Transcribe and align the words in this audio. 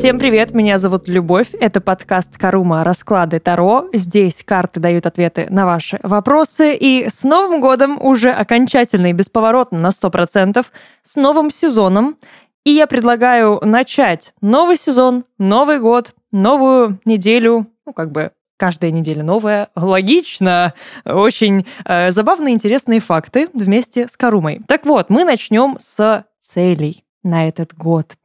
Всем 0.00 0.18
привет, 0.18 0.54
меня 0.54 0.78
зовут 0.78 1.08
Любовь. 1.08 1.48
Это 1.52 1.82
подкаст 1.82 2.38
Карума 2.38 2.84
«Расклады 2.84 3.38
Таро». 3.38 3.86
Здесь 3.92 4.42
карты 4.42 4.80
дают 4.80 5.04
ответы 5.04 5.46
на 5.50 5.66
ваши 5.66 6.00
вопросы. 6.02 6.74
И 6.74 7.06
с 7.10 7.22
Новым 7.22 7.60
годом 7.60 8.02
уже 8.02 8.30
окончательно 8.30 9.10
и 9.10 9.12
бесповоротно 9.12 9.78
на 9.78 9.88
100%, 9.88 10.64
с 11.02 11.16
новым 11.16 11.50
сезоном. 11.50 12.16
И 12.64 12.70
я 12.70 12.86
предлагаю 12.86 13.60
начать 13.62 14.32
новый 14.40 14.78
сезон, 14.78 15.26
Новый 15.36 15.80
год, 15.80 16.14
новую 16.32 16.98
неделю, 17.04 17.66
ну, 17.84 17.92
как 17.92 18.10
бы 18.10 18.30
каждая 18.56 18.92
неделя 18.92 19.22
новая. 19.22 19.68
Логично. 19.76 20.72
Очень 21.04 21.66
э, 21.84 22.10
забавные, 22.10 22.54
интересные 22.54 23.00
факты 23.00 23.50
вместе 23.52 24.08
с 24.08 24.16
Карумой. 24.16 24.62
Так 24.66 24.86
вот, 24.86 25.10
мы 25.10 25.24
начнем 25.24 25.76
с 25.78 26.24
целей 26.40 27.04
на 27.22 27.46
этот 27.46 27.74
год. 27.74 28.16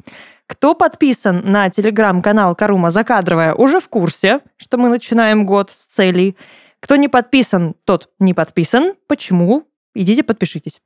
Кто 0.47 0.75
подписан 0.75 1.41
на 1.43 1.69
телеграм-канал 1.69 2.55
Карума 2.55 2.89
Закадровая, 2.91 3.55
уже 3.55 3.79
в 3.79 3.89
курсе, 3.89 4.41
что 4.57 4.77
мы 4.77 4.89
начинаем 4.89 5.45
год 5.45 5.71
с 5.71 5.85
целей. 5.85 6.37
Кто 6.79 6.97
не 6.97 7.07
подписан, 7.07 7.75
тот 7.83 8.09
не 8.19 8.33
подписан. 8.33 8.93
Почему? 9.07 9.67
Идите 9.95 10.23
подпишитесь. 10.23 10.81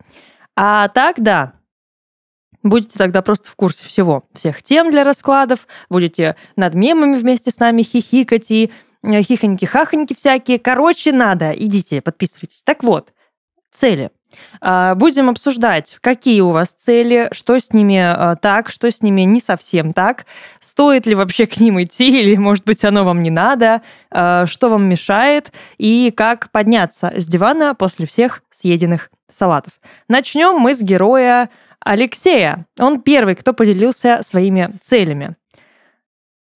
А 0.56 0.88
так, 0.90 1.20
да, 1.20 1.60
Будете 2.62 2.98
тогда 2.98 3.22
просто 3.22 3.50
в 3.50 3.56
курсе 3.56 3.88
всего, 3.88 4.26
всех 4.34 4.62
тем 4.62 4.92
для 4.92 5.06
раскладов, 5.06 5.66
будете 5.90 6.36
над 6.58 6.74
мемами 6.74 7.16
вместе 7.16 7.52
с 7.52 7.60
нами 7.60 7.84
хихикать 7.84 8.52
и 8.52 8.72
э, 9.02 9.22
хихоньки-хахоньки 9.22 10.14
всякие. 10.14 10.60
Короче, 10.60 11.14
надо, 11.14 11.52
идите, 11.52 12.02
подписывайтесь. 12.02 12.62
Так 12.64 12.84
вот, 12.84 13.14
цели. 13.72 14.12
А, 14.62 14.96
будем 14.96 15.30
обсуждать, 15.30 15.98
какие 16.02 16.42
у 16.42 16.50
вас 16.50 16.70
цели, 16.74 17.30
что 17.32 17.60
с 17.60 17.74
ними 17.74 17.98
а, 17.98 18.36
так, 18.36 18.70
что 18.70 18.92
с 18.92 19.02
ними 19.02 19.22
не 19.22 19.40
совсем 19.40 19.94
так, 19.94 20.26
стоит 20.60 21.06
ли 21.06 21.16
вообще 21.16 21.46
к 21.46 21.60
ним 21.60 21.82
идти, 21.82 22.10
или, 22.22 22.36
может 22.36 22.66
быть, 22.66 22.84
оно 22.84 23.04
вам 23.04 23.24
не 23.24 23.30
надо, 23.32 23.82
а, 24.12 24.46
что 24.46 24.70
вам 24.70 24.86
мешает, 24.86 25.52
и 25.78 26.14
как 26.16 26.52
подняться 26.52 27.12
с 27.16 27.28
дивана 27.28 27.76
после 27.76 28.06
всех 28.06 28.44
съеденных 28.50 29.10
салатов. 29.32 29.74
Начнем 30.08 30.58
мы 30.58 30.74
с 30.74 30.82
героя 30.82 31.50
Алексея. 31.80 32.66
Он 32.78 33.02
первый, 33.02 33.36
кто 33.36 33.54
поделился 33.54 34.20
своими 34.22 34.78
целями. 34.82 35.36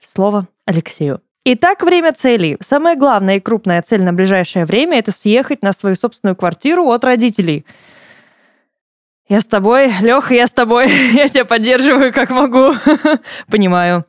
Слово 0.01 0.47
Алексею. 0.65 1.21
Итак, 1.45 1.83
время 1.83 2.13
целей. 2.13 2.57
Самая 2.61 2.95
главная 2.95 3.35
и 3.35 3.39
крупная 3.41 3.81
цель 3.81 4.01
на 4.01 4.13
ближайшее 4.13 4.65
время– 4.65 4.97
это 4.99 5.11
съехать 5.11 5.61
на 5.61 5.73
свою 5.73 5.95
собственную 5.95 6.37
квартиру 6.37 6.89
от 6.89 7.03
родителей. 7.03 7.65
Я 9.27 9.41
с 9.41 9.45
тобой, 9.45 9.91
Леха, 9.99 10.33
я 10.33 10.47
с 10.47 10.51
тобой. 10.51 10.89
Я 11.13 11.27
тебя 11.27 11.43
поддерживаю, 11.43 12.13
как 12.13 12.29
могу. 12.29 12.73
Понимаю. 13.51 14.05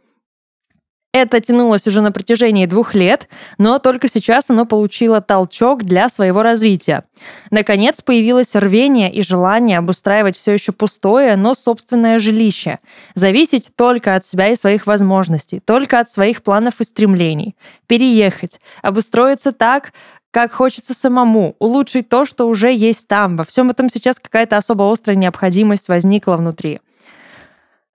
Это 1.14 1.40
тянулось 1.40 1.86
уже 1.86 2.00
на 2.00 2.10
протяжении 2.10 2.66
двух 2.66 2.92
лет, 2.96 3.28
но 3.56 3.78
только 3.78 4.08
сейчас 4.08 4.50
оно 4.50 4.66
получило 4.66 5.20
толчок 5.20 5.84
для 5.84 6.08
своего 6.08 6.42
развития. 6.42 7.04
Наконец 7.52 8.02
появилось 8.02 8.56
рвение 8.56 9.14
и 9.14 9.22
желание 9.22 9.78
обустраивать 9.78 10.36
все 10.36 10.54
еще 10.54 10.72
пустое, 10.72 11.36
но 11.36 11.54
собственное 11.54 12.18
жилище. 12.18 12.80
Зависеть 13.14 13.70
только 13.76 14.16
от 14.16 14.26
себя 14.26 14.48
и 14.48 14.56
своих 14.56 14.88
возможностей, 14.88 15.60
только 15.60 16.00
от 16.00 16.10
своих 16.10 16.42
планов 16.42 16.80
и 16.80 16.84
стремлений. 16.84 17.54
Переехать, 17.86 18.58
обустроиться 18.82 19.52
так, 19.52 19.92
как 20.32 20.52
хочется 20.52 20.94
самому, 20.94 21.54
улучшить 21.60 22.08
то, 22.08 22.26
что 22.26 22.48
уже 22.48 22.72
есть 22.72 23.06
там. 23.06 23.36
Во 23.36 23.44
всем 23.44 23.70
этом 23.70 23.88
сейчас 23.88 24.18
какая-то 24.18 24.56
особо 24.56 24.90
острая 24.90 25.16
необходимость 25.16 25.86
возникла 25.86 26.34
внутри. 26.36 26.80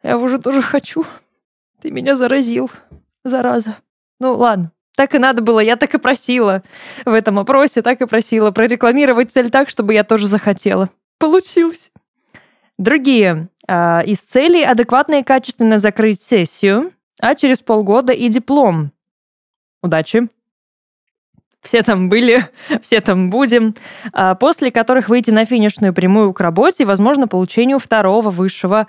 Я 0.04 0.18
уже 0.18 0.38
тоже 0.38 0.62
хочу. 0.62 1.04
Ты 1.82 1.92
меня 1.92 2.16
заразил 2.16 2.72
зараза. 3.24 3.78
Ну 4.20 4.36
ладно, 4.36 4.72
так 4.96 5.16
и 5.16 5.20
надо 5.20 5.42
было, 5.42 5.60
я 5.60 5.76
так 5.76 5.94
и 5.96 5.98
просила 5.98 6.64
в 7.06 7.14
этом 7.14 7.40
опросе, 7.40 7.82
так 7.82 8.02
и 8.02 8.06
просила 8.06 8.52
прорекламировать 8.52 9.32
цель 9.32 9.50
так, 9.50 9.70
чтобы 9.70 9.94
я 9.94 10.04
тоже 10.04 10.28
захотела. 10.28 10.90
Получилось. 11.20 11.92
Другие 12.78 13.50
э, 13.68 14.06
из 14.06 14.20
целей 14.20 14.64
адекватно 14.64 15.20
и 15.20 15.24
качественно 15.24 15.80
закрыть 15.80 16.22
сессию, 16.22 16.92
а 17.20 17.36
через 17.36 17.60
полгода 17.60 18.14
и 18.14 18.28
диплом. 18.30 18.92
Удачи. 19.82 20.28
Все 21.62 21.84
там 21.84 22.10
были, 22.10 22.46
все 22.82 23.02
там 23.02 23.30
будем. 23.30 23.76
А, 24.14 24.36
после 24.36 24.72
которых 24.72 25.10
выйти 25.10 25.32
на 25.32 25.46
финишную 25.46 25.94
прямую 25.94 26.34
к 26.34 26.40
работе 26.40 26.84
и, 26.84 26.86
возможно, 26.86 27.28
получению 27.28 27.80
второго 27.80 28.30
высшего 28.30 28.88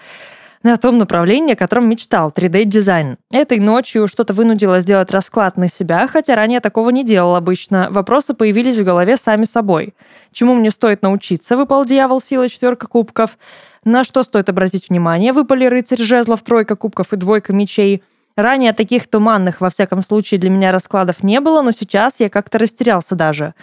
на 0.62 0.76
том 0.76 0.98
направлении, 0.98 1.54
о 1.54 1.56
котором 1.56 1.88
мечтал, 1.88 2.30
3D-дизайн. 2.30 3.16
Этой 3.32 3.58
ночью 3.60 4.06
что-то 4.08 4.34
вынудило 4.34 4.80
сделать 4.80 5.10
расклад 5.10 5.56
на 5.56 5.68
себя, 5.68 6.06
хотя 6.06 6.34
ранее 6.34 6.60
такого 6.60 6.90
не 6.90 7.02
делал 7.02 7.34
обычно. 7.34 7.88
Вопросы 7.90 8.34
появились 8.34 8.76
в 8.76 8.84
голове 8.84 9.16
сами 9.16 9.44
собой. 9.44 9.94
Чему 10.32 10.54
мне 10.54 10.70
стоит 10.70 11.02
научиться, 11.02 11.56
выпал 11.56 11.84
дьявол, 11.86 12.20
сила, 12.20 12.48
четверка 12.48 12.86
кубков. 12.86 13.38
На 13.84 14.04
что 14.04 14.22
стоит 14.22 14.50
обратить 14.50 14.90
внимание, 14.90 15.32
выпали 15.32 15.64
рыцарь 15.64 16.02
жезлов, 16.02 16.42
тройка 16.42 16.76
кубков 16.76 17.12
и 17.14 17.16
двойка 17.16 17.54
мечей. 17.54 18.02
Ранее 18.36 18.74
таких 18.74 19.08
туманных, 19.08 19.60
во 19.60 19.70
всяком 19.70 20.02
случае, 20.02 20.38
для 20.38 20.50
меня 20.50 20.72
раскладов 20.72 21.22
не 21.22 21.40
было, 21.40 21.62
но 21.62 21.72
сейчас 21.72 22.20
я 22.20 22.28
как-то 22.28 22.58
растерялся 22.58 23.14
даже. 23.14 23.54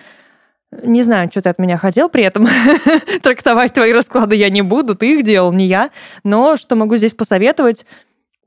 Не 0.71 1.03
знаю, 1.03 1.29
что 1.31 1.41
ты 1.41 1.49
от 1.49 1.59
меня 1.59 1.77
хотел 1.77 2.09
при 2.09 2.23
этом. 2.23 2.47
Трактовать 3.21 3.73
твои 3.73 3.93
расклады 3.93 4.35
я 4.35 4.49
не 4.49 4.61
буду, 4.61 4.95
ты 4.95 5.17
их 5.17 5.23
делал, 5.23 5.53
не 5.53 5.65
я. 5.65 5.91
Но 6.23 6.57
что 6.57 6.75
могу 6.75 6.97
здесь 6.97 7.13
посоветовать? 7.13 7.85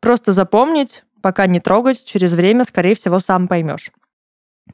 Просто 0.00 0.32
запомнить, 0.32 1.04
пока 1.22 1.46
не 1.46 1.60
трогать, 1.60 2.04
через 2.04 2.34
время, 2.34 2.64
скорее 2.64 2.94
всего, 2.94 3.18
сам 3.18 3.48
поймешь. 3.48 3.90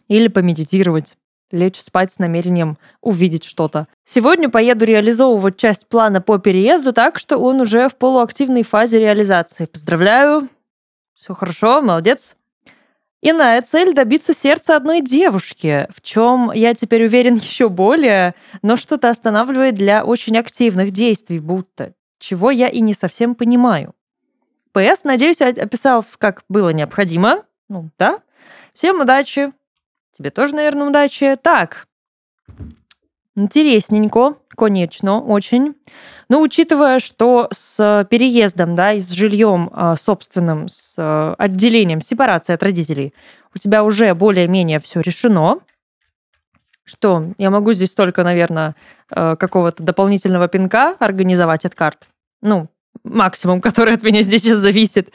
Или 0.09 0.29
помедитировать 0.29 1.17
лечь 1.53 1.81
спать 1.81 2.13
с 2.13 2.19
намерением 2.19 2.77
увидеть 3.01 3.45
что-то. 3.45 3.87
Сегодня 4.05 4.49
поеду 4.49 4.85
реализовывать 4.85 5.57
часть 5.57 5.87
плана 5.87 6.21
по 6.21 6.39
переезду 6.39 6.93
так, 6.93 7.19
что 7.19 7.39
он 7.39 7.61
уже 7.61 7.89
в 7.89 7.97
полуактивной 7.97 8.65
фазе 8.65 8.99
реализации. 8.99 9.67
Поздравляю, 9.67 10.49
все 11.15 11.35
хорошо, 11.35 11.81
молодец. 11.81 12.37
Иная 13.23 13.63
цель— 13.63 13.93
добиться 13.95 14.35
сердца 14.35 14.77
одной 14.77 15.01
девушки, 15.01 15.89
в 15.95 16.01
чем 16.03 16.53
я 16.53 16.75
теперь 16.75 17.05
уверен 17.05 17.35
еще 17.37 17.69
более, 17.69 18.35
но 18.63 18.77
что-то 18.77 19.09
останавливает 19.09 19.75
для 19.75 20.05
очень 20.05 20.37
активных 20.37 20.91
действий, 20.91 21.41
будто, 21.41 21.95
чего 22.19 22.51
я 22.51 22.69
и 22.69 22.81
не 22.81 22.95
совсем 22.95 23.35
понимаю. 23.35 23.95
ПС, 24.73 25.05
надеюсь, 25.05 25.41
описал, 25.41 26.05
как 26.19 26.45
было 26.49 26.69
необходимо. 26.69 27.45
Ну, 27.69 27.91
да. 27.99 28.21
Всем 28.75 29.01
удачи. 29.01 29.53
Тебе 30.13 30.31
тоже, 30.31 30.55
наверное, 30.55 30.89
удачи. 30.89 31.37
Так, 31.43 31.87
Интересненько, 33.37 34.37
конечно, 34.57 35.21
очень. 35.21 35.75
Но 36.31 36.41
учитывая, 36.41 37.01
что 37.01 37.49
с 37.53 38.07
переездом, 38.09 38.75
да, 38.75 38.95
и 38.95 38.99
с 38.99 39.11
жильем 39.11 39.69
а, 39.73 39.95
собственным, 39.97 40.71
с 40.71 40.95
а, 40.99 41.35
отделением, 41.37 42.01
сепарацией 42.01 42.55
от 42.55 42.63
родителей, 42.63 43.13
у 43.55 43.59
тебя 43.59 43.85
уже 43.85 44.15
более-менее 44.15 44.81
все 44.81 45.01
решено, 45.01 45.59
что 46.85 47.27
я 47.37 47.51
могу 47.51 47.75
здесь 47.75 47.93
только, 47.93 48.25
наверное, 48.25 48.75
а, 49.11 49.37
какого-то 49.37 49.83
дополнительного 49.83 50.49
пинка 50.49 50.97
организовать 50.99 51.67
от 51.67 51.75
карт. 51.75 52.09
Ну, 52.41 52.69
максимум, 53.05 53.61
который 53.61 53.97
от 53.97 54.03
меня 54.03 54.23
здесь 54.23 54.41
сейчас 54.41 54.59
зависит. 54.59 55.11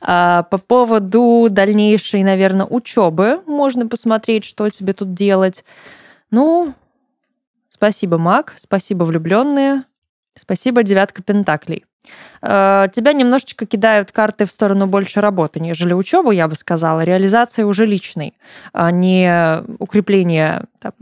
По 0.00 0.60
поводу 0.66 1.48
дальнейшей, 1.50 2.24
наверное, 2.24 2.64
учебы 2.64 3.42
можно 3.46 3.86
посмотреть, 3.86 4.46
что 4.46 4.70
тебе 4.70 4.94
тут 4.94 5.12
делать. 5.12 5.62
Ну, 6.30 6.74
Спасибо, 7.76 8.16
маг. 8.16 8.54
Спасибо, 8.56 9.04
влюбленные. 9.04 9.82
Спасибо, 10.34 10.82
девятка 10.82 11.22
пентаклей. 11.22 11.84
Э, 12.40 12.86
тебя 12.90 13.12
немножечко 13.12 13.66
кидают 13.66 14.12
карты 14.12 14.46
в 14.46 14.50
сторону 14.50 14.86
больше 14.86 15.20
работы, 15.20 15.60
нежели 15.60 15.92
учебу, 15.92 16.30
я 16.30 16.48
бы 16.48 16.54
сказала. 16.54 17.02
Реализация 17.04 17.66
уже 17.66 17.84
личной, 17.84 18.32
а 18.72 18.90
не 18.90 19.62
укрепление 19.78 20.64
там, 20.78 20.94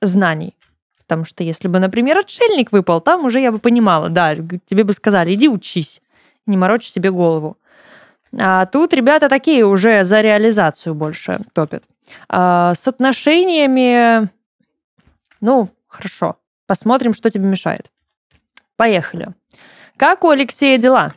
знаний. 0.00 0.54
Потому 0.98 1.26
что 1.26 1.44
если 1.44 1.68
бы, 1.68 1.80
например, 1.80 2.16
отшельник 2.16 2.72
выпал, 2.72 3.02
там 3.02 3.26
уже 3.26 3.40
я 3.40 3.52
бы 3.52 3.58
понимала, 3.58 4.08
да, 4.08 4.34
тебе 4.34 4.84
бы 4.84 4.94
сказали, 4.94 5.34
иди 5.34 5.50
учись, 5.50 6.00
не 6.46 6.56
морочь 6.56 6.88
себе 6.88 7.10
голову. 7.10 7.58
А 8.34 8.64
тут 8.64 8.94
ребята 8.94 9.28
такие 9.28 9.66
уже 9.66 10.02
за 10.04 10.22
реализацию 10.22 10.94
больше 10.94 11.40
топят. 11.52 11.84
А 12.30 12.74
с 12.74 12.88
отношениями, 12.88 14.30
ну, 15.42 15.68
Хорошо. 15.88 16.36
Посмотрим, 16.66 17.14
что 17.14 17.30
тебе 17.30 17.44
мешает. 17.46 17.90
Поехали. 18.76 19.28
Как 19.96 20.24
у 20.24 20.30
Алексея 20.30 20.78
дела? 20.78 21.12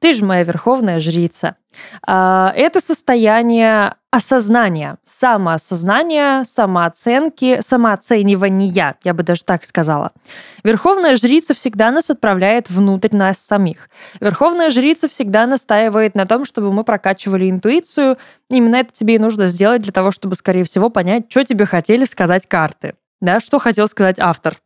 Ты 0.00 0.14
же 0.14 0.24
моя 0.24 0.42
верховная 0.42 0.98
жрица. 0.98 1.56
А, 2.04 2.52
это 2.56 2.80
состояние 2.80 3.94
осознания, 4.10 4.98
самоосознания, 5.04 6.42
самооценки, 6.42 7.60
самооценивания, 7.60 8.96
я 9.04 9.14
бы 9.14 9.22
даже 9.22 9.44
так 9.44 9.64
сказала. 9.64 10.12
Верховная 10.64 11.16
жрица 11.16 11.54
всегда 11.54 11.90
нас 11.92 12.10
отправляет 12.10 12.68
внутрь 12.68 13.16
нас 13.16 13.38
самих. 13.38 13.88
Верховная 14.20 14.70
жрица 14.70 15.08
всегда 15.08 15.46
настаивает 15.46 16.14
на 16.14 16.26
том, 16.26 16.44
чтобы 16.44 16.72
мы 16.72 16.84
прокачивали 16.84 17.48
интуицию. 17.48 18.18
Именно 18.50 18.76
это 18.76 18.92
тебе 18.92 19.14
и 19.14 19.18
нужно 19.18 19.46
сделать 19.46 19.82
для 19.82 19.92
того, 19.92 20.10
чтобы, 20.10 20.34
скорее 20.34 20.64
всего, 20.64 20.90
понять, 20.90 21.26
что 21.30 21.44
тебе 21.44 21.64
хотели 21.64 22.04
сказать 22.04 22.46
карты. 22.46 22.94
Да, 23.22 23.38
что 23.38 23.60
хотел 23.60 23.86
сказать 23.86 24.18
автор. 24.18 24.56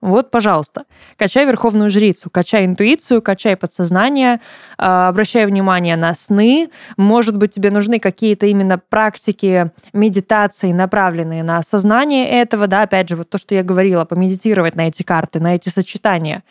Вот, 0.00 0.30
пожалуйста, 0.32 0.84
качай 1.16 1.46
верховную 1.46 1.90
жрицу, 1.90 2.28
качай 2.28 2.66
интуицию, 2.66 3.22
качай 3.22 3.56
подсознание, 3.56 4.40
а, 4.76 5.08
обращай 5.08 5.46
внимание 5.46 5.96
на 5.96 6.12
сны. 6.14 6.70
Может 6.96 7.36
быть, 7.38 7.54
тебе 7.54 7.70
нужны 7.70 8.00
какие-то 8.00 8.46
именно 8.46 8.78
практики 8.78 9.70
медитации, 9.92 10.72
направленные 10.72 11.44
на 11.44 11.58
осознание 11.58 12.28
этого, 12.28 12.66
да, 12.66 12.82
опять 12.82 13.08
же, 13.08 13.16
вот 13.16 13.30
то, 13.30 13.38
что 13.38 13.54
я 13.54 13.62
говорила, 13.62 14.04
помедитировать 14.04 14.74
на 14.74 14.88
эти 14.88 15.04
карты, 15.04 15.38
на 15.38 15.54
эти 15.54 15.68
сочетания 15.68 16.42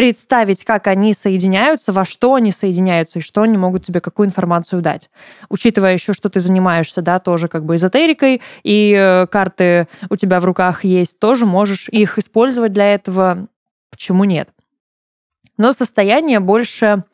представить, 0.00 0.64
как 0.64 0.86
они 0.86 1.12
соединяются, 1.12 1.92
во 1.92 2.06
что 2.06 2.32
они 2.32 2.52
соединяются 2.52 3.18
и 3.18 3.22
что 3.22 3.42
они 3.42 3.58
могут 3.58 3.84
тебе, 3.84 4.00
какую 4.00 4.28
информацию 4.28 4.80
дать. 4.80 5.10
Учитывая 5.50 5.92
еще, 5.92 6.14
что 6.14 6.30
ты 6.30 6.40
занимаешься, 6.40 7.02
да, 7.02 7.18
тоже 7.18 7.48
как 7.48 7.66
бы 7.66 7.76
эзотерикой, 7.76 8.40
и 8.62 8.94
э, 8.96 9.26
карты 9.26 9.88
у 10.08 10.16
тебя 10.16 10.40
в 10.40 10.46
руках 10.46 10.84
есть, 10.84 11.18
тоже 11.18 11.44
можешь 11.44 11.90
их 11.90 12.16
использовать 12.16 12.72
для 12.72 12.94
этого. 12.94 13.46
Почему 13.90 14.24
нет? 14.24 14.48
Но 15.58 15.74
состояние 15.74 16.40
больше 16.40 17.04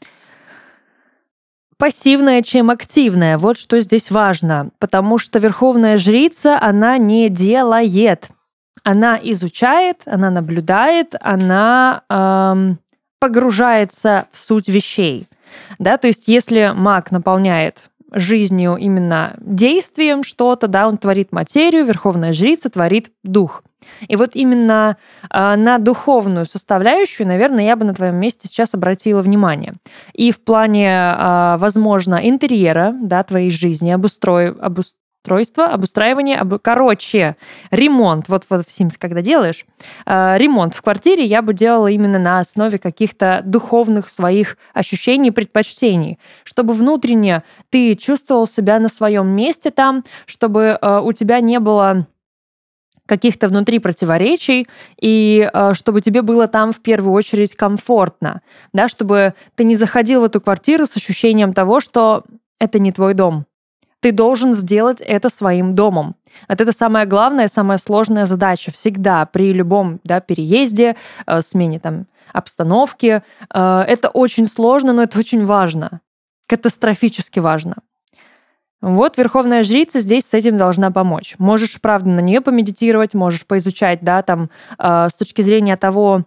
пассивное, 1.79 2.43
чем 2.43 2.71
активное. 2.71 3.37
Вот 3.37 3.59
что 3.59 3.81
здесь 3.81 4.12
важно. 4.12 4.71
Потому 4.79 5.19
что 5.19 5.41
верховная 5.41 5.99
жрица, 5.99 6.56
она 6.61 6.99
не 6.99 7.31
делает 7.31 8.29
она 8.87 9.19
изучает, 9.21 10.03
она 10.06 10.31
наблюдает, 10.31 11.17
она 11.21 12.05
эм, 12.09 12.79
погружается 13.19 14.29
в 14.31 14.38
суть 14.38 14.69
вещей. 14.69 15.27
Да, 15.81 15.97
то 15.97 16.06
есть 16.06 16.29
если 16.29 16.73
маг 16.73 17.11
наполняет 17.11 17.91
жизнью 18.12 18.77
именно 18.77 19.35
действием 19.41 20.23
что-то, 20.23 20.69
да, 20.69 20.87
он 20.87 20.99
творит 20.99 21.33
материю, 21.33 21.85
верховная 21.85 22.33
жрица 22.33 22.71
творит 22.71 23.11
дух. 23.25 23.65
И 24.06 24.15
вот 24.15 24.37
именно 24.37 24.99
э, 25.32 25.56
на 25.56 25.79
духовную 25.79 26.47
составляющую, 26.47 27.27
наверное, 27.27 27.65
я 27.65 27.75
бы 27.75 27.85
на 27.85 27.93
твоем 27.93 28.15
месте 28.15 28.47
сейчас 28.47 28.73
обратила 28.73 29.21
внимание. 29.21 29.75
И 30.12 30.31
в 30.31 30.41
плане, 30.44 30.93
э, 30.94 31.56
возможно, 31.59 32.21
интерьера, 32.23 32.94
да, 33.03 33.25
твоей 33.25 33.50
жизни, 33.50 33.91
обустрой, 33.91 34.53
обус, 34.53 34.94
обустройство, 35.26 35.67
обустраивание, 35.67 36.38
об... 36.38 36.58
короче, 36.58 37.37
ремонт. 37.70 38.28
Вот, 38.28 38.44
вот 38.49 38.67
в 38.67 38.69
Sims, 38.69 38.94
когда 38.99 39.20
делаешь, 39.23 39.67
э, 40.06 40.37
ремонт 40.38 40.75
в 40.75 40.82
квартире 40.82 41.25
я 41.25 41.43
бы 41.43 41.52
делала 41.52 41.88
именно 41.88 42.19
на 42.19 42.38
основе 42.38 42.78
каких-то 42.78 43.43
духовных 43.44 44.08
своих 44.08 44.56
ощущений, 44.73 45.32
предпочтений, 45.32 46.19
чтобы 46.44 46.75
внутренне 46.75 47.43
ты 47.70 47.96
чувствовал 47.96 48.46
себя 48.46 48.78
на 48.78 48.88
своем 48.88 49.28
месте 49.28 49.70
там, 49.70 50.05
чтобы 50.26 50.78
э, 50.81 51.00
у 51.02 51.12
тебя 51.12 51.40
не 51.40 51.58
было 51.58 52.06
каких-то 53.06 53.49
внутри 53.49 53.79
противоречий, 53.79 54.67
и 55.00 55.49
э, 55.52 55.75
чтобы 55.75 56.00
тебе 56.00 56.22
было 56.22 56.49
там 56.49 56.72
в 56.72 56.81
первую 56.81 57.12
очередь 57.12 57.55
комфортно, 57.55 58.43
да, 58.72 58.88
чтобы 58.88 59.34
ты 59.55 59.64
не 59.64 59.76
заходил 59.76 60.20
в 60.20 60.25
эту 60.25 60.40
квартиру 60.40 60.87
с 60.87 60.96
ощущением 60.96 61.52
того, 61.52 61.81
что 61.81 62.25
это 62.58 62.79
не 62.79 62.93
твой 62.93 63.14
дом, 63.14 63.46
ты 64.00 64.12
должен 64.12 64.54
сделать 64.54 65.00
это 65.00 65.28
своим 65.28 65.75
домом. 65.75 66.16
Вот 66.48 66.60
это 66.60 66.72
самая 66.72 67.06
главная, 67.06 67.48
самая 67.48 67.78
сложная 67.78 68.26
задача 68.26 68.70
всегда 68.70 69.25
при 69.26 69.52
любом 69.52 70.00
да, 70.04 70.20
переезде, 70.20 70.96
э, 71.26 71.40
смене 71.40 71.81
там, 71.81 72.06
обстановки. 72.32 73.22
Э, 73.52 73.84
это 73.87 74.08
очень 74.08 74.46
сложно, 74.46 74.93
но 74.93 75.02
это 75.02 75.19
очень 75.19 75.44
важно. 75.46 76.00
Катастрофически 76.46 77.40
важно. 77.40 77.76
Вот 78.82 79.16
Верховная 79.16 79.64
Жрица 79.64 80.00
здесь 80.00 80.26
с 80.26 80.34
этим 80.34 80.58
должна 80.58 80.90
помочь. 80.90 81.34
Можешь, 81.38 81.81
правда, 81.81 82.10
на 82.10 82.20
нее 82.20 82.40
помедитировать, 82.40 83.14
можешь 83.14 83.46
поизучать, 83.46 84.00
да, 84.02 84.22
там, 84.22 84.50
э, 84.78 85.08
с 85.10 85.14
точки 85.14 85.43
зрения 85.43 85.76
того, 85.76 86.25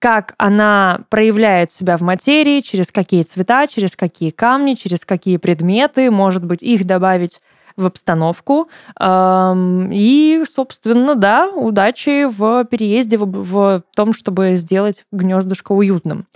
как 0.00 0.34
она 0.38 1.02
проявляет 1.10 1.70
себя 1.70 1.96
в 1.96 2.00
материи, 2.00 2.60
через 2.60 2.90
какие 2.90 3.22
цвета, 3.22 3.66
через 3.68 3.94
какие 3.94 4.30
камни, 4.30 4.72
через 4.72 5.04
какие 5.04 5.36
предметы, 5.36 6.10
может 6.10 6.44
быть, 6.44 6.62
их 6.62 6.86
добавить 6.86 7.40
в 7.76 7.86
обстановку. 7.86 8.68
И, 8.98 10.44
собственно, 10.50 11.14
да, 11.14 11.50
удачи 11.50 12.24
в 12.24 12.64
переезде, 12.64 13.18
в, 13.18 13.26
в 13.26 13.82
том, 13.94 14.12
чтобы 14.14 14.54
сделать 14.54 15.04
гнездышко 15.12 15.72
уютным. 15.72 16.26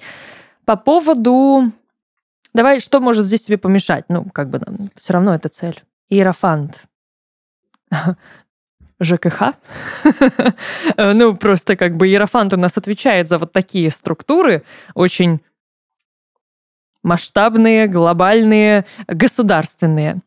По 0.67 0.77
поводу... 0.77 1.73
Давай, 2.53 2.81
что 2.81 3.01
может 3.01 3.27
здесь 3.27 3.43
тебе 3.43 3.59
помешать? 3.59 4.05
Ну, 4.09 4.25
как 4.25 4.51
бы, 4.51 4.61
все 5.01 5.15
равно 5.15 5.35
это 5.35 5.49
цель. 5.49 5.83
Иерофант. 6.11 6.85
ЖКХ. 9.01 9.55
ну, 10.97 11.37
просто 11.37 11.77
как 11.77 11.97
бы 11.97 12.07
Ерофант 12.07 12.53
у 12.55 12.57
нас 12.57 12.77
отвечает 12.77 13.29
за 13.29 13.39
вот 13.39 13.53
такие 13.53 13.91
структуры, 13.91 14.65
очень 14.95 15.41
масштабные, 17.03 17.87
глобальные, 17.87 18.87
государственные. 19.07 20.21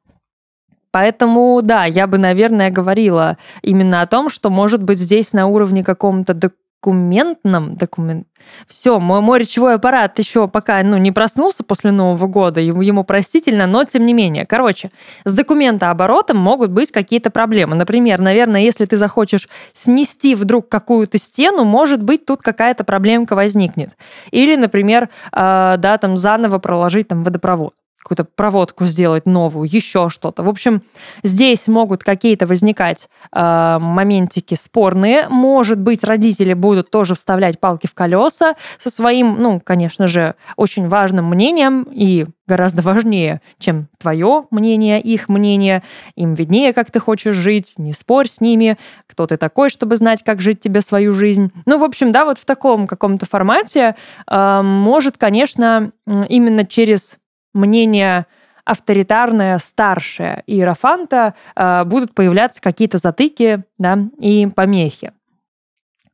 Поэтому, 0.92 1.60
да, 1.62 1.86
я 1.86 2.08
бы, 2.08 2.18
наверное, 2.18 2.72
говорила 2.72 3.38
именно 3.62 4.02
о 4.02 4.08
том, 4.08 4.30
что, 4.30 4.50
может 4.50 4.82
быть, 4.82 4.98
здесь 4.98 5.34
на 5.34 5.48
уровне 5.48 5.84
каком-то 5.84 6.34
документном, 6.82 7.76
документ... 7.76 8.28
Все, 8.68 9.00
мой, 9.00 9.22
мой 9.22 9.40
речевой 9.40 9.76
аппарат 9.76 10.18
еще 10.20 10.48
пока 10.48 10.82
ну, 10.84 10.98
не 10.98 11.12
проснулся 11.12 11.64
после 11.64 11.92
Нового 11.92 12.28
года, 12.28 12.62
ему, 12.62 12.82
ему 12.82 13.04
простительно, 13.04 13.68
но 13.68 13.84
тем 13.84 14.06
не 14.06 14.14
менее. 14.14 14.46
Короче, 14.46 14.92
с 15.26 15.34
документооборотом 15.34 16.38
могут 16.38 16.72
быть 16.72 16.92
какие-то 16.92 17.30
проблемы. 17.30 17.76
Например, 17.76 18.22
наверное, 18.22 18.62
если 18.62 18.86
ты 18.86 18.96
захочешь 18.96 19.50
снести 19.74 20.36
вдруг 20.36 20.70
какую-то 20.70 21.18
стену, 21.18 21.66
может 21.66 22.04
быть, 22.04 22.26
тут 22.26 22.42
какая-то 22.42 22.84
проблемка 22.84 23.36
возникнет. 23.36 23.98
Или, 24.32 24.56
например, 24.56 25.10
э, 25.32 25.76
да, 25.78 25.98
там 25.98 26.16
заново 26.16 26.60
проложить 26.60 27.08
там 27.08 27.24
водопровод 27.24 27.74
какую-то 28.08 28.24
проводку 28.24 28.86
сделать 28.86 29.26
новую, 29.26 29.70
еще 29.70 30.08
что-то. 30.08 30.42
В 30.42 30.48
общем, 30.48 30.82
здесь 31.24 31.68
могут 31.68 32.06
какие-то 32.06 32.48
возникать 32.48 33.10
э, 33.34 33.78
моментики 33.80 34.56
спорные. 34.56 35.28
Может 35.28 35.78
быть, 35.78 36.06
родители 36.06 36.54
будут 36.54 36.90
тоже 36.90 37.16
вставлять 37.16 37.60
палки 37.60 37.88
в 37.88 37.94
колеса 37.94 38.56
со 38.78 38.90
своим, 38.90 39.36
ну, 39.40 39.60
конечно 39.60 40.08
же, 40.08 40.36
очень 40.56 40.88
важным 40.88 41.26
мнением 41.26 41.86
и 41.92 42.28
гораздо 42.48 42.82
важнее, 42.94 43.42
чем 43.60 43.90
твое 44.00 44.46
мнение, 44.52 45.02
их 45.02 45.28
мнение. 45.28 45.84
Им 46.16 46.34
виднее, 46.34 46.72
как 46.72 46.90
ты 46.90 47.02
хочешь 47.02 47.36
жить, 47.36 47.74
не 47.78 47.92
спорь 47.92 48.30
с 48.30 48.40
ними, 48.40 48.78
кто 49.08 49.28
ты 49.28 49.36
такой, 49.36 49.70
чтобы 49.70 49.98
знать, 49.98 50.24
как 50.24 50.40
жить 50.40 50.62
тебе 50.62 50.80
свою 50.80 51.12
жизнь. 51.12 51.52
Ну, 51.66 51.78
в 51.78 51.84
общем, 51.84 52.14
да, 52.14 52.24
вот 52.24 52.40
в 52.40 52.46
таком 52.46 52.88
каком-то 52.88 53.26
формате 53.26 53.98
э, 54.32 54.62
может, 54.62 55.18
конечно, 55.18 55.92
именно 56.06 56.66
через 56.66 57.18
мнение 57.58 58.26
авторитарное, 58.68 59.60
старшее 59.60 60.44
иерофанта 60.46 61.36
э, 61.56 61.86
будут 61.86 62.14
появляться 62.14 62.62
какие-то 62.62 62.98
затыки 62.98 63.64
да, 63.78 63.98
и 64.20 64.48
помехи. 64.48 65.14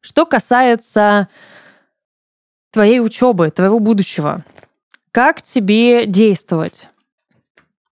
Что 0.01 0.25
касается 0.25 1.29
твоей 2.71 3.00
учебы, 3.00 3.50
твоего 3.50 3.79
будущего, 3.79 4.43
как 5.12 5.41
тебе 5.41 6.05
действовать? 6.05 6.89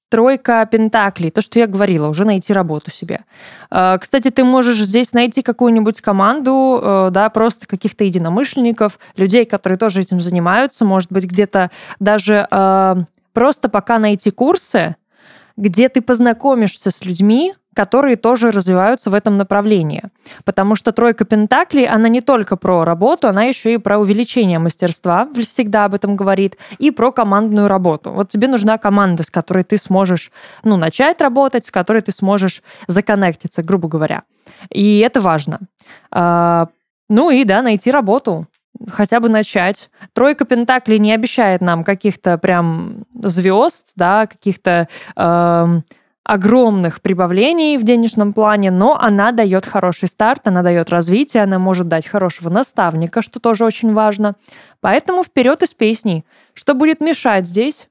Тройка 0.08 0.66
пентаклей, 0.66 1.30
то, 1.30 1.42
что 1.42 1.58
я 1.58 1.66
говорила, 1.66 2.08
уже 2.08 2.24
найти 2.24 2.52
работу 2.52 2.90
себе. 2.90 3.20
Э, 3.70 3.98
кстати, 4.00 4.30
ты 4.30 4.42
можешь 4.42 4.78
здесь 4.78 5.12
найти 5.12 5.42
какую-нибудь 5.42 6.00
команду, 6.00 6.80
э, 6.82 7.08
да, 7.12 7.28
просто 7.28 7.68
каких-то 7.68 8.02
единомышленников, 8.04 8.98
людей, 9.16 9.44
которые 9.44 9.78
тоже 9.78 10.00
этим 10.00 10.20
занимаются, 10.20 10.84
может 10.84 11.12
быть, 11.12 11.24
где-то 11.26 11.70
даже 12.00 12.48
э, 12.50 12.96
Просто 13.38 13.68
пока 13.68 14.00
найти 14.00 14.32
курсы, 14.32 14.96
где 15.56 15.88
ты 15.88 16.02
познакомишься 16.02 16.90
с 16.90 17.04
людьми, 17.04 17.54
которые 17.72 18.16
тоже 18.16 18.50
развиваются 18.50 19.10
в 19.10 19.14
этом 19.14 19.36
направлении. 19.36 20.02
Потому 20.44 20.74
что 20.74 20.90
тройка 20.90 21.24
пентаклей, 21.24 21.86
она 21.86 22.08
не 22.08 22.20
только 22.20 22.56
про 22.56 22.82
работу, 22.82 23.28
она 23.28 23.44
еще 23.44 23.74
и 23.74 23.78
про 23.78 24.00
увеличение 24.00 24.58
мастерства, 24.58 25.28
всегда 25.48 25.84
об 25.84 25.94
этом 25.94 26.16
говорит, 26.16 26.56
и 26.80 26.90
про 26.90 27.12
командную 27.12 27.68
работу. 27.68 28.10
Вот 28.10 28.28
тебе 28.28 28.48
нужна 28.48 28.76
команда, 28.76 29.22
с 29.22 29.30
которой 29.30 29.62
ты 29.62 29.76
сможешь 29.76 30.32
ну, 30.64 30.76
начать 30.76 31.20
работать, 31.20 31.64
с 31.64 31.70
которой 31.70 32.02
ты 32.02 32.10
сможешь 32.10 32.64
законнектиться, 32.88 33.62
грубо 33.62 33.86
говоря. 33.86 34.24
И 34.68 34.98
это 34.98 35.20
важно. 35.20 35.60
А, 36.10 36.66
ну 37.08 37.30
и 37.30 37.44
да, 37.44 37.62
найти 37.62 37.92
работу 37.92 38.48
хотя 38.86 39.20
бы 39.20 39.28
начать. 39.28 39.90
Тройка 40.12 40.44
Пентаклей 40.44 40.98
не 40.98 41.12
обещает 41.12 41.60
нам 41.60 41.84
каких-то 41.84 42.38
прям 42.38 43.04
звезд, 43.22 43.92
да, 43.96 44.26
каких-то 44.26 44.88
э, 45.16 45.80
огромных 46.28 47.00
прибавлений 47.00 47.78
в 47.78 47.84
денежном 47.84 48.34
плане, 48.34 48.70
но 48.70 48.98
она 49.00 49.32
дает 49.32 49.64
хороший 49.64 50.08
старт, 50.08 50.46
она 50.46 50.62
дает 50.62 50.90
развитие, 50.90 51.42
она 51.42 51.58
может 51.58 51.88
дать 51.88 52.06
хорошего 52.06 52.50
наставника, 52.50 53.22
что 53.22 53.40
тоже 53.40 53.64
очень 53.64 53.94
важно. 53.94 54.34
Поэтому 54.80 55.24
вперед 55.24 55.62
из 55.62 55.72
песни. 55.72 56.24
Что 56.52 56.74
будет 56.74 57.00
мешать 57.00 57.48
здесь? 57.48 57.88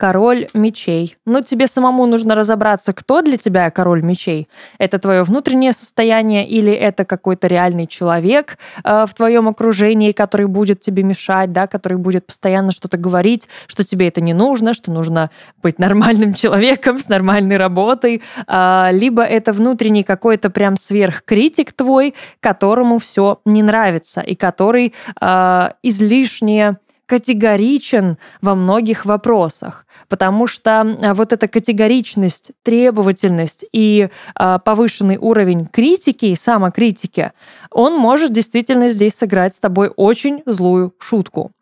Король 0.00 0.48
мечей. 0.54 1.18
Ну, 1.26 1.42
тебе 1.42 1.66
самому 1.66 2.06
нужно 2.06 2.34
разобраться, 2.34 2.94
кто 2.94 3.20
для 3.20 3.36
тебя 3.36 3.70
король 3.70 4.02
мечей. 4.02 4.48
Это 4.78 4.98
твое 4.98 5.24
внутреннее 5.24 5.74
состояние 5.74 6.48
или 6.48 6.72
это 6.72 7.04
какой-то 7.04 7.48
реальный 7.48 7.86
человек 7.86 8.56
э, 8.82 9.04
в 9.06 9.12
твоем 9.12 9.46
окружении, 9.46 10.12
который 10.12 10.46
будет 10.46 10.80
тебе 10.80 11.02
мешать, 11.02 11.52
да, 11.52 11.66
который 11.66 11.98
будет 11.98 12.26
постоянно 12.26 12.72
что-то 12.72 12.96
говорить, 12.96 13.46
что 13.66 13.84
тебе 13.84 14.08
это 14.08 14.22
не 14.22 14.32
нужно, 14.32 14.72
что 14.72 14.90
нужно 14.90 15.30
быть 15.62 15.78
нормальным 15.78 16.32
человеком 16.42 16.98
с 16.98 17.10
нормальной 17.10 17.58
работой. 17.58 18.22
Э, 18.48 18.88
либо 18.92 19.22
это 19.22 19.52
внутренний 19.52 20.02
какой-то 20.02 20.48
прям 20.48 20.78
сверхкритик 20.78 21.74
твой, 21.74 22.14
которому 22.40 23.00
все 23.00 23.42
не 23.44 23.62
нравится 23.62 24.22
и 24.22 24.34
который 24.34 24.94
э, 25.20 25.68
излишне 25.82 26.78
категоричен 27.10 28.18
во 28.40 28.54
многих 28.54 29.04
вопросах 29.04 29.84
потому 30.10 30.48
что 30.48 30.80
а, 30.80 31.14
вот 31.14 31.32
эта 31.32 31.48
категоричность, 31.48 32.50
требовательность 32.62 33.64
и 33.72 34.10
а, 34.34 34.58
повышенный 34.58 35.16
уровень 35.16 35.66
критики, 35.66 36.34
самокритики, 36.34 37.32
он 37.70 37.96
может 37.96 38.32
действительно 38.32 38.90
здесь 38.90 39.14
сыграть 39.14 39.54
с 39.54 39.58
тобой 39.58 39.90
очень 39.96 40.42
злую 40.44 40.92
шутку. 40.98 41.52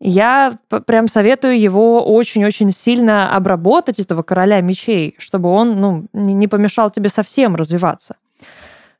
Я 0.00 0.52
прям 0.86 1.08
советую 1.08 1.60
его 1.60 2.02
очень-очень 2.02 2.72
сильно 2.72 3.36
обработать, 3.36 4.00
этого 4.00 4.22
короля 4.22 4.60
мечей, 4.60 5.14
чтобы 5.18 5.50
он 5.50 5.80
ну, 5.80 6.06
не 6.12 6.48
помешал 6.48 6.90
тебе 6.90 7.08
совсем 7.08 7.54
развиваться. 7.54 8.16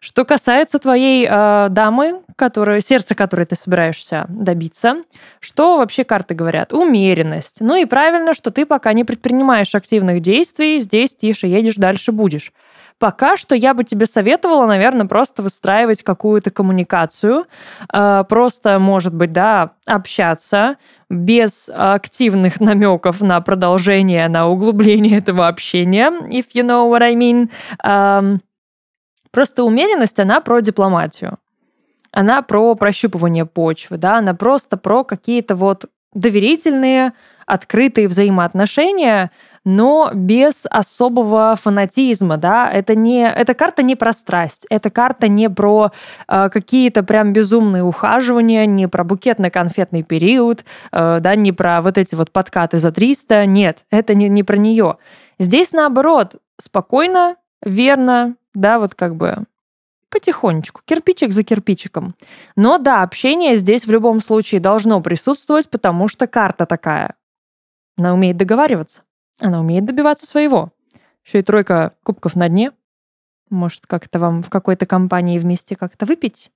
Что 0.02 0.24
касается 0.24 0.78
твоей 0.78 1.28
э, 1.30 1.66
дамы, 1.68 2.22
которую, 2.36 2.80
сердца 2.80 3.14
которой 3.14 3.44
ты 3.44 3.54
собираешься 3.54 4.24
добиться, 4.30 5.04
что 5.40 5.76
вообще 5.76 6.04
карты 6.04 6.34
говорят? 6.34 6.72
Умеренность. 6.72 7.58
Ну 7.60 7.76
и 7.76 7.84
правильно, 7.84 8.32
что 8.32 8.50
ты 8.50 8.64
пока 8.64 8.94
не 8.94 9.04
предпринимаешь 9.04 9.74
активных 9.74 10.22
действий, 10.22 10.80
здесь 10.80 11.14
тише 11.14 11.48
едешь, 11.48 11.74
дальше 11.74 12.12
будешь. 12.12 12.54
Пока 12.98 13.36
что 13.36 13.54
я 13.54 13.74
бы 13.74 13.84
тебе 13.84 14.06
советовала, 14.06 14.66
наверное, 14.66 15.06
просто 15.06 15.42
выстраивать 15.42 16.02
какую-то 16.02 16.50
коммуникацию, 16.50 17.44
э, 17.92 18.24
просто, 18.26 18.78
может 18.78 19.14
быть, 19.14 19.32
да, 19.32 19.72
общаться 19.84 20.76
без 21.10 21.68
активных 21.74 22.58
намеков 22.60 23.20
на 23.20 23.38
продолжение, 23.42 24.28
на 24.28 24.48
углубление 24.48 25.18
этого 25.18 25.46
общения, 25.46 26.10
if 26.30 26.46
you 26.54 26.64
know 26.64 26.90
what 26.90 27.02
I 27.02 27.14
mean. 27.14 27.50
Эм, 27.84 28.40
Просто 29.30 29.64
умеренность, 29.64 30.18
она 30.18 30.40
про 30.40 30.60
дипломатию. 30.60 31.38
Она 32.12 32.42
про 32.42 32.74
прощупывание 32.74 33.46
почвы, 33.46 33.96
да, 33.96 34.18
она 34.18 34.34
просто 34.34 34.76
про 34.76 35.04
какие-то 35.04 35.54
вот 35.54 35.86
доверительные, 36.12 37.12
открытые 37.46 38.08
взаимоотношения, 38.08 39.30
но 39.64 40.10
без 40.14 40.66
особого 40.70 41.54
фанатизма, 41.60 42.36
да, 42.36 42.70
это 42.70 42.94
не, 42.94 43.28
эта 43.28 43.54
карта 43.54 43.82
не 43.82 43.94
про 43.94 44.12
страсть, 44.12 44.66
эта 44.70 44.90
карта 44.90 45.28
не 45.28 45.50
про 45.50 45.92
э, 46.28 46.48
какие-то 46.48 47.02
прям 47.02 47.32
безумные 47.32 47.82
ухаживания, 47.82 48.66
не 48.66 48.88
про 48.88 49.04
букетно-конфетный 49.04 50.02
период, 50.02 50.64
э, 50.92 51.18
да, 51.20 51.34
не 51.34 51.52
про 51.52 51.82
вот 51.82 51.98
эти 51.98 52.14
вот 52.14 52.30
подкаты 52.32 52.78
за 52.78 52.90
300, 52.90 53.46
нет, 53.46 53.84
это 53.90 54.14
не, 54.14 54.28
не 54.28 54.42
про 54.42 54.56
нее. 54.56 54.96
Здесь 55.38 55.72
наоборот, 55.72 56.36
спокойно, 56.58 57.36
верно, 57.62 58.36
да, 58.54 58.78
вот 58.78 58.94
как 58.94 59.16
бы 59.16 59.44
потихонечку, 60.10 60.82
кирпичик 60.84 61.32
за 61.32 61.44
кирпичиком. 61.44 62.14
Но 62.56 62.78
да, 62.78 63.02
общение 63.02 63.56
здесь 63.56 63.86
в 63.86 63.90
любом 63.90 64.20
случае 64.20 64.60
должно 64.60 65.00
присутствовать, 65.00 65.68
потому 65.68 66.08
что 66.08 66.26
карта 66.26 66.66
такая. 66.66 67.14
Она 67.96 68.12
умеет 68.12 68.36
договариваться, 68.36 69.02
она 69.38 69.60
умеет 69.60 69.84
добиваться 69.84 70.26
своего. 70.26 70.70
Еще 71.24 71.38
и 71.38 71.42
тройка 71.42 71.92
кубков 72.02 72.34
на 72.34 72.48
дне. 72.48 72.72
Может, 73.50 73.86
как-то 73.86 74.18
вам 74.18 74.42
в 74.42 74.50
какой-то 74.50 74.86
компании 74.86 75.38
вместе 75.38 75.76
как-то 75.76 76.06
выпить? 76.06 76.50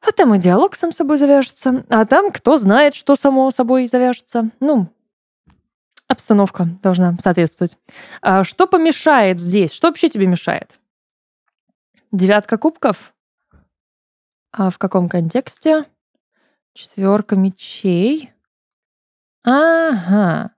А 0.00 0.12
там 0.12 0.34
и 0.34 0.38
диалог 0.38 0.74
сам 0.74 0.92
собой 0.92 1.18
завяжется. 1.18 1.84
А 1.88 2.06
там 2.06 2.30
кто 2.30 2.56
знает, 2.56 2.94
что 2.94 3.16
само 3.16 3.50
собой 3.50 3.86
завяжется. 3.86 4.50
Ну, 4.58 4.88
Обстановка 6.10 6.66
должна 6.82 7.16
соответствовать. 7.20 7.78
А 8.20 8.42
что 8.42 8.66
помешает 8.66 9.38
здесь? 9.38 9.72
Что 9.72 9.86
вообще 9.86 10.08
тебе 10.08 10.26
мешает? 10.26 10.80
Девятка 12.10 12.58
кубков? 12.58 13.14
А 14.50 14.70
в 14.70 14.78
каком 14.78 15.08
контексте? 15.08 15.84
Четверка 16.74 17.36
мечей. 17.36 18.32
Ага. 19.44 20.50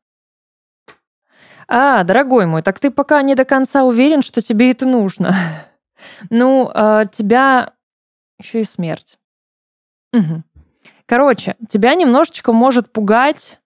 А, 1.69 2.03
дорогой 2.05 2.47
мой, 2.47 2.63
так 2.63 2.79
ты 2.79 2.91
пока 2.91 3.21
не 3.21 3.35
до 3.35 3.45
конца 3.45 3.85
уверен, 3.85 4.23
что 4.23 4.41
тебе 4.41 4.71
это 4.71 4.87
нужно. 4.87 5.35
Ну, 6.31 6.69
а, 6.75 7.07
тебя 7.07 7.75
еще 8.41 8.63
и 8.63 8.65
смерть. 8.65 9.21
Угу. 10.13 10.43
Короче, 11.07 11.57
тебя 11.69 11.95
немножечко 11.95 12.53
может 12.53 12.93
пугать 12.93 13.61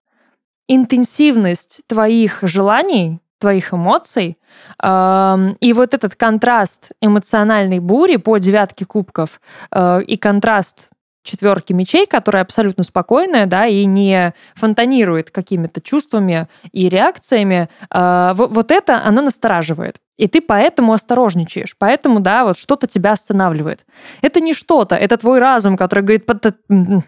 интенсивность 0.67 1.81
твоих 1.87 2.39
желаний, 2.41 3.19
твоих 3.39 3.73
эмоций, 3.73 4.37
и 4.83 5.73
вот 5.73 5.93
этот 5.93 6.15
контраст 6.15 6.91
эмоциональной 7.01 7.79
бури 7.79 8.17
по 8.17 8.37
девятке 8.37 8.85
кубков 8.85 9.39
э, 9.71 10.01
и 10.03 10.17
контраст 10.17 10.89
четверки 11.23 11.73
мечей, 11.73 12.07
которая 12.07 12.41
абсолютно 12.43 12.83
спокойная, 12.83 13.45
да, 13.45 13.67
и 13.67 13.85
не 13.85 14.33
фонтанирует 14.55 15.29
какими-то 15.29 15.81
чувствами 15.81 16.47
и 16.71 16.89
реакциями, 16.89 17.69
э, 17.93 18.33
вот 18.35 18.71
это 18.71 19.03
оно 19.03 19.21
настораживает. 19.21 19.97
И 20.17 20.27
ты 20.27 20.41
поэтому 20.41 20.93
осторожничаешь, 20.93 21.75
поэтому, 21.77 22.19
да, 22.19 22.43
вот 22.43 22.57
что-то 22.57 22.87
тебя 22.87 23.11
останавливает. 23.11 23.85
Это 24.21 24.39
не 24.39 24.55
что-то, 24.55 24.95
это 24.95 25.17
твой 25.17 25.37
разум, 25.37 25.77
который 25.77 26.03
говорит, 26.03 26.27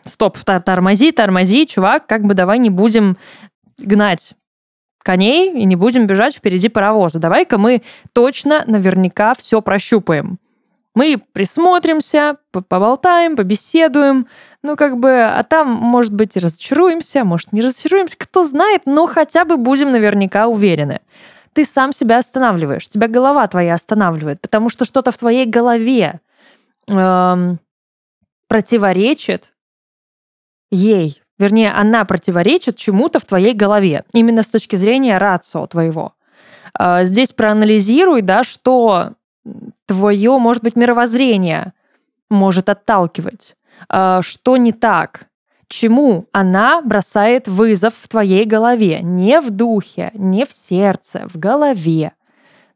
стоп, 0.06 0.38
тормози, 0.38 1.12
тормози, 1.12 1.66
чувак, 1.66 2.06
как 2.06 2.24
бы 2.24 2.36
давай 2.36 2.60
не 2.60 2.70
будем 2.70 3.18
гнать 3.80 4.34
коней 5.04 5.52
и 5.54 5.66
не 5.66 5.76
будем 5.76 6.08
бежать 6.08 6.36
впереди 6.36 6.70
паровоза. 6.70 7.20
Давай-ка 7.20 7.58
мы 7.58 7.82
точно, 8.14 8.64
наверняка 8.68 9.34
все 9.34 9.62
прощупаем. 9.62 10.40
Мы 10.96 11.22
присмотримся, 11.32 12.38
поболтаем, 12.52 13.36
побеседуем, 13.36 14.28
ну, 14.64 14.76
как 14.76 14.98
бы, 14.98 15.24
а 15.24 15.44
там, 15.44 15.72
может 15.72 16.14
быть, 16.14 16.36
и 16.36 16.40
разочаруемся, 16.40 17.24
может, 17.24 17.54
не 17.54 17.62
разочаруемся, 17.62 18.16
кто 18.18 18.44
знает, 18.44 18.82
но 18.86 19.08
хотя 19.08 19.46
бы 19.46 19.58
будем 19.58 19.92
наверняка 19.92 20.48
уверены. 20.48 21.02
Ты 21.54 21.64
сам 21.64 21.94
себя 21.94 22.18
останавливаешь, 22.18 22.90
тебя 22.90 23.08
голова 23.08 23.48
твоя 23.48 23.76
останавливает, 23.76 24.42
потому 24.42 24.70
что 24.70 24.86
что-то 24.86 25.12
в 25.12 25.18
твоей 25.18 25.46
голове 25.46 26.20
эм, 26.88 27.60
противоречит 28.48 29.54
ей, 30.72 31.22
Вернее, 31.40 31.72
она 31.72 32.04
противоречит 32.04 32.76
чему-то 32.76 33.20
в 33.20 33.26
твоей 33.26 33.54
голове, 33.54 34.04
именно 34.14 34.44
с 34.44 34.48
точки 34.48 34.76
зрения 34.76 35.18
рацио 35.18 35.66
твоего. 35.68 36.14
А, 36.74 37.06
здесь 37.06 37.32
проанализируй, 37.32 38.22
да, 38.22 38.44
что 38.44 39.14
твое, 39.86 40.38
может 40.38 40.64
быть, 40.64 40.76
мировоззрение 40.76 41.74
может 42.30 42.70
отталкивать, 42.70 43.56
а, 43.88 44.22
что 44.22 44.58
не 44.58 44.74
так, 44.74 45.28
чему 45.70 46.28
она 46.34 46.82
бросает 46.82 47.48
вызов 47.48 47.94
в 48.00 48.08
твоей 48.10 48.46
голове, 48.46 49.00
не 49.02 49.40
в 49.40 49.50
духе, 49.50 50.12
не 50.14 50.46
в 50.46 50.52
сердце, 50.52 51.26
в 51.28 51.40
голове. 51.40 52.12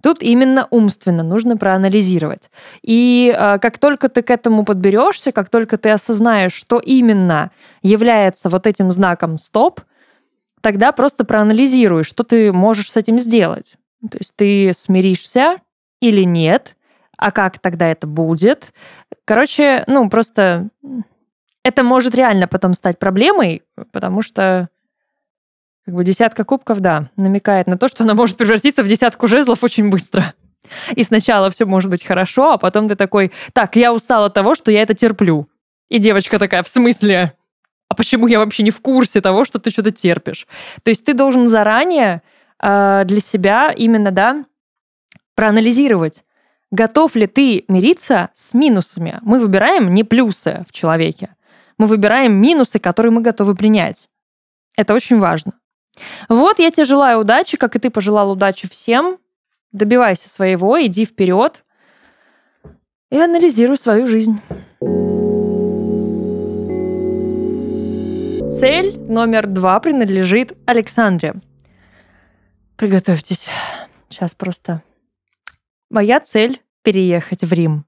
Тут 0.03 0.21
именно 0.21 0.67
умственно 0.69 1.23
нужно 1.23 1.55
проанализировать. 1.55 2.51
И 2.81 3.33
э, 3.33 3.57
как 3.59 3.79
только 3.79 4.09
ты 4.09 4.21
к 4.21 4.29
этому 4.31 4.65
подберешься, 4.65 5.31
как 5.31 5.47
только 5.47 5.77
ты 5.77 5.91
осознаешь, 5.91 6.51
что 6.51 6.79
именно 6.79 7.51
является 7.81 8.49
вот 8.49 8.67
этим 8.67 8.91
знаком 8.91 9.37
стоп, 9.37 9.79
тогда 10.59 10.91
просто 10.91 11.23
проанализируй, 11.23 12.03
что 12.03 12.25
ты 12.25 12.51
можешь 12.51 12.91
с 12.91 12.97
этим 12.97 13.17
сделать. 13.17 13.77
То 14.01 14.17
есть 14.17 14.33
ты 14.35 14.73
смиришься 14.75 15.59
или 16.01 16.25
нет, 16.25 16.75
а 17.17 17.31
как 17.31 17.59
тогда 17.59 17.87
это 17.87 18.05
будет. 18.05 18.73
Короче, 19.23 19.85
ну 19.87 20.09
просто 20.09 20.67
это 21.63 21.81
может 21.81 22.13
реально 22.13 22.49
потом 22.49 22.73
стать 22.73 22.99
проблемой, 22.99 23.63
потому 23.93 24.21
что 24.21 24.67
как 25.85 25.95
бы 25.95 26.03
десятка 26.03 26.43
кубков, 26.45 26.79
да, 26.79 27.09
намекает 27.17 27.67
на 27.67 27.77
то, 27.77 27.87
что 27.87 28.03
она 28.03 28.13
может 28.13 28.37
превратиться 28.37 28.83
в 28.83 28.87
десятку 28.87 29.27
жезлов 29.27 29.63
очень 29.63 29.89
быстро. 29.89 30.33
И 30.95 31.03
сначала 31.03 31.51
все 31.51 31.65
может 31.65 31.89
быть 31.89 32.05
хорошо, 32.05 32.53
а 32.53 32.57
потом 32.57 32.87
ты 32.87 32.95
такой, 32.95 33.31
так, 33.51 33.75
я 33.75 33.93
устал 33.93 34.25
от 34.25 34.33
того, 34.33 34.55
что 34.55 34.71
я 34.71 34.81
это 34.81 34.93
терплю. 34.93 35.47
И 35.89 35.99
девочка 35.99 36.39
такая, 36.39 36.63
в 36.63 36.69
смысле? 36.69 37.33
А 37.89 37.95
почему 37.95 38.27
я 38.27 38.39
вообще 38.39 38.63
не 38.63 38.71
в 38.71 38.79
курсе 38.79 39.21
того, 39.21 39.45
что 39.45 39.59
ты 39.59 39.69
что-то 39.71 39.91
терпишь? 39.91 40.47
То 40.83 40.89
есть 40.89 41.05
ты 41.05 41.13
должен 41.13 41.47
заранее 41.47 42.21
э, 42.61 43.03
для 43.05 43.19
себя 43.19 43.71
именно, 43.75 44.11
да, 44.11 44.45
проанализировать, 45.35 46.23
готов 46.71 47.15
ли 47.15 47.27
ты 47.27 47.65
мириться 47.67 48.29
с 48.33 48.53
минусами. 48.53 49.19
Мы 49.21 49.39
выбираем 49.39 49.93
не 49.93 50.03
плюсы 50.03 50.65
в 50.67 50.71
человеке, 50.71 51.35
мы 51.77 51.87
выбираем 51.87 52.33
минусы, 52.33 52.79
которые 52.79 53.11
мы 53.11 53.21
готовы 53.21 53.53
принять. 53.53 54.09
Это 54.75 54.93
очень 54.93 55.19
важно. 55.19 55.53
Вот, 56.29 56.59
я 56.59 56.71
тебе 56.71 56.85
желаю 56.85 57.19
удачи, 57.19 57.57
как 57.57 57.75
и 57.75 57.79
ты 57.79 57.89
пожелал 57.89 58.31
удачи 58.31 58.67
всем. 58.69 59.17
Добивайся 59.71 60.29
своего, 60.29 60.81
иди 60.83 61.05
вперед 61.05 61.63
и 63.11 63.17
анализируй 63.17 63.77
свою 63.77 64.07
жизнь. 64.07 64.39
Цель 68.59 68.97
номер 69.07 69.45
два 69.45 69.79
принадлежит 69.79 70.57
Александре. 70.65 71.33
Приготовьтесь. 72.75 73.47
Сейчас 74.09 74.33
просто. 74.33 74.81
Моя 75.91 76.19
цель— 76.19 76.61
переехать 76.81 77.43
в 77.43 77.53
Рим. 77.53 77.85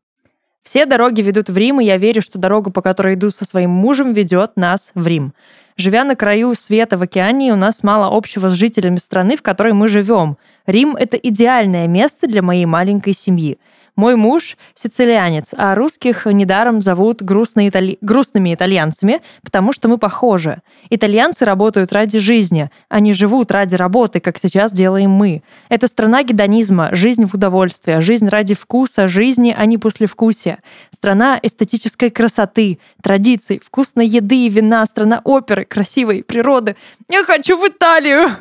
Все 0.61 0.85
дороги 0.85 1.21
ведут 1.21 1.49
в 1.49 1.57
Рим, 1.57 1.79
и 1.79 1.85
я 1.85 1.97
верю, 1.97 2.21
что 2.21 2.37
дорога, 2.37 2.71
по 2.71 2.81
которой 2.81 3.15
иду 3.15 3.29
со 3.29 3.45
своим 3.45 3.71
мужем, 3.71 4.13
ведет 4.13 4.57
нас 4.57 4.91
в 4.95 5.07
Рим. 5.07 5.33
Живя 5.77 6.05
на 6.05 6.15
краю 6.15 6.55
света 6.55 6.97
в 6.97 7.01
океане, 7.01 7.51
у 7.51 7.57
нас 7.57 7.83
мало 7.83 8.15
общего 8.15 8.49
с 8.49 8.53
жителями 8.53 8.95
страны, 8.95 9.35
в 9.35 9.41
которой 9.41 9.73
мы 9.73 9.89
живем. 9.89 10.37
Рим— 10.65 10.95
это 10.99 11.17
идеальное 11.17 11.85
место 11.87 12.27
для 12.27 12.41
моей 12.41 12.65
маленькой 12.65 13.13
семьи. 13.13 13.57
Мой 13.95 14.17
муж 14.17 14.57
сицилианец, 14.73 15.53
а 15.55 15.73
русских 15.73 16.25
недаром 16.25 16.81
зовут 16.81 17.21
грустные 17.21 17.69
итали... 17.69 17.97
грустными 18.01 18.53
итальянцами, 18.53 19.21
потому 19.41 19.71
что 19.71 19.87
мы 19.87 19.97
похожи. 19.97 20.61
Итальянцы 20.89 21.45
работают 21.45 21.93
ради 21.93 22.19
жизни, 22.19 22.69
они 22.89 23.13
живут 23.13 23.51
ради 23.51 23.75
работы, 23.75 24.19
как 24.19 24.37
сейчас 24.37 24.73
делаем 24.73 25.11
мы. 25.11 25.43
Это 25.69 25.87
страна 25.87 26.23
гедонизма, 26.23 26.93
жизнь 26.93 27.25
в 27.25 27.35
удовольствие, 27.35 28.01
жизнь 28.01 28.27
ради 28.27 28.53
вкуса, 28.53 29.07
жизни, 29.07 29.55
а 29.57 29.65
не 29.65 29.77
послевкусия. 29.77 30.59
Страна 30.91 31.39
эстетической 31.41 32.09
красоты, 32.09 32.79
традиций, 33.01 33.61
вкусной 33.63 34.07
еды 34.07 34.45
и 34.45 34.49
вина, 34.49 34.85
страна 34.85 35.21
оперы, 35.23 35.63
красивой 35.63 36.21
природы. 36.23 36.75
Я 37.09 37.23
хочу 37.23 37.57
в 37.57 37.65
Италию! 37.65 38.31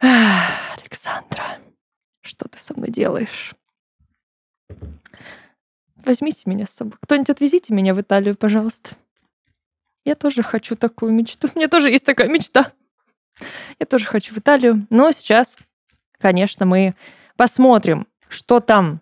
Александра, 0.00 1.44
что 2.20 2.46
ты 2.48 2.58
со 2.58 2.74
мной 2.74 2.90
делаешь? 2.90 3.54
Возьмите 6.04 6.42
меня 6.46 6.66
с 6.66 6.70
собой. 6.70 6.98
Кто-нибудь 7.00 7.30
отвезите 7.30 7.72
меня 7.72 7.94
в 7.94 8.00
Италию, 8.00 8.36
пожалуйста. 8.36 8.90
Я 10.04 10.14
тоже 10.14 10.42
хочу 10.42 10.76
такую 10.76 11.12
мечту. 11.12 11.48
У 11.54 11.58
меня 11.58 11.68
тоже 11.68 11.90
есть 11.90 12.04
такая 12.04 12.28
мечта. 12.28 12.72
Я 13.78 13.86
тоже 13.86 14.04
хочу 14.04 14.34
в 14.34 14.38
Италию. 14.38 14.86
Но 14.90 15.10
сейчас, 15.12 15.56
конечно, 16.18 16.66
мы 16.66 16.94
посмотрим, 17.36 18.06
что 18.28 18.60
там 18.60 19.00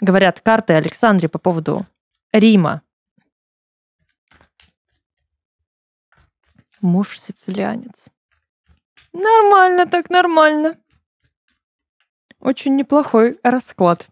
говорят 0.00 0.40
карты 0.40 0.72
Александре 0.72 1.28
по 1.28 1.38
поводу 1.38 1.84
Рима. 2.32 2.82
Муж 6.80 7.18
сицилианец. 7.18 8.06
Нормально 9.12 9.86
так, 9.86 10.08
нормально. 10.10 10.76
Очень 12.40 12.76
неплохой 12.76 13.38
расклад. 13.42 14.08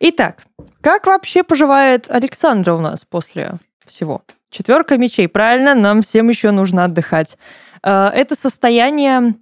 Итак, 0.00 0.44
как 0.80 1.06
вообще 1.06 1.42
поживает 1.42 2.10
Александра 2.10 2.74
у 2.74 2.80
нас 2.80 3.04
после 3.04 3.54
всего? 3.86 4.22
Четверка 4.50 4.96
мечей, 4.96 5.28
правильно, 5.28 5.74
нам 5.74 6.02
всем 6.02 6.28
еще 6.28 6.50
нужно 6.50 6.84
отдыхать. 6.84 7.36
Э, 7.82 8.08
это 8.08 8.34
состояние 8.34 9.34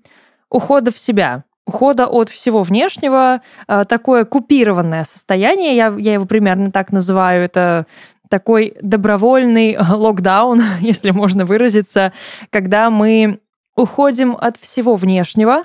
ухода 0.50 0.90
в 0.90 0.98
себя, 0.98 1.44
ухода 1.66 2.06
от 2.06 2.28
всего 2.28 2.62
внешнего, 2.62 3.42
э, 3.68 3.84
такое 3.88 4.24
купированное 4.24 5.04
состояние, 5.04 5.76
я, 5.76 5.94
я 5.98 6.14
его 6.14 6.26
примерно 6.26 6.70
так 6.70 6.92
называю, 6.92 7.44
это 7.44 7.86
такой 8.28 8.76
добровольный 8.80 9.76
локдаун, 9.90 10.62
если 10.80 11.10
можно 11.10 11.44
выразиться, 11.44 12.12
когда 12.50 12.90
мы 12.90 13.40
уходим 13.76 14.36
от 14.40 14.56
всего 14.56 14.96
внешнего, 14.96 15.64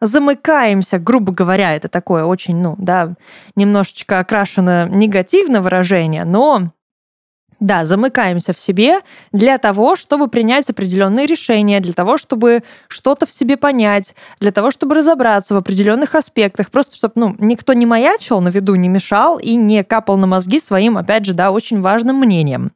замыкаемся, 0.00 0.98
грубо 0.98 1.32
говоря, 1.32 1.74
это 1.74 1.88
такое 1.88 2.24
очень, 2.24 2.56
ну, 2.56 2.74
да, 2.78 3.14
немножечко 3.56 4.18
окрашено 4.18 4.88
негативное 4.88 5.60
выражение, 5.60 6.24
но 6.24 6.68
да, 7.60 7.84
замыкаемся 7.84 8.52
в 8.52 8.60
себе 8.60 9.00
для 9.32 9.58
того, 9.58 9.96
чтобы 9.96 10.28
принять 10.28 10.70
определенные 10.70 11.26
решения, 11.26 11.80
для 11.80 11.92
того, 11.92 12.16
чтобы 12.16 12.62
что-то 12.86 13.26
в 13.26 13.32
себе 13.32 13.56
понять, 13.56 14.14
для 14.38 14.52
того, 14.52 14.70
чтобы 14.70 14.94
разобраться 14.94 15.54
в 15.54 15.56
определенных 15.56 16.14
аспектах, 16.14 16.70
просто 16.70 16.94
чтобы 16.94 17.14
ну, 17.16 17.36
никто 17.38 17.72
не 17.72 17.84
маячил 17.84 18.40
на 18.40 18.48
виду, 18.48 18.76
не 18.76 18.88
мешал 18.88 19.38
и 19.38 19.56
не 19.56 19.82
капал 19.82 20.16
на 20.16 20.28
мозги 20.28 20.60
своим, 20.60 20.96
опять 20.96 21.24
же, 21.24 21.34
да, 21.34 21.50
очень 21.50 21.80
важным 21.80 22.20
мнением. 22.20 22.70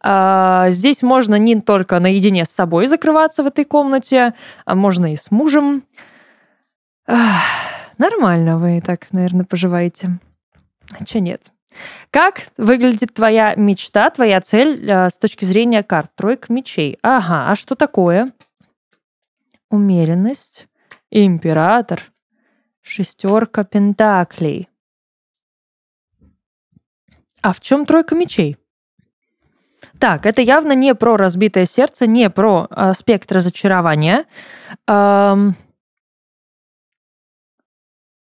А, 0.00 0.66
здесь 0.68 1.02
можно 1.02 1.36
не 1.36 1.60
только 1.60 1.98
наедине 1.98 2.44
с 2.44 2.50
собой 2.50 2.86
закрываться 2.86 3.42
в 3.42 3.46
этой 3.46 3.64
комнате, 3.64 4.34
а 4.66 4.74
можно 4.74 5.12
и 5.12 5.16
с 5.16 5.30
мужем, 5.30 5.82
Нормально 7.08 8.58
вы 8.58 8.80
так, 8.80 9.10
наверное, 9.12 9.44
поживаете. 9.44 10.18
Что 11.06 11.20
нет? 11.20 11.52
Как 12.10 12.48
выглядит 12.56 13.14
твоя 13.14 13.54
мечта, 13.54 14.10
твоя 14.10 14.40
цель 14.40 14.88
э, 14.88 15.10
с 15.10 15.18
точки 15.18 15.44
зрения 15.44 15.82
карт? 15.82 16.10
Тройка 16.14 16.52
мечей. 16.52 16.98
Ага, 17.02 17.50
а 17.50 17.56
что 17.56 17.74
такое? 17.74 18.32
Умеренность, 19.70 20.66
император, 21.10 22.02
шестерка 22.80 23.64
пентаклей. 23.64 24.68
А 27.42 27.52
в 27.52 27.60
чем 27.60 27.86
тройка 27.86 28.14
мечей? 28.14 28.56
Так, 29.98 30.26
это 30.26 30.42
явно 30.42 30.72
не 30.72 30.94
про 30.94 31.16
разбитое 31.16 31.64
сердце, 31.64 32.06
не 32.06 32.30
про 32.30 32.66
аспект 32.70 33.30
разочарования. 33.30 34.26
Эм, 34.86 35.54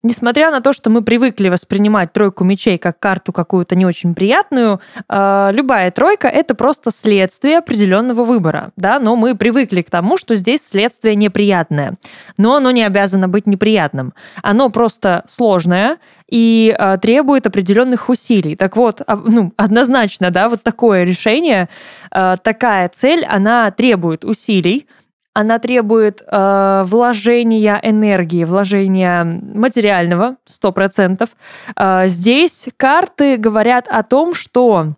Несмотря 0.06 0.52
на 0.52 0.60
то, 0.60 0.74
что 0.74 0.90
мы 0.90 1.02
привыкли 1.02 1.48
воспринимать 1.48 2.12
тройку 2.12 2.44
мечей 2.44 2.78
как 2.78 3.00
карту 3.00 3.32
какую-то 3.32 3.78
не 3.78 3.86
очень 3.86 4.14
приятную, 4.14 4.82
э, 5.08 5.50
любая 5.54 5.92
тройка 5.92 6.28
это 6.28 6.56
просто 6.56 6.92
следствие 6.92 7.60
определенного 7.60 8.26
выбора, 8.26 8.72
да, 8.76 9.00
но 9.00 9.16
мы 9.16 9.34
привыкли 9.34 9.82
к 9.82 9.90
тому, 9.90 10.18
что 10.18 10.36
здесь 10.36 10.68
следствие 10.68 11.16
неприятное, 11.16 11.94
но 12.36 12.58
оно 12.58 12.72
не 12.72 12.84
обязано 12.84 13.30
быть 13.30 13.48
неприятным, 13.48 14.14
оно 14.42 14.70
просто 14.70 15.24
сложное 15.30 16.00
и 16.28 16.76
э, 16.78 16.98
требует 16.98 17.48
определенных 17.48 18.10
усилий. 18.10 18.58
Так 18.58 18.76
вот, 18.76 19.00
э, 19.00 19.16
ну 19.16 19.54
однозначно, 19.56 20.32
да, 20.32 20.50
вот 20.50 20.64
такое 20.64 21.06
решение, 21.06 21.70
э, 22.12 22.36
такая 22.44 22.90
цель, 22.90 23.24
она 23.24 23.72
требует 23.72 24.26
усилий, 24.26 24.86
она 25.34 25.60
требует 25.60 26.22
э, 26.26 26.84
вложения 26.86 27.80
энергии, 27.82 28.44
вложения 28.44 29.24
материального, 29.24 30.38
100%. 30.48 31.30
Э, 31.76 32.08
здесь 32.08 32.68
карты 32.78 33.38
говорят 33.38 33.88
о 33.88 34.04
том, 34.04 34.36
что 34.36 34.94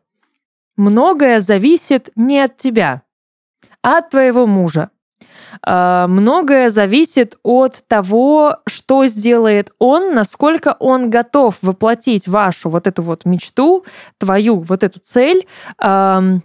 многое 0.76 1.40
зависит 1.40 2.10
не 2.16 2.42
от 2.42 2.58
тебя, 2.58 3.02
а 3.82 4.00
от 4.00 4.10
твоего 4.10 4.46
мужа. 4.46 4.90
Э, 5.66 6.06
многое 6.08 6.70
зависит 6.70 7.38
от 7.42 7.84
того, 7.88 8.58
что 8.68 9.08
сделает 9.08 9.72
он, 9.80 10.14
насколько 10.14 10.76
он 10.80 11.10
готов 11.10 11.56
воплотить 11.62 12.28
вашу 12.28 12.70
вот 12.70 12.88
эту 12.88 13.02
вот 13.04 13.24
мечту, 13.24 13.86
твою 14.18 14.60
вот 14.60 14.84
эту 14.84 15.00
цель, 15.00 15.48
э, 15.82 16.40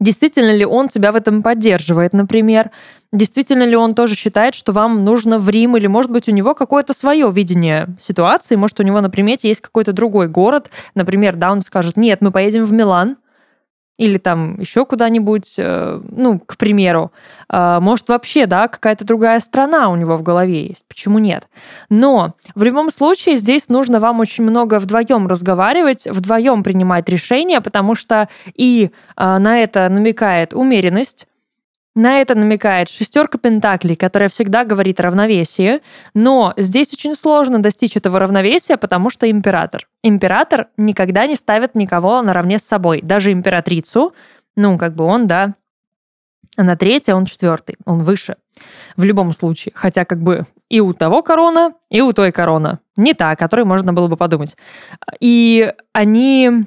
Действительно 0.00 0.56
ли 0.56 0.64
он 0.64 0.88
тебя 0.88 1.12
в 1.12 1.16
этом 1.16 1.42
поддерживает, 1.42 2.14
например? 2.14 2.70
Действительно 3.12 3.64
ли 3.64 3.74
он 3.74 3.94
тоже 3.94 4.14
считает, 4.14 4.54
что 4.54 4.72
вам 4.72 5.04
нужно 5.04 5.38
в 5.38 5.48
Рим, 5.48 5.76
или, 5.76 5.88
может 5.88 6.12
быть, 6.12 6.28
у 6.28 6.32
него 6.32 6.54
какое-то 6.54 6.92
свое 6.92 7.30
видение 7.32 7.88
ситуации, 7.98 8.54
может, 8.54 8.78
у 8.78 8.84
него 8.84 9.00
на 9.00 9.10
примете 9.10 9.48
есть 9.48 9.60
какой-то 9.60 9.92
другой 9.92 10.28
город, 10.28 10.70
например, 10.94 11.34
да, 11.34 11.50
он 11.50 11.60
скажет, 11.60 11.96
нет, 11.96 12.20
мы 12.20 12.30
поедем 12.30 12.64
в 12.64 12.72
Милан, 12.72 13.16
или 14.00 14.16
там 14.16 14.58
еще 14.58 14.86
куда-нибудь, 14.86 15.56
э, 15.58 16.00
ну, 16.10 16.38
к 16.38 16.56
примеру. 16.56 17.12
А, 17.50 17.80
может, 17.80 18.08
вообще, 18.08 18.46
да, 18.46 18.66
какая-то 18.66 19.04
другая 19.04 19.40
страна 19.40 19.90
у 19.90 19.96
него 19.96 20.16
в 20.16 20.22
голове 20.22 20.68
есть. 20.68 20.86
Почему 20.88 21.18
нет? 21.18 21.48
Но 21.90 22.32
в 22.54 22.62
любом 22.62 22.90
случае 22.90 23.36
здесь 23.36 23.68
нужно 23.68 24.00
вам 24.00 24.20
очень 24.20 24.42
много 24.42 24.78
вдвоем 24.78 25.26
разговаривать, 25.26 26.06
вдвоем 26.06 26.62
принимать 26.62 27.10
решения, 27.10 27.60
потому 27.60 27.94
что 27.94 28.30
и 28.54 28.90
а, 29.16 29.38
на 29.38 29.58
это 29.58 29.86
намекает 29.90 30.54
умеренность, 30.54 31.26
на 31.94 32.20
это 32.20 32.34
намекает 32.34 32.88
шестерка 32.88 33.38
пентаклей, 33.38 33.96
которая 33.96 34.28
всегда 34.28 34.64
говорит 34.64 35.00
о 35.00 35.04
равновесии, 35.04 35.80
но 36.14 36.54
здесь 36.56 36.92
очень 36.92 37.14
сложно 37.14 37.60
достичь 37.60 37.96
этого 37.96 38.18
равновесия, 38.18 38.76
потому 38.76 39.10
что 39.10 39.30
император. 39.30 39.88
Император 40.02 40.68
никогда 40.76 41.26
не 41.26 41.34
ставит 41.34 41.74
никого 41.74 42.22
наравне 42.22 42.58
с 42.58 42.62
собой, 42.62 43.00
даже 43.02 43.32
императрицу, 43.32 44.14
ну, 44.56 44.78
как 44.78 44.94
бы 44.94 45.04
он, 45.04 45.26
да, 45.26 45.54
а 46.56 46.64
на 46.64 46.76
третье 46.76 47.14
он 47.14 47.24
четвертый, 47.24 47.76
он 47.86 48.02
выше. 48.02 48.36
В 48.96 49.04
любом 49.04 49.32
случае. 49.32 49.72
Хотя 49.74 50.04
как 50.04 50.20
бы 50.20 50.46
и 50.68 50.80
у 50.80 50.92
того 50.92 51.22
корона, 51.22 51.74
и 51.90 52.00
у 52.00 52.12
той 52.12 52.32
корона. 52.32 52.80
Не 52.96 53.14
та, 53.14 53.30
о 53.30 53.36
которой 53.36 53.64
можно 53.64 53.92
было 53.92 54.08
бы 54.08 54.16
подумать. 54.16 54.56
И 55.20 55.72
они 55.92 56.66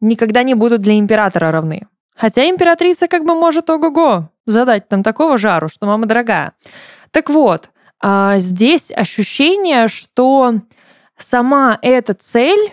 никогда 0.00 0.42
не 0.42 0.54
будут 0.54 0.80
для 0.80 0.98
императора 0.98 1.52
равны. 1.52 1.86
Хотя 2.14 2.48
императрица 2.48 3.08
как 3.08 3.24
бы 3.24 3.34
может 3.34 3.68
ого-го 3.70 4.28
задать 4.46 4.88
там 4.88 5.02
такого 5.02 5.38
жару, 5.38 5.68
что 5.68 5.86
мама 5.86 6.06
дорогая. 6.06 6.52
Так 7.10 7.30
вот, 7.30 7.70
а, 8.00 8.38
здесь 8.38 8.92
ощущение, 8.94 9.88
что 9.88 10.54
сама 11.16 11.78
эта 11.82 12.14
цель 12.14 12.72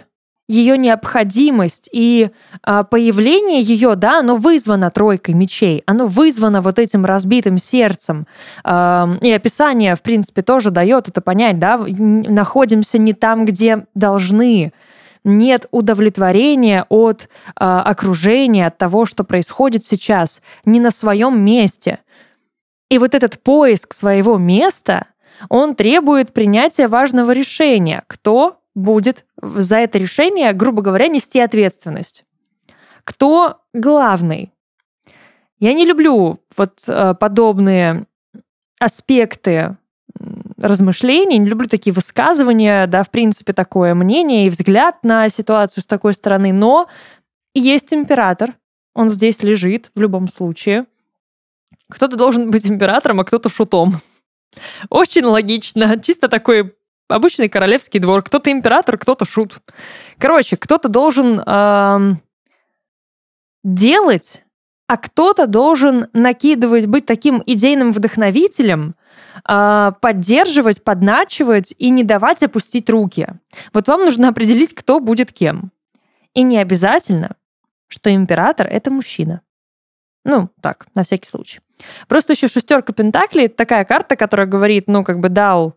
ее 0.49 0.79
необходимость 0.79 1.87
и 1.93 2.31
а, 2.63 2.83
появление 2.83 3.61
ее, 3.61 3.95
да, 3.95 4.19
оно 4.19 4.35
вызвано 4.35 4.89
тройкой 4.89 5.35
мечей, 5.35 5.83
оно 5.85 6.07
вызвано 6.07 6.61
вот 6.61 6.79
этим 6.79 7.05
разбитым 7.05 7.59
сердцем. 7.59 8.25
А, 8.63 9.07
и 9.21 9.31
описание, 9.31 9.95
в 9.95 10.01
принципе, 10.01 10.41
тоже 10.41 10.71
дает 10.71 11.07
это 11.07 11.21
понять, 11.21 11.59
да, 11.59 11.77
находимся 11.77 12.97
не 12.97 13.13
там, 13.13 13.45
где 13.45 13.85
должны, 13.93 14.73
нет 15.23 15.67
удовлетворения 15.71 16.85
от 16.89 17.29
а, 17.55 17.81
окружения, 17.83 18.67
от 18.67 18.77
того, 18.77 19.05
что 19.05 19.23
происходит 19.23 19.85
сейчас, 19.85 20.41
не 20.65 20.79
на 20.79 20.91
своем 20.91 21.41
месте. 21.41 21.99
И 22.89 22.97
вот 22.97 23.13
этот 23.15 23.41
поиск 23.41 23.93
своего 23.93 24.37
места, 24.37 25.07
он 25.49 25.75
требует 25.75 26.33
принятия 26.33 26.87
важного 26.87 27.31
решения. 27.31 28.03
Кто 28.07 28.59
будет 28.75 29.25
за 29.41 29.77
это 29.77 29.97
решение, 29.97 30.53
грубо 30.53 30.81
говоря, 30.81 31.07
нести 31.07 31.39
ответственность. 31.39 32.25
Кто 33.03 33.61
главный? 33.73 34.51
Я 35.59 35.73
не 35.73 35.85
люблю 35.85 36.39
вот 36.55 36.79
э, 36.87 37.13
подобные 37.15 38.05
аспекты 38.79 39.77
размышлений, 40.59 41.37
не 41.37 41.49
люблю 41.49 41.67
такие 41.67 41.93
высказывания, 41.93 42.87
да, 42.87 43.03
в 43.03 43.09
принципе, 43.09 43.53
такое 43.53 43.93
мнение 43.93 44.47
и 44.47 44.49
взгляд 44.49 45.03
на 45.03 45.29
ситуацию 45.29 45.83
с 45.83 45.85
такой 45.85 46.13
стороны, 46.13 46.53
но 46.53 46.87
есть 47.53 47.93
император, 47.93 48.55
он 48.93 49.09
здесь 49.09 49.43
лежит 49.43 49.91
в 49.95 50.01
любом 50.01 50.27
случае. 50.27 50.85
Кто-то 51.89 52.17
должен 52.17 52.51
быть 52.51 52.67
императором, 52.67 53.19
а 53.19 53.25
кто-то 53.25 53.49
шутом. 53.49 54.01
Очень 54.89 55.25
логично, 55.25 55.99
чисто 55.99 56.27
такой 56.27 56.75
обычный 57.07 57.49
королевский 57.49 57.99
двор. 57.99 58.23
Кто-то 58.23 58.51
император, 58.51 58.97
кто-то 58.97 59.25
шут. 59.25 59.59
Короче, 60.17 60.57
кто-то 60.57 60.89
должен 60.89 61.41
э, 61.45 62.13
делать, 63.63 64.43
а 64.87 64.97
кто-то 64.97 65.47
должен 65.47 66.07
накидывать, 66.13 66.85
быть 66.85 67.05
таким 67.05 67.43
идейным 67.45 67.91
вдохновителем, 67.91 68.95
э, 69.47 69.91
поддерживать, 70.01 70.83
подначивать 70.83 71.73
и 71.77 71.89
не 71.89 72.03
давать 72.03 72.43
опустить 72.43 72.89
руки. 72.89 73.27
Вот 73.73 73.87
вам 73.87 74.05
нужно 74.05 74.29
определить, 74.29 74.73
кто 74.73 74.99
будет 74.99 75.31
кем. 75.31 75.71
И 76.33 76.43
не 76.43 76.57
обязательно, 76.57 77.35
что 77.87 78.13
император— 78.13 78.67
это 78.69 78.91
мужчина. 78.91 79.41
Ну, 80.25 80.49
так, 80.61 80.87
на 80.95 81.03
всякий 81.03 81.29
случай. 81.29 81.59
Просто 82.07 82.33
еще 82.33 82.47
шестерка 82.47 82.93
Пентаклей— 82.93 83.45
это 83.47 83.55
такая 83.55 83.85
карта, 83.85 84.15
которая 84.15 84.47
говорит, 84.47 84.87
ну, 84.87 85.03
как 85.03 85.19
бы 85.19 85.29
дал 85.29 85.75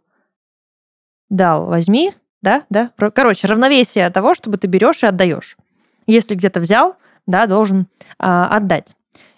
дал, 1.33 1.67
возьми, 1.67 2.13
да, 2.43 2.65
да. 2.71 2.93
Короче, 3.15 3.49
равновесие 3.49 4.09
того, 4.11 4.35
чтобы 4.35 4.59
ты 4.59 4.69
берешь 4.69 5.03
и 5.03 5.07
отдаешь. 5.07 5.57
Если 6.07 6.35
где-то 6.35 6.61
взял, 6.61 6.97
да, 7.27 7.47
должен 7.47 7.89
а, 8.19 8.49
отдать. 8.49 8.95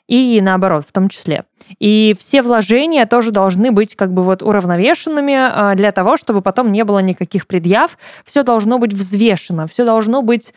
И 0.07 0.41
наоборот, 0.43 0.85
в 0.87 0.93
том 0.93 1.09
числе. 1.09 1.45
И 1.79 2.15
все 2.19 2.43
вложения 2.43 3.07
тоже 3.07 3.31
должны 3.31 3.71
быть 3.71 3.97
как 3.97 4.13
бы 4.13 4.23
вот 4.23 4.43
уравновешенными 4.43 5.35
а, 5.35 5.75
для 5.75 5.93
того, 5.93 6.17
чтобы 6.19 6.43
потом 6.43 6.73
не 6.73 6.85
было 6.85 6.99
никаких 6.99 7.47
предъяв. 7.47 7.97
Все 8.25 8.43
должно 8.43 8.79
быть 8.79 8.93
взвешено, 8.93 9.67
все 9.67 9.85
должно 9.85 10.23
быть 10.23 10.53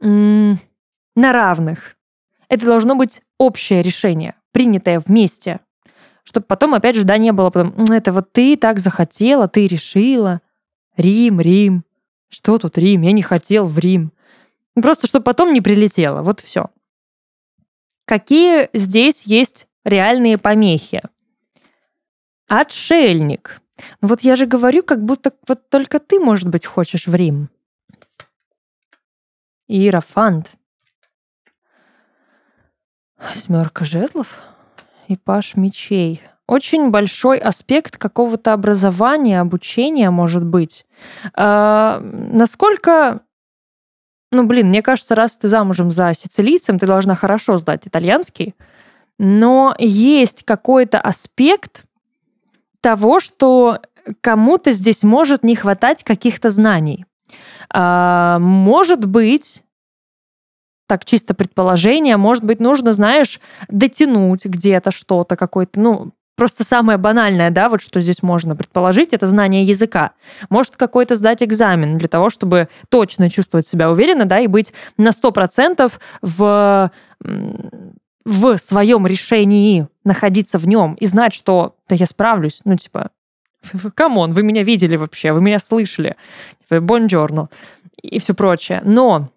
на 0.00 0.58
равных. 1.16 1.96
Это 2.48 2.64
должно 2.64 2.94
быть 2.94 3.20
общее 3.38 3.82
решение, 3.82 4.34
принятое 4.52 4.98
вместе. 4.98 5.60
Чтобы 6.24 6.46
потом, 6.46 6.74
опять 6.74 6.96
же, 6.96 7.04
да, 7.04 7.18
не 7.18 7.32
было 7.32 7.50
потом, 7.50 7.74
это 7.90 8.12
вот 8.12 8.32
ты 8.32 8.56
так 8.56 8.78
захотела, 8.78 9.46
ты 9.46 9.66
решила. 9.66 10.40
Рим, 10.96 11.40
Рим. 11.40 11.84
Что 12.28 12.58
тут 12.58 12.78
Рим? 12.78 13.02
Я 13.02 13.12
не 13.12 13.22
хотел 13.22 13.66
в 13.66 13.78
Рим. 13.78 14.12
Просто 14.74 15.06
чтобы 15.06 15.24
потом 15.24 15.52
не 15.52 15.60
прилетело. 15.60 16.22
Вот 16.22 16.40
все. 16.40 16.70
Какие 18.10 18.68
здесь 18.72 19.22
есть 19.22 19.68
реальные 19.84 20.36
помехи? 20.36 21.00
Отшельник. 22.48 23.60
Ну 24.00 24.08
вот 24.08 24.22
я 24.22 24.34
же 24.34 24.46
говорю, 24.46 24.82
как 24.82 25.04
будто 25.04 25.32
вот 25.46 25.70
только 25.70 26.00
ты, 26.00 26.18
может 26.18 26.48
быть, 26.48 26.66
хочешь 26.66 27.06
в 27.06 27.14
Рим. 27.14 27.50
Иерофант. 29.68 30.50
Смерка 33.32 33.84
жезлов 33.84 34.40
и 35.06 35.16
паш 35.16 35.54
мечей 35.54 36.20
очень 36.48 36.90
большой 36.90 37.38
аспект 37.38 37.96
какого-то 37.96 38.52
образования, 38.52 39.40
обучения, 39.40 40.10
может 40.10 40.44
быть. 40.44 40.84
А, 41.34 42.00
насколько 42.02 43.20
ну, 44.30 44.44
блин, 44.44 44.68
мне 44.68 44.82
кажется, 44.82 45.14
раз 45.14 45.36
ты 45.36 45.48
замужем 45.48 45.90
за 45.90 46.14
сицилийцем, 46.14 46.78
ты 46.78 46.86
должна 46.86 47.16
хорошо 47.16 47.56
сдать 47.56 47.86
итальянский. 47.86 48.54
Но 49.18 49.74
есть 49.78 50.44
какой-то 50.44 51.00
аспект 51.00 51.84
того, 52.80 53.20
что 53.20 53.80
кому-то 54.20 54.72
здесь 54.72 55.02
может 55.02 55.42
не 55.44 55.56
хватать 55.56 56.04
каких-то 56.04 56.48
знаний. 56.48 57.04
А, 57.72 58.38
может 58.38 59.04
быть, 59.04 59.62
так 60.86 61.04
чисто 61.04 61.34
предположение, 61.34 62.16
может 62.16 62.44
быть, 62.44 62.60
нужно, 62.60 62.92
знаешь, 62.92 63.40
дотянуть 63.68 64.44
где-то 64.44 64.90
что-то, 64.90 65.36
какой-то, 65.36 65.80
ну, 65.80 66.12
Просто 66.36 66.64
самое 66.64 66.96
банальное, 66.96 67.50
да, 67.50 67.68
вот 67.68 67.82
что 67.82 68.00
здесь 68.00 68.22
можно 68.22 68.56
предположить, 68.56 69.12
это 69.12 69.26
знание 69.26 69.62
языка. 69.62 70.12
Может 70.48 70.76
какой-то 70.76 71.14
сдать 71.14 71.42
экзамен 71.42 71.98
для 71.98 72.08
того, 72.08 72.30
чтобы 72.30 72.68
точно 72.88 73.28
чувствовать 73.28 73.66
себя 73.66 73.90
уверенно, 73.90 74.24
да, 74.24 74.40
и 74.40 74.46
быть 74.46 74.72
на 74.96 75.10
100% 75.10 75.92
в, 76.22 76.90
в 78.24 78.58
своем 78.58 79.06
решении, 79.06 79.86
находиться 80.04 80.58
в 80.58 80.66
нем 80.66 80.94
и 80.94 81.06
знать, 81.06 81.34
что 81.34 81.76
да 81.88 81.94
я 81.94 82.06
справлюсь, 82.06 82.60
ну 82.64 82.76
типа, 82.76 83.10
come 83.94 84.16
on, 84.16 84.32
вы 84.32 84.42
меня 84.42 84.62
видели 84.62 84.96
вообще, 84.96 85.32
вы 85.32 85.42
меня 85.42 85.58
слышали, 85.58 86.16
типа, 86.62 86.80
buongiorno 86.80 87.50
и 88.00 88.18
все 88.18 88.34
прочее. 88.34 88.80
Но 88.84 89.28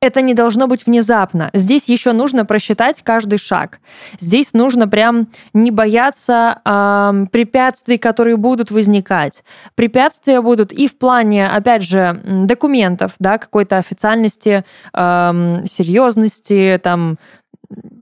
это 0.00 0.20
не 0.20 0.34
должно 0.34 0.66
быть 0.66 0.86
внезапно. 0.86 1.50
Здесь 1.54 1.88
еще 1.88 2.12
нужно 2.12 2.44
просчитать 2.44 3.02
каждый 3.02 3.38
шаг. 3.38 3.80
Здесь 4.18 4.52
нужно 4.52 4.86
прям 4.86 5.28
не 5.54 5.70
бояться 5.70 6.60
э, 6.64 7.26
препятствий, 7.32 7.96
которые 7.96 8.36
будут 8.36 8.70
возникать. 8.70 9.42
Препятствия 9.74 10.40
будут 10.40 10.72
и 10.72 10.86
в 10.86 10.98
плане, 10.98 11.48
опять 11.48 11.82
же, 11.82 12.20
документов, 12.24 13.12
да, 13.18 13.38
какой-то 13.38 13.78
официальности, 13.78 14.64
э, 14.92 15.64
серьезности, 15.64 16.78
там, 16.82 17.16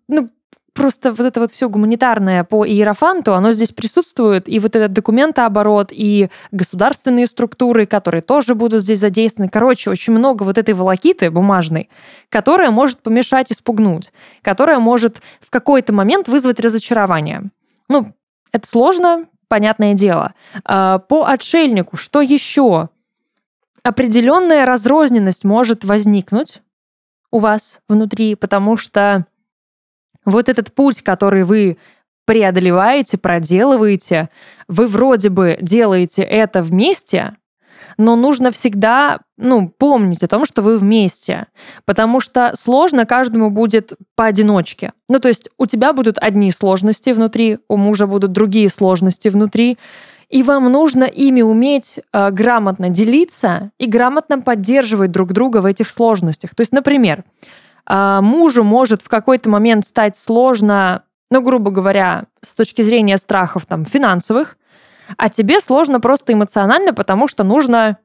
ну, 0.08 0.30
просто 0.74 1.12
вот 1.12 1.20
это 1.20 1.40
вот 1.40 1.52
все 1.52 1.68
гуманитарное 1.68 2.44
по 2.44 2.66
Иерофанту, 2.66 3.34
оно 3.34 3.52
здесь 3.52 3.70
присутствует, 3.70 4.48
и 4.48 4.58
вот 4.58 4.76
этот 4.76 4.92
документооборот, 4.92 5.88
и 5.92 6.28
государственные 6.50 7.26
структуры, 7.26 7.86
которые 7.86 8.20
тоже 8.20 8.54
будут 8.54 8.82
здесь 8.82 8.98
задействованы. 8.98 9.48
Короче, 9.48 9.90
очень 9.90 10.12
много 10.12 10.42
вот 10.42 10.58
этой 10.58 10.74
волокиты 10.74 11.30
бумажной, 11.30 11.88
которая 12.28 12.70
может 12.70 12.98
помешать 12.98 13.50
и 13.50 13.54
спугнуть, 13.54 14.12
которая 14.42 14.80
может 14.80 15.22
в 15.40 15.48
какой-то 15.50 15.92
момент 15.92 16.28
вызвать 16.28 16.60
разочарование. 16.60 17.44
Ну, 17.88 18.12
это 18.52 18.68
сложно, 18.68 19.26
понятное 19.48 19.94
дело. 19.94 20.34
А, 20.64 20.98
по 20.98 21.26
отшельнику, 21.26 21.96
что 21.96 22.20
еще? 22.20 22.88
Определенная 23.82 24.66
разрозненность 24.66 25.44
может 25.44 25.84
возникнуть 25.84 26.62
у 27.30 27.38
вас 27.38 27.80
внутри, 27.88 28.34
потому 28.34 28.76
что 28.76 29.26
вот 30.24 30.48
этот 30.48 30.72
путь, 30.74 31.02
который 31.02 31.44
вы 31.44 31.78
преодолеваете, 32.26 33.18
проделываете, 33.18 34.30
вы 34.68 34.86
вроде 34.86 35.28
бы 35.28 35.58
делаете 35.60 36.22
это 36.22 36.62
вместе, 36.62 37.36
но 37.98 38.16
нужно 38.16 38.50
всегда 38.50 39.20
ну, 39.36 39.68
помнить 39.68 40.22
о 40.22 40.28
том, 40.28 40.44
что 40.44 40.62
вы 40.62 40.78
вместе, 40.78 41.46
потому 41.84 42.20
что 42.20 42.54
сложно 42.58 43.06
каждому 43.06 43.50
будет 43.50 43.92
поодиночке. 44.16 44.92
Ну, 45.08 45.18
то 45.18 45.28
есть 45.28 45.48
у 45.58 45.66
тебя 45.66 45.92
будут 45.92 46.18
одни 46.18 46.50
сложности 46.50 47.10
внутри, 47.10 47.58
у 47.68 47.76
мужа 47.76 48.06
будут 48.06 48.32
другие 48.32 48.68
сложности 48.68 49.28
внутри, 49.28 49.78
и 50.30 50.42
вам 50.42 50.72
нужно 50.72 51.04
ими 51.04 51.42
уметь 51.42 52.00
э, 52.12 52.30
грамотно 52.30 52.88
делиться 52.88 53.70
и 53.78 53.86
грамотно 53.86 54.40
поддерживать 54.40 55.12
друг 55.12 55.32
друга 55.32 55.58
в 55.58 55.66
этих 55.66 55.90
сложностях. 55.90 56.54
То 56.54 56.62
есть, 56.62 56.72
например, 56.72 57.24
мужу 57.88 58.64
может 58.64 59.02
в 59.02 59.08
какой-то 59.08 59.48
момент 59.48 59.86
стать 59.86 60.16
сложно 60.16 61.04
ну, 61.30 61.42
грубо 61.42 61.72
говоря, 61.72 62.26
с 62.42 62.54
точки 62.54 62.82
зрения 62.82 63.16
страхов 63.16 63.66
там 63.66 63.84
финансовых, 63.84 64.56
а 65.16 65.28
тебе 65.28 65.58
сложно 65.58 65.98
просто 65.98 66.32
эмоционально, 66.32 66.94
потому 66.94 67.26
что 67.26 67.42
нужно 67.42 67.88
ну, 67.88 67.96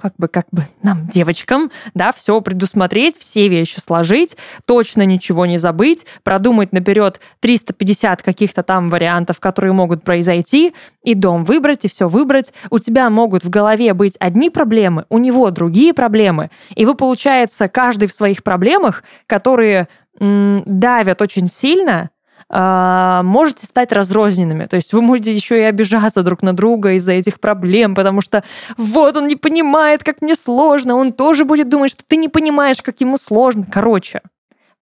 как 0.00 0.14
бы, 0.18 0.28
как 0.28 0.46
бы 0.50 0.64
нам, 0.82 1.06
девочкам, 1.08 1.70
да, 1.94 2.12
все 2.12 2.40
предусмотреть, 2.40 3.18
все 3.18 3.48
вещи 3.48 3.78
сложить, 3.78 4.36
точно 4.64 5.02
ничего 5.02 5.46
не 5.46 5.58
забыть, 5.58 6.06
продумать 6.22 6.72
наперед 6.72 7.20
350 7.40 8.22
каких-то 8.22 8.62
там 8.62 8.90
вариантов, 8.90 9.40
которые 9.40 9.72
могут 9.72 10.04
произойти, 10.04 10.74
и 11.02 11.14
дом 11.14 11.44
выбрать, 11.44 11.84
и 11.84 11.88
все 11.88 12.08
выбрать. 12.08 12.52
У 12.70 12.78
тебя 12.78 13.10
могут 13.10 13.44
в 13.44 13.50
голове 13.50 13.94
быть 13.94 14.16
одни 14.18 14.50
проблемы, 14.50 15.04
у 15.08 15.18
него 15.18 15.50
другие 15.50 15.94
проблемы, 15.94 16.50
и 16.74 16.84
вы, 16.84 16.94
получается, 16.94 17.68
каждый 17.68 18.08
в 18.08 18.14
своих 18.14 18.42
проблемах, 18.42 19.02
которые 19.26 19.88
м- 20.20 20.62
давят 20.66 21.22
очень 21.22 21.48
сильно, 21.48 22.10
можете 22.54 23.66
стать 23.66 23.90
разрозненными. 23.90 24.66
То 24.66 24.76
есть 24.76 24.92
вы 24.92 25.02
можете 25.02 25.34
еще 25.34 25.58
и 25.58 25.64
обижаться 25.64 26.22
друг 26.22 26.42
на 26.42 26.52
друга 26.52 26.92
из-за 26.92 27.12
этих 27.12 27.40
проблем, 27.40 27.96
потому 27.96 28.20
что 28.20 28.44
вот 28.76 29.16
он 29.16 29.26
не 29.26 29.34
понимает, 29.34 30.04
как 30.04 30.22
мне 30.22 30.36
сложно, 30.36 30.94
он 30.94 31.12
тоже 31.12 31.44
будет 31.44 31.68
думать, 31.68 31.90
что 31.90 32.04
ты 32.06 32.16
не 32.16 32.28
понимаешь, 32.28 32.80
как 32.80 33.00
ему 33.00 33.16
сложно. 33.16 33.66
Короче, 33.68 34.20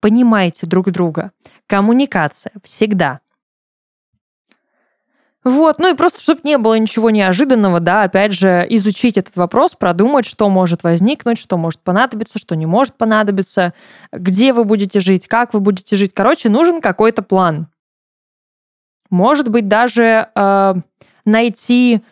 понимайте 0.00 0.66
друг 0.66 0.90
друга. 0.90 1.32
Коммуникация 1.66 2.52
всегда. 2.62 3.20
Вот, 5.44 5.81
ну 5.81 5.92
и 5.92 5.96
просто, 5.96 6.20
чтобы 6.20 6.42
не 6.44 6.57
было 6.57 6.78
ничего 6.78 7.11
неожиданного, 7.11 7.81
да, 7.81 8.05
опять 8.05 8.33
же, 8.33 8.64
изучить 8.70 9.18
этот 9.18 9.35
вопрос, 9.35 9.74
продумать, 9.74 10.24
что 10.24 10.48
может 10.48 10.85
возникнуть, 10.85 11.38
что 11.38 11.57
может 11.57 11.81
понадобиться, 11.81 12.38
что 12.38 12.55
не 12.55 12.66
может 12.66 12.94
понадобиться, 12.94 13.74
где 14.12 14.52
вы 14.52 14.64
будете 14.64 15.00
жить, 15.00 15.26
как 15.26 15.52
вы 15.52 15.59
будете 15.59 15.96
жить. 15.96 16.12
Короче, 16.14 16.48
нужен 16.48 16.81
какой-то 16.81 17.22
план. 17.22 17.66
Может 19.11 19.48
быть, 19.48 19.66
даже 19.66 20.28
э, 20.33 20.74
найти 21.24 22.02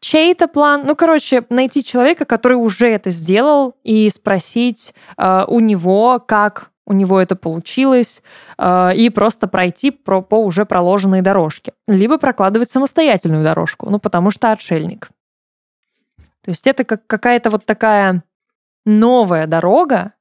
чей-то 0.00 0.46
план, 0.46 0.82
ну, 0.84 0.94
короче, 0.94 1.46
найти 1.48 1.82
человека, 1.82 2.26
который 2.26 2.54
уже 2.58 2.88
это 2.88 3.08
сделал, 3.08 3.74
и 3.84 4.10
спросить 4.10 4.94
э, 5.16 5.44
у 5.48 5.60
него, 5.60 6.22
как 6.24 6.70
у 6.86 6.92
него 6.92 7.20
это 7.20 7.36
получилось, 7.36 8.22
э, 8.58 8.94
и 8.94 9.10
просто 9.10 9.48
пройти 9.48 9.90
про, 9.90 10.22
по 10.22 10.42
уже 10.42 10.66
проложенной 10.66 11.22
дорожке. 11.22 11.72
Либо 11.88 12.18
прокладывать 12.18 12.70
самостоятельную 12.70 13.42
дорожку, 13.42 13.88
ну, 13.90 13.98
потому 13.98 14.30
что 14.30 14.52
отшельник. 14.52 15.10
То 16.42 16.50
есть 16.50 16.66
это 16.66 16.84
как 16.84 17.06
какая-то 17.06 17.50
вот 17.50 17.64
такая 17.64 18.22
новая 18.84 19.46
дорога, 19.46 20.12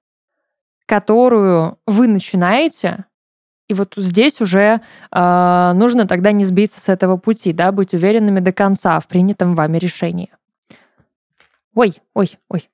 которую 0.86 1.78
вы 1.86 2.08
начинаете, 2.08 3.06
и 3.68 3.74
вот 3.74 3.94
здесь 3.98 4.40
уже 4.42 4.82
э, 5.12 5.72
нужно 5.74 6.08
тогда 6.08 6.32
не 6.32 6.46
сбиться 6.46 6.80
с 6.80 6.90
этого 6.90 7.18
пути, 7.18 7.54
да, 7.54 7.72
быть 7.72 7.94
уверенными 7.94 8.40
до 8.40 8.54
конца 8.54 9.00
в 9.00 9.08
принятом 9.08 9.56
вами 9.56 9.78
решении. 9.78 10.32
Ой, 11.76 11.94
ой, 12.14 12.38
ой, 12.50 12.70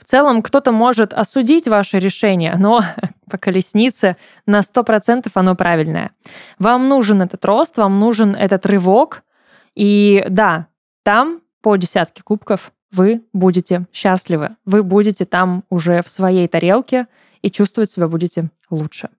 в 0.00 0.04
целом 0.04 0.42
кто-то 0.42 0.72
может 0.72 1.12
осудить 1.12 1.66
ваше 1.66 1.98
решение, 1.98 2.54
но 2.58 2.82
по 3.30 3.38
колеснице 3.38 4.16
на 4.46 4.60
100% 4.60 5.30
оно 5.34 5.54
правильное. 5.54 6.12
Вам 6.58 6.88
нужен 6.88 7.22
этот 7.22 7.44
рост, 7.44 7.76
вам 7.78 7.98
нужен 7.98 8.34
этот 8.34 8.66
рывок. 8.66 9.22
И 9.74 10.24
да, 10.28 10.68
там 11.02 11.40
по 11.62 11.76
десятке 11.76 12.22
кубков 12.22 12.72
вы 12.92 13.22
будете 13.32 13.86
счастливы. 13.92 14.56
Вы 14.64 14.82
будете 14.82 15.24
там 15.24 15.64
уже 15.70 16.02
в 16.02 16.08
своей 16.08 16.48
тарелке 16.48 17.06
и 17.42 17.50
чувствовать 17.50 17.90
себя 17.90 18.08
будете 18.08 18.50
лучше. 18.70 19.10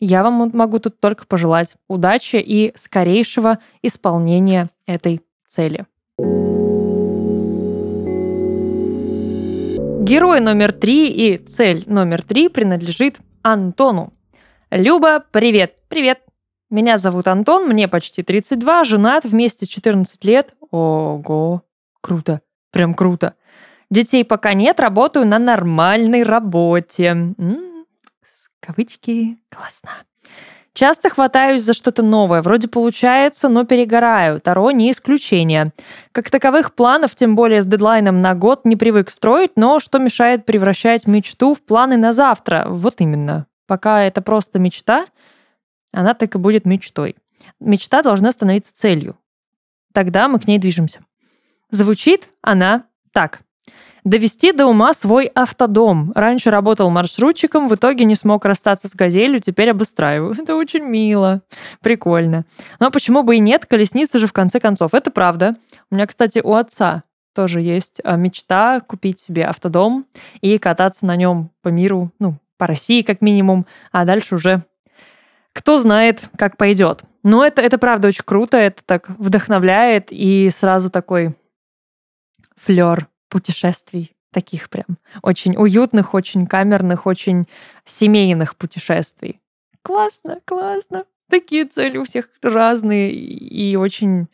Я 0.00 0.24
вам 0.24 0.50
могу 0.52 0.80
тут 0.80 0.98
только 0.98 1.26
пожелать 1.26 1.76
удачи 1.88 2.36
и 2.36 2.72
скорейшего 2.76 3.60
исполнения 3.82 4.68
этой 4.86 5.22
цели. 5.46 5.86
Герой 10.12 10.40
номер 10.40 10.72
три 10.72 11.08
и 11.08 11.38
цель 11.38 11.84
номер 11.86 12.22
три 12.22 12.50
принадлежит 12.50 13.20
Антону. 13.40 14.12
Люба, 14.70 15.24
привет! 15.30 15.76
Привет! 15.88 16.20
Меня 16.68 16.98
зовут 16.98 17.28
Антон, 17.28 17.66
мне 17.66 17.88
почти 17.88 18.22
32, 18.22 18.84
женат, 18.84 19.24
вместе 19.24 19.66
14 19.66 20.22
лет. 20.26 20.54
Ого, 20.70 21.62
круто, 22.02 22.42
прям 22.72 22.92
круто. 22.92 23.36
Детей 23.90 24.22
пока 24.22 24.52
нет, 24.52 24.80
работаю 24.80 25.26
на 25.26 25.38
нормальной 25.38 26.24
работе. 26.24 27.06
М-м, 27.06 27.86
кавычки, 28.60 29.38
классно. 29.48 29.92
Часто 30.74 31.10
хватаюсь 31.10 31.62
за 31.62 31.74
что-то 31.74 32.02
новое, 32.02 32.40
вроде 32.40 32.66
получается, 32.66 33.50
но 33.50 33.64
перегораю. 33.64 34.40
Таро 34.40 34.70
не 34.70 34.90
исключение. 34.90 35.72
Как 36.12 36.30
таковых 36.30 36.74
планов, 36.74 37.14
тем 37.14 37.36
более 37.36 37.60
с 37.60 37.66
дедлайном 37.66 38.22
на 38.22 38.34
год, 38.34 38.64
не 38.64 38.76
привык 38.76 39.10
строить, 39.10 39.52
но 39.56 39.80
что 39.80 39.98
мешает 39.98 40.46
превращать 40.46 41.06
мечту 41.06 41.54
в 41.54 41.60
планы 41.60 41.98
на 41.98 42.14
завтра? 42.14 42.66
Вот 42.68 43.00
именно. 43.00 43.46
Пока 43.66 44.02
это 44.02 44.22
просто 44.22 44.58
мечта, 44.58 45.06
она 45.92 46.14
так 46.14 46.34
и 46.34 46.38
будет 46.38 46.64
мечтой. 46.64 47.16
Мечта 47.60 48.02
должна 48.02 48.32
становиться 48.32 48.74
целью. 48.74 49.16
Тогда 49.92 50.26
мы 50.26 50.40
к 50.40 50.46
ней 50.46 50.58
движемся. 50.58 51.00
Звучит 51.70 52.30
она 52.40 52.84
так. 53.12 53.42
Довести 54.04 54.50
до 54.50 54.66
ума 54.66 54.94
свой 54.94 55.26
автодом. 55.26 56.10
Раньше 56.16 56.50
работал 56.50 56.90
маршрутчиком, 56.90 57.68
в 57.68 57.74
итоге 57.76 58.04
не 58.04 58.16
смог 58.16 58.44
расстаться 58.44 58.88
с 58.88 58.94
газелью, 58.94 59.38
теперь 59.38 59.70
обустраиваю. 59.70 60.34
Это 60.38 60.56
очень 60.56 60.82
мило, 60.82 61.42
прикольно. 61.80 62.44
Но 62.80 62.90
почему 62.90 63.22
бы 63.22 63.36
и 63.36 63.40
нет, 63.40 63.66
колесница 63.66 64.18
же 64.18 64.26
в 64.26 64.32
конце 64.32 64.58
концов. 64.58 64.92
Это 64.92 65.12
правда. 65.12 65.54
У 65.90 65.94
меня, 65.94 66.06
кстати, 66.06 66.40
у 66.42 66.54
отца 66.54 67.04
тоже 67.32 67.60
есть 67.60 68.00
а, 68.02 68.16
мечта 68.16 68.80
купить 68.80 69.20
себе 69.20 69.46
автодом 69.46 70.06
и 70.40 70.58
кататься 70.58 71.06
на 71.06 71.14
нем 71.14 71.50
по 71.62 71.68
миру, 71.68 72.10
ну, 72.18 72.38
по 72.58 72.66
России 72.66 73.02
как 73.02 73.20
минимум, 73.20 73.66
а 73.92 74.04
дальше 74.04 74.34
уже 74.34 74.62
кто 75.52 75.78
знает, 75.78 76.28
как 76.36 76.56
пойдет. 76.56 77.04
Но 77.22 77.44
это, 77.44 77.62
это 77.62 77.78
правда 77.78 78.08
очень 78.08 78.24
круто, 78.24 78.56
это 78.56 78.82
так 78.84 79.10
вдохновляет 79.10 80.08
и 80.10 80.50
сразу 80.50 80.90
такой 80.90 81.36
флер 82.56 83.08
путешествий 83.32 84.14
таких 84.30 84.68
прям 84.68 84.98
очень 85.22 85.56
уютных, 85.56 86.12
очень 86.12 86.46
камерных, 86.46 87.06
очень 87.06 87.46
семейных 87.84 88.56
путешествий. 88.56 89.40
Классно, 89.82 90.40
классно. 90.44 91.04
Такие 91.30 91.64
цели 91.64 91.96
у 91.96 92.04
всех 92.04 92.28
разные 92.42 93.10
и 93.12 93.74
очень 93.76 94.28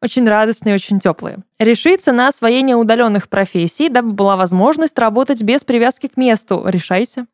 очень 0.00 0.28
радостные, 0.28 0.76
очень 0.76 1.00
теплые. 1.00 1.38
Решиться 1.58 2.12
на 2.12 2.28
освоение 2.28 2.76
удаленных 2.76 3.28
профессий, 3.28 3.88
дабы 3.88 4.12
была 4.12 4.36
возможность 4.36 4.96
работать 4.98 5.42
без 5.42 5.64
привязки 5.64 6.06
к 6.06 6.16
месту. 6.16 6.62
Решайся. 6.64 7.26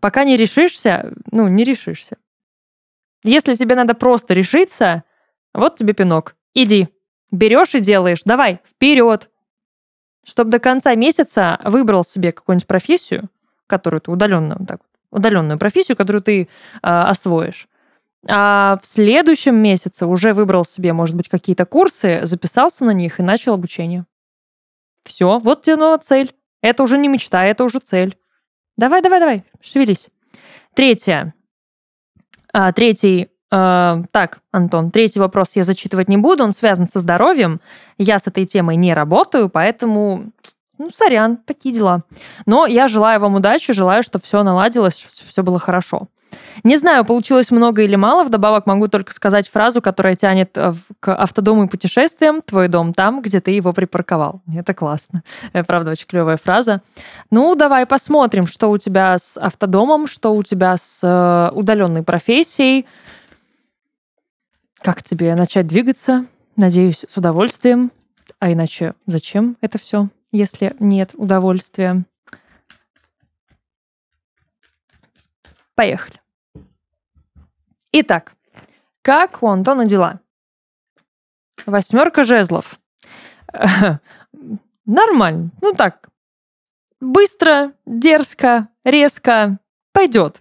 Пока 0.00 0.24
не 0.24 0.36
решишься, 0.36 1.14
ну, 1.30 1.48
не 1.48 1.64
решишься. 1.64 2.18
Если 3.22 3.54
тебе 3.54 3.76
надо 3.76 3.94
просто 3.94 4.34
решиться, 4.34 5.04
вот 5.54 5.76
тебе 5.76 5.94
пинок. 5.94 6.36
Иди. 6.54 6.88
Берешь 7.30 7.74
и 7.74 7.80
делаешь. 7.80 8.22
Давай, 8.24 8.60
вперед. 8.66 9.30
Чтобы 10.24 10.50
до 10.50 10.58
конца 10.58 10.94
месяца 10.94 11.58
выбрал 11.64 12.04
себе 12.04 12.32
какую-нибудь 12.32 12.66
профессию, 12.66 13.28
которую 13.66 14.00
ты 14.00 14.10
удаленную, 14.10 14.64
так, 14.66 14.80
удаленную 15.10 15.58
профессию, 15.58 15.96
которую 15.96 16.22
ты 16.22 16.42
э, 16.42 16.46
освоишь. 16.82 17.68
А 18.28 18.78
в 18.82 18.86
следующем 18.86 19.56
месяце 19.56 20.06
уже 20.06 20.34
выбрал 20.34 20.64
себе, 20.64 20.92
может 20.92 21.16
быть, 21.16 21.28
какие-то 21.28 21.64
курсы, 21.64 22.20
записался 22.24 22.84
на 22.84 22.90
них 22.90 23.18
и 23.18 23.22
начал 23.22 23.54
обучение. 23.54 24.04
Все, 25.04 25.38
вот 25.38 25.62
тебе 25.62 25.76
новая 25.76 25.98
цель. 25.98 26.34
Это 26.60 26.82
уже 26.82 26.98
не 26.98 27.08
мечта, 27.08 27.44
это 27.44 27.64
уже 27.64 27.78
цель. 27.78 28.18
Давай, 28.76 29.00
давай, 29.00 29.20
давай, 29.20 29.44
шевелись. 29.62 30.10
Третье. 30.74 31.34
А, 32.52 32.72
третий 32.72 33.29
так, 33.50 34.40
Антон, 34.52 34.90
третий 34.90 35.18
вопрос 35.18 35.56
я 35.56 35.64
зачитывать 35.64 36.08
не 36.08 36.16
буду, 36.16 36.44
он 36.44 36.52
связан 36.52 36.86
со 36.86 37.00
здоровьем. 37.00 37.60
Я 37.98 38.18
с 38.18 38.26
этой 38.26 38.46
темой 38.46 38.76
не 38.76 38.94
работаю, 38.94 39.48
поэтому, 39.48 40.30
ну, 40.78 40.90
сорян, 40.90 41.36
такие 41.36 41.74
дела. 41.74 42.02
Но 42.46 42.66
я 42.66 42.86
желаю 42.86 43.20
вам 43.20 43.34
удачи, 43.34 43.72
желаю, 43.72 44.02
чтобы 44.04 44.24
все 44.24 44.42
наладилось, 44.44 44.94
все 44.94 45.42
было 45.42 45.58
хорошо. 45.58 46.08
Не 46.64 46.76
знаю, 46.76 47.04
получилось 47.04 47.50
много 47.50 47.82
или 47.82 47.96
мало. 47.96 48.24
Вдобавок 48.24 48.66
могу 48.66 48.88
только 48.88 49.12
сказать 49.12 49.48
фразу, 49.48 49.80
которая 49.80 50.14
тянет 50.14 50.56
э, 50.56 50.74
к 51.00 51.14
автодому 51.14 51.64
и 51.64 51.68
путешествиям. 51.68 52.42
Твой 52.42 52.68
дом 52.68 52.92
там, 52.92 53.22
где 53.22 53.40
ты 53.40 53.50
его 53.50 53.72
припарковал. 53.72 54.42
Это 54.54 54.74
классно. 54.74 55.22
Это, 55.52 55.64
правда, 55.64 55.92
очень 55.92 56.06
клевая 56.06 56.36
фраза. 56.36 56.82
Ну, 57.30 57.54
давай 57.54 57.86
посмотрим, 57.86 58.46
что 58.46 58.70
у 58.70 58.78
тебя 58.78 59.18
с 59.18 59.36
автодомом, 59.36 60.06
что 60.06 60.34
у 60.34 60.42
тебя 60.42 60.76
с 60.76 61.00
э, 61.02 61.54
удаленной 61.54 62.02
профессией. 62.02 62.86
Как 64.82 65.02
тебе 65.02 65.34
начать 65.34 65.66
двигаться? 65.66 66.26
Надеюсь, 66.56 67.04
с 67.06 67.16
удовольствием. 67.16 67.92
А 68.38 68.50
иначе 68.50 68.94
зачем 69.06 69.58
это 69.60 69.78
все, 69.78 70.08
если 70.32 70.74
нет 70.80 71.10
удовольствия? 71.14 72.06
Поехали. 75.74 76.20
Итак, 77.92 78.34
как 79.02 79.42
у 79.42 79.48
Антона 79.48 79.84
дела? 79.84 80.20
Восьмерка 81.66 82.24
жезлов. 82.24 82.80
Нормально. 84.86 85.50
Ну 85.60 85.74
так, 85.74 86.08
быстро, 87.00 87.74
дерзко, 87.84 88.68
резко, 88.84 89.58
пойдет 89.92 90.40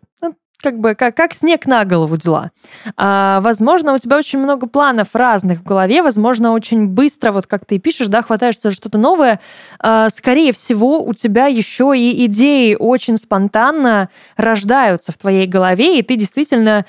как 0.62 0.80
бы 0.80 0.96
как, 0.96 1.16
как 1.16 1.34
снег 1.34 1.66
на 1.66 1.86
голову 1.86 2.18
дела. 2.18 2.52
А, 2.98 3.40
возможно, 3.42 3.94
у 3.94 3.98
тебя 3.98 4.18
очень 4.18 4.40
много 4.40 4.68
планов 4.68 5.10
разных 5.14 5.60
в 5.60 5.64
голове, 5.64 6.02
возможно, 6.04 6.52
очень 6.52 6.88
быстро, 6.88 7.32
вот 7.32 7.48
как 7.48 7.66
ты 7.66 7.80
пишешь, 7.80 8.08
да, 8.08 8.22
хватаешься 8.22 8.70
за 8.70 8.72
что-то 8.72 8.98
новое. 8.98 9.40
А, 9.80 10.10
скорее 10.10 10.52
всего, 10.52 11.04
у 11.04 11.14
тебя 11.14 11.48
еще 11.48 11.94
и 11.96 12.26
идеи 12.26 12.76
очень 12.78 13.18
спонтанно 13.18 14.10
рождаются 14.36 15.12
в 15.12 15.18
твоей 15.18 15.48
голове, 15.48 16.00
и 16.00 16.04
ты 16.04 16.16
действительно 16.16 16.86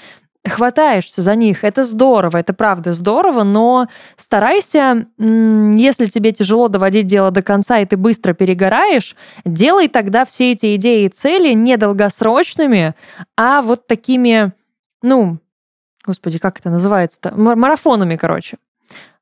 хватаешься 0.48 1.22
за 1.22 1.34
них. 1.34 1.64
Это 1.64 1.84
здорово, 1.84 2.38
это 2.38 2.54
правда 2.54 2.92
здорово, 2.92 3.42
но 3.42 3.88
старайся, 4.16 5.06
если 5.18 6.06
тебе 6.06 6.32
тяжело 6.32 6.68
доводить 6.68 7.06
дело 7.06 7.30
до 7.30 7.42
конца, 7.42 7.78
и 7.78 7.86
ты 7.86 7.96
быстро 7.96 8.32
перегораешь, 8.32 9.16
делай 9.44 9.88
тогда 9.88 10.24
все 10.24 10.52
эти 10.52 10.76
идеи 10.76 11.04
и 11.04 11.08
цели 11.08 11.52
не 11.52 11.76
долгосрочными, 11.76 12.94
а 13.36 13.60
вот 13.60 13.86
такими, 13.86 14.52
ну, 15.02 15.38
господи, 16.06 16.38
как 16.38 16.58
это 16.58 16.70
называется-то? 16.70 17.34
Марафонами, 17.36 18.16
короче. 18.16 18.56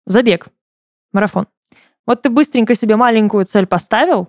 Забег. 0.07 0.47
Марафон. 1.13 1.49
Вот 2.07 2.23
ты 2.23 2.31
быстренько 2.31 2.75
себе 2.75 2.97
маленькую 2.97 3.45
цель 3.45 3.67
поставил, 3.67 4.29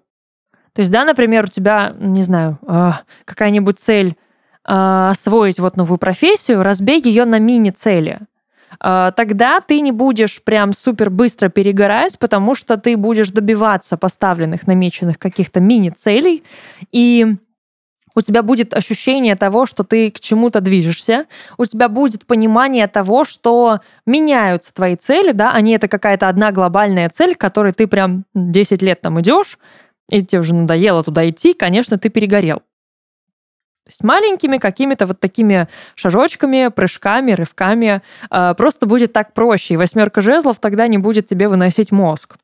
то 0.73 0.81
есть, 0.81 0.91
да, 0.91 1.03
например, 1.03 1.45
у 1.45 1.47
тебя, 1.47 1.95
не 1.99 2.23
знаю, 2.23 2.59
а, 2.65 3.01
какая-нибудь 3.25 3.79
цель 3.79 4.15
освоить 4.69 5.59
вот 5.59 5.77
новую 5.77 5.97
профессию, 5.97 6.61
разбей 6.61 7.01
ее 7.01 7.25
на 7.25 7.39
мини-цели. 7.39 8.19
А, 8.79 9.11
тогда 9.11 9.61
ты 9.61 9.81
не 9.81 9.91
будешь 9.91 10.43
прям 10.43 10.73
супер 10.73 11.09
быстро 11.09 11.49
перегорать, 11.49 12.19
потому 12.19 12.53
что 12.53 12.77
ты 12.77 12.95
будешь 12.95 13.31
добиваться 13.31 13.97
поставленных, 13.97 14.67
намеченных 14.67 15.17
каких-то 15.17 15.59
мини-целей, 15.59 16.43
и 16.91 17.35
у 18.15 18.21
тебя 18.21 18.43
будет 18.43 18.73
ощущение 18.73 19.35
того, 19.35 19.65
что 19.65 19.83
ты 19.83 20.11
к 20.11 20.19
чему-то 20.19 20.61
движешься, 20.61 21.25
у 21.57 21.65
тебя 21.65 21.89
будет 21.89 22.27
понимание 22.27 22.87
того, 22.87 23.25
что 23.25 23.79
меняются 24.05 24.73
твои 24.73 24.95
цели, 24.95 25.31
да, 25.31 25.51
а 25.51 25.61
это 25.61 25.87
какая-то 25.87 26.27
одна 26.27 26.51
глобальная 26.51 27.09
цель, 27.09 27.35
к 27.35 27.39
которой 27.39 27.73
ты 27.73 27.87
прям 27.87 28.25
10 28.35 28.81
лет 28.81 29.01
там 29.01 29.19
идешь, 29.19 29.57
и 30.09 30.25
тебе 30.25 30.41
уже 30.41 30.53
надоело 30.53 31.03
туда 31.03 31.27
идти, 31.29 31.53
конечно, 31.53 31.97
ты 31.97 32.09
перегорел. 32.09 32.61
То 33.89 33.91
есть 33.91 34.03
маленькими 34.03 34.59
какими-то 34.59 35.07
вот 35.07 35.19
такими 35.19 35.67
шажочками, 35.95 36.67
прыжками, 36.67 37.31
рывками 37.31 38.03
э, 38.29 38.53
просто 38.55 38.85
будет 38.85 39.13
так 39.13 39.33
проще. 39.33 39.73
И 39.73 39.77
восьмерка 39.77 40.21
жезлов 40.21 40.59
тогда 40.59 40.85
не 40.85 40.99
будет 40.99 41.25
тебе 41.25 41.47
выносить 41.47 41.91
мозг, 41.91 42.35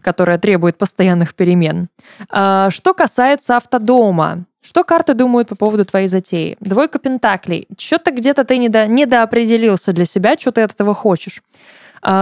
которая 0.00 0.38
требует 0.38 0.78
постоянных 0.78 1.34
перемен. 1.34 1.88
Э, 2.32 2.68
что 2.70 2.94
касается 2.94 3.56
автодома, 3.56 4.44
что 4.60 4.84
карты 4.84 5.14
думают 5.14 5.48
по 5.48 5.56
поводу 5.56 5.84
твоей 5.84 6.06
затеи? 6.06 6.56
Двойка 6.60 7.00
пентаклей. 7.00 7.66
Что-то 7.76 8.12
где-то 8.12 8.44
ты 8.44 8.58
недо, 8.58 8.86
недоопределился 8.86 9.92
для 9.92 10.04
себя, 10.04 10.36
что 10.38 10.52
ты 10.52 10.60
от 10.60 10.70
этого 10.70 10.94
хочешь. 10.94 11.42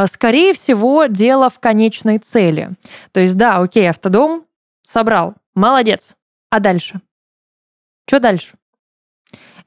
Скорее 0.07 0.55
всего, 0.55 1.05
дело 1.05 1.51
в 1.51 1.61
конечной 1.61 2.17
цели. 2.17 2.71
То 3.13 3.21
есть, 3.21 3.37
да, 3.37 3.59
окей, 3.59 3.91
автодом 3.91 4.47
собрал, 4.83 5.35
молодец. 5.55 6.17
А 6.49 6.61
дальше? 6.61 7.03
Что 8.07 8.21
дальше? 8.21 8.55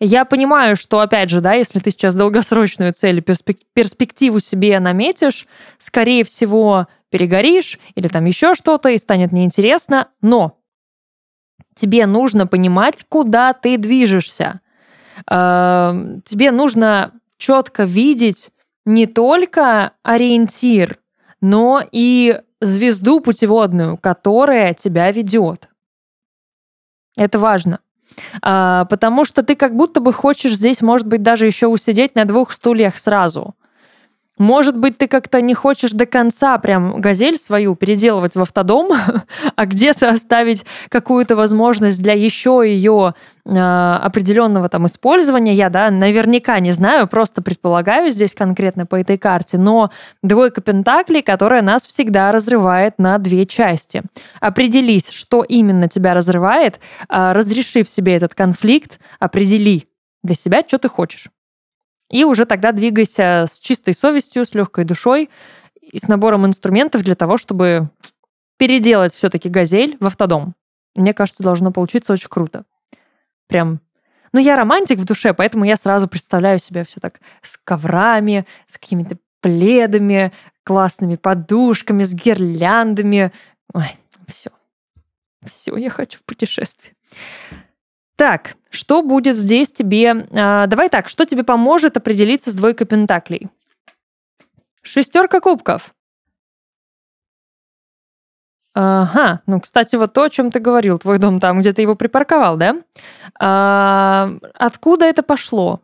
Я 0.06 0.26
понимаю, 0.26 0.76
что, 0.76 1.00
опять 1.00 1.30
же, 1.30 1.40
да, 1.40 1.54
если 1.54 1.80
ты 1.80 1.90
сейчас 1.90 2.14
долгосрочную 2.14 2.92
цель, 2.92 3.22
перспективу 3.22 4.42
себе 4.42 4.78
наметишь, 4.82 5.48
скорее 5.78 6.26
всего, 6.26 6.88
перегоришь 7.10 7.80
или 7.96 8.10
там 8.10 8.26
еще 8.26 8.54
что-то, 8.54 8.90
и 8.90 8.98
станет 8.98 9.32
неинтересно, 9.32 10.10
но 10.20 10.60
тебе 11.74 12.06
нужно 12.06 12.48
понимать, 12.48 13.06
куда 13.08 13.54
ты 13.54 13.78
движешься. 13.78 14.60
Эм, 15.32 16.22
тебе 16.24 16.52
нужно 16.52 17.14
четко 17.38 17.86
видеть 17.86 18.52
не 18.84 19.06
только 19.06 19.94
ориентир, 20.04 21.00
но 21.40 21.82
и 21.94 22.42
звезду 22.60 23.22
путеводную, 23.22 23.96
которая 23.96 24.74
тебя 24.74 25.10
ведет. 25.12 25.70
Это 27.16 27.40
важно. 27.40 27.80
А, 28.42 28.86
потому 28.86 29.26
что 29.26 29.44
ты 29.44 29.56
как 29.56 29.76
будто 29.76 30.00
бы 30.00 30.14
хочешь 30.14 30.56
здесь, 30.56 30.82
может 30.82 31.08
быть, 31.08 31.22
даже 31.22 31.46
еще 31.46 31.68
усидеть 31.68 32.16
на 32.16 32.26
двух 32.26 32.52
стульях 32.52 32.98
сразу. 32.98 33.56
Может 34.40 34.76
быть, 34.76 34.98
ты 34.98 35.08
как-то 35.08 35.42
не 35.42 35.54
хочешь 35.54 35.92
до 35.92 36.08
конца 36.08 36.58
прям 36.58 37.00
газель 37.00 37.38
свою 37.38 37.76
переделывать 37.76 38.34
в 38.34 38.42
автодом, 38.42 38.90
а 39.56 39.66
где-то 39.68 40.10
оставить 40.10 40.66
какую-то 40.90 41.36
возможность 41.36 42.02
для 42.02 42.14
еще 42.14 42.64
ее 42.66 43.14
э, 43.46 43.52
определенного 43.52 44.70
там 44.70 44.88
использования. 44.88 45.54
Я, 45.54 45.70
да, 45.70 45.92
наверняка 45.92 46.60
не 46.60 46.72
знаю, 46.72 47.08
просто 47.08 47.44
предполагаю 47.44 48.10
здесь 48.10 48.34
конкретно 48.34 48.88
по 48.88 49.00
этой 49.00 49.20
карте, 49.20 49.60
но 49.60 49.92
двойка 50.24 50.62
пентаклей, 50.62 51.22
которая 51.22 51.62
нас 51.62 51.86
всегда 51.86 52.32
разрывает 52.32 52.98
на 52.98 53.20
две 53.20 53.46
части. 53.46 54.02
Определись, 54.40 55.10
что 55.10 55.44
именно 55.44 55.88
тебя 55.88 56.16
разрывает, 56.16 56.80
э, 57.08 57.32
разрешив 57.34 57.88
себе 57.88 58.16
этот 58.16 58.34
конфликт, 58.34 59.00
определи 59.20 59.88
для 60.24 60.34
себя, 60.34 60.64
что 60.68 60.80
ты 60.80 60.90
хочешь. 60.90 61.30
И 62.10 62.24
уже 62.24 62.46
тогда 62.46 62.72
двигайся 62.72 63.46
с 63.50 63.60
чистой 63.60 63.94
совестью, 63.94 64.46
с 64.46 64.54
легкой 64.54 64.86
душой 64.86 65.30
и 65.82 65.98
с 65.98 66.08
набором 66.08 66.46
инструментов 66.46 67.04
для 67.04 67.16
того, 67.16 67.38
чтобы 67.38 67.90
переделать 68.58 69.14
все-таки 69.14 69.50
газель 69.50 69.98
в 70.00 70.06
автодом. 70.06 70.56
Мне 70.96 71.14
кажется, 71.14 71.44
должно 71.44 71.72
получиться 71.72 72.14
очень 72.14 72.30
круто. 72.30 72.66
Прям 73.48 73.82
ну, 74.34 74.40
я 74.40 74.56
романтик 74.56 74.98
в 74.98 75.06
душе, 75.06 75.34
поэтому 75.34 75.64
я 75.64 75.76
сразу 75.76 76.08
представляю 76.08 76.58
себя 76.58 76.84
все 76.84 77.00
так 77.00 77.22
с 77.44 77.58
коврами, 77.64 78.48
с 78.66 78.80
какими-то 78.80 79.18
пледами, 79.42 80.34
классными 80.64 81.18
подушками, 81.18 82.04
с 82.04 82.14
гирляндами. 82.16 83.32
Ой, 83.74 83.96
все. 84.28 84.50
Все, 85.46 85.78
я 85.78 85.92
хочу 85.92 86.18
в 86.20 86.24
путешествие. 86.24 86.96
Так, 88.24 88.56
что 88.70 89.04
будет 89.04 89.36
здесь 89.36 89.70
тебе... 89.70 90.26
А, 90.32 90.66
давай 90.68 90.88
так, 90.88 91.10
что 91.10 91.26
тебе 91.26 91.44
поможет 91.44 91.98
определиться 91.98 92.52
с 92.52 92.54
двойкой 92.54 92.88
пентаклей? 92.88 93.50
Шестерка 94.82 95.42
кубков. 95.42 95.94
Ага, 98.74 99.42
ну, 99.46 99.60
кстати, 99.60 99.98
вот 99.98 100.14
то, 100.14 100.24
о 100.24 100.30
чем 100.30 100.52
ты 100.52 100.62
говорил, 100.62 101.00
твой 101.00 101.20
дом 101.20 101.42
там, 101.42 101.60
где 101.60 101.74
ты 101.74 101.82
его 101.82 101.96
припарковал, 101.96 102.56
да? 102.56 102.78
А, 103.42 104.32
откуда 104.54 105.04
это 105.04 105.22
пошло? 105.22 105.82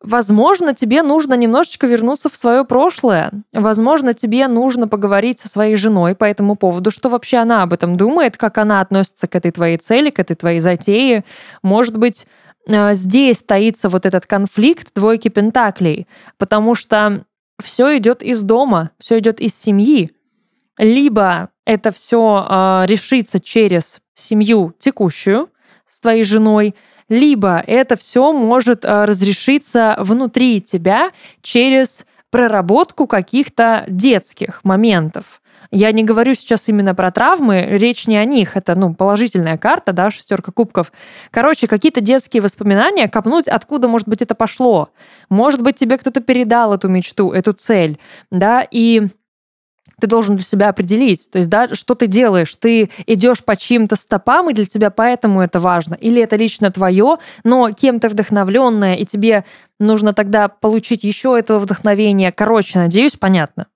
Возможно, 0.00 0.74
тебе 0.74 1.02
нужно 1.02 1.34
немножечко 1.34 1.86
вернуться 1.88 2.28
в 2.28 2.36
свое 2.36 2.64
прошлое. 2.64 3.32
Возможно, 3.52 4.14
тебе 4.14 4.46
нужно 4.46 4.86
поговорить 4.86 5.40
со 5.40 5.48
своей 5.48 5.74
женой 5.74 6.14
по 6.14 6.24
этому 6.24 6.54
поводу, 6.54 6.92
что 6.92 7.08
вообще 7.08 7.38
она 7.38 7.64
об 7.64 7.72
этом 7.72 7.96
думает, 7.96 8.36
как 8.36 8.58
она 8.58 8.80
относится 8.80 9.26
к 9.26 9.34
этой 9.34 9.50
твоей 9.50 9.76
цели, 9.76 10.10
к 10.10 10.20
этой 10.20 10.36
твоей 10.36 10.60
затее. 10.60 11.24
Может 11.62 11.96
быть, 11.96 12.28
э, 12.68 12.94
здесь 12.94 13.38
таится 13.38 13.88
вот 13.88 14.06
этот 14.06 14.24
конфликт 14.24 14.94
двойки 14.94 15.28
пентаклей, 15.28 16.06
потому 16.36 16.76
что 16.76 17.24
все 17.60 17.98
идет 17.98 18.22
из 18.22 18.42
дома, 18.42 18.90
все 19.00 19.18
идет 19.18 19.40
из 19.40 19.60
семьи. 19.60 20.12
Либо 20.78 21.48
это 21.66 21.90
все 21.90 22.46
э, 22.48 22.86
решится 22.86 23.40
через 23.40 23.98
семью 24.14 24.74
текущую 24.78 25.50
с 25.88 25.98
твоей 25.98 26.22
женой, 26.22 26.76
либо 27.08 27.62
это 27.66 27.96
все 27.96 28.32
может 28.32 28.84
э, 28.84 29.04
разрешиться 29.04 29.96
внутри 29.98 30.60
тебя 30.60 31.10
через 31.42 32.06
проработку 32.30 33.06
каких-то 33.06 33.84
детских 33.88 34.62
моментов. 34.64 35.40
Я 35.70 35.92
не 35.92 36.02
говорю 36.02 36.34
сейчас 36.34 36.68
именно 36.68 36.94
про 36.94 37.10
травмы, 37.10 37.60
речь 37.62 38.06
не 38.06 38.16
о 38.16 38.24
них, 38.24 38.56
это 38.56 38.74
ну, 38.74 38.94
положительная 38.94 39.58
карта, 39.58 39.92
да, 39.92 40.10
шестерка 40.10 40.50
кубков. 40.50 40.92
Короче, 41.30 41.66
какие-то 41.66 42.00
детские 42.00 42.42
воспоминания, 42.42 43.06
копнуть, 43.08 43.48
откуда, 43.48 43.86
может 43.86 44.08
быть, 44.08 44.22
это 44.22 44.34
пошло. 44.34 44.88
Может 45.28 45.62
быть, 45.62 45.76
тебе 45.76 45.98
кто-то 45.98 46.20
передал 46.20 46.72
эту 46.72 46.88
мечту, 46.88 47.32
эту 47.32 47.52
цель, 47.52 47.98
да, 48.30 48.66
и 48.70 49.08
ты 50.00 50.06
должен 50.06 50.36
для 50.36 50.44
себя 50.44 50.68
определить. 50.68 51.30
То 51.30 51.38
есть, 51.38 51.48
да, 51.48 51.74
что 51.74 51.94
ты 51.94 52.06
делаешь? 52.06 52.54
Ты 52.54 52.90
идешь 53.06 53.44
по 53.44 53.56
чьим-то 53.56 53.96
стопам, 53.96 54.50
и 54.50 54.54
для 54.54 54.64
тебя 54.64 54.90
поэтому 54.90 55.40
это 55.40 55.60
важно. 55.60 55.94
Или 55.94 56.22
это 56.22 56.36
лично 56.36 56.70
твое, 56.70 57.18
но 57.44 57.70
кем-то 57.72 58.08
вдохновленное, 58.08 58.96
и 58.96 59.04
тебе 59.04 59.44
нужно 59.78 60.12
тогда 60.12 60.48
получить 60.48 61.04
еще 61.04 61.36
этого 61.38 61.58
вдохновения. 61.58 62.32
Короче, 62.32 62.78
надеюсь, 62.78 63.16
понятно. 63.16 63.66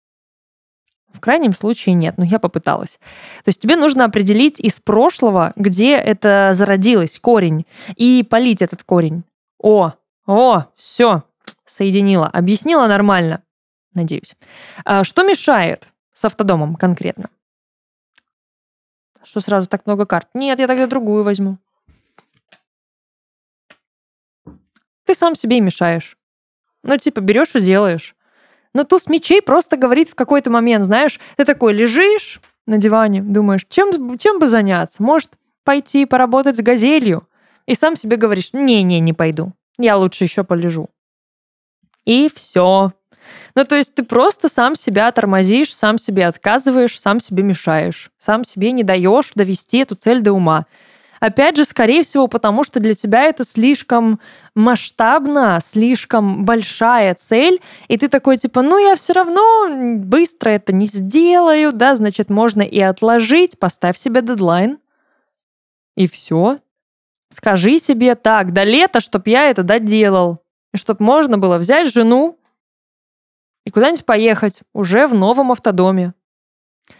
В 1.12 1.20
крайнем 1.20 1.52
случае 1.52 1.94
нет, 1.94 2.16
но 2.16 2.24
я 2.24 2.38
попыталась. 2.38 2.98
То 3.44 3.48
есть 3.48 3.60
тебе 3.60 3.76
нужно 3.76 4.04
определить 4.04 4.58
из 4.58 4.80
прошлого, 4.80 5.52
где 5.56 5.94
это 5.94 6.52
зародилось, 6.54 7.18
корень, 7.20 7.66
и 7.96 8.26
полить 8.28 8.62
этот 8.62 8.82
корень. 8.82 9.24
О, 9.58 9.92
о, 10.26 10.64
все, 10.74 11.24
соединила, 11.66 12.28
объяснила 12.28 12.86
нормально. 12.86 13.42
Надеюсь. 13.94 14.36
А 14.84 15.04
что 15.04 15.22
мешает 15.22 15.91
с 16.12 16.24
автодомом 16.24 16.76
конкретно? 16.76 17.30
Что 19.24 19.40
сразу 19.40 19.68
так 19.68 19.86
много 19.86 20.06
карт? 20.06 20.28
Нет, 20.34 20.58
я 20.58 20.66
тогда 20.66 20.86
другую 20.86 21.22
возьму. 21.22 21.58
Ты 25.04 25.14
сам 25.14 25.34
себе 25.34 25.58
и 25.58 25.60
мешаешь. 25.60 26.16
Ну, 26.82 26.96
типа, 26.96 27.20
берешь 27.20 27.54
и 27.54 27.60
делаешь. 27.60 28.16
Но 28.74 28.84
туз 28.84 29.06
мечей 29.08 29.42
просто 29.42 29.76
говорит 29.76 30.08
в 30.08 30.14
какой-то 30.14 30.50
момент, 30.50 30.84
знаешь, 30.84 31.20
ты 31.36 31.44
такой 31.44 31.74
лежишь 31.74 32.40
на 32.66 32.78
диване, 32.78 33.22
думаешь, 33.22 33.66
чем, 33.68 34.18
чем 34.18 34.38
бы 34.38 34.48
заняться? 34.48 35.02
Может, 35.02 35.32
пойти 35.64 36.06
поработать 36.06 36.56
с 36.56 36.60
газелью? 36.62 37.28
И 37.66 37.74
сам 37.74 37.96
себе 37.96 38.16
говоришь, 38.16 38.52
не-не, 38.52 39.00
не 39.00 39.12
пойду. 39.12 39.52
Я 39.78 39.96
лучше 39.96 40.24
еще 40.24 40.42
полежу. 40.44 40.88
И 42.04 42.28
все. 42.34 42.92
Ну, 43.54 43.64
то 43.64 43.76
есть 43.76 43.94
ты 43.94 44.02
просто 44.02 44.48
сам 44.48 44.74
себя 44.74 45.10
тормозишь, 45.12 45.74
сам 45.74 45.98
себе 45.98 46.26
отказываешь, 46.26 47.00
сам 47.00 47.20
себе 47.20 47.42
мешаешь, 47.42 48.10
сам 48.18 48.44
себе 48.44 48.72
не 48.72 48.82
даешь 48.82 49.32
довести 49.34 49.78
эту 49.78 49.94
цель 49.94 50.20
до 50.20 50.32
ума. 50.32 50.66
Опять 51.22 51.56
же, 51.56 51.64
скорее 51.64 52.02
всего, 52.02 52.26
потому 52.26 52.64
что 52.64 52.80
для 52.80 52.94
тебя 52.94 53.22
это 53.26 53.44
слишком 53.44 54.18
масштабно, 54.56 55.60
слишком 55.62 56.44
большая 56.44 57.14
цель, 57.14 57.60
и 57.86 57.96
ты 57.96 58.08
такой 58.08 58.38
типа, 58.38 58.60
ну 58.62 58.76
я 58.76 58.96
все 58.96 59.12
равно 59.12 59.68
быстро 59.98 60.50
это 60.50 60.72
не 60.72 60.86
сделаю, 60.86 61.72
да, 61.72 61.94
значит, 61.94 62.28
можно 62.28 62.62
и 62.62 62.80
отложить, 62.80 63.56
поставь 63.56 63.98
себе 63.98 64.20
дедлайн, 64.20 64.80
и 65.96 66.08
все. 66.08 66.58
Скажи 67.30 67.78
себе 67.78 68.16
так, 68.16 68.52
до 68.52 68.64
лета, 68.64 68.98
чтоб 68.98 69.24
я 69.28 69.48
это 69.48 69.62
доделал, 69.62 70.42
и 70.74 70.76
чтоб 70.76 70.98
можно 70.98 71.38
было 71.38 71.58
взять 71.58 71.92
жену 71.92 72.36
и 73.64 73.70
куда-нибудь 73.70 74.04
поехать 74.04 74.60
уже 74.72 75.06
в 75.06 75.14
новом 75.14 75.52
автодоме. 75.52 76.14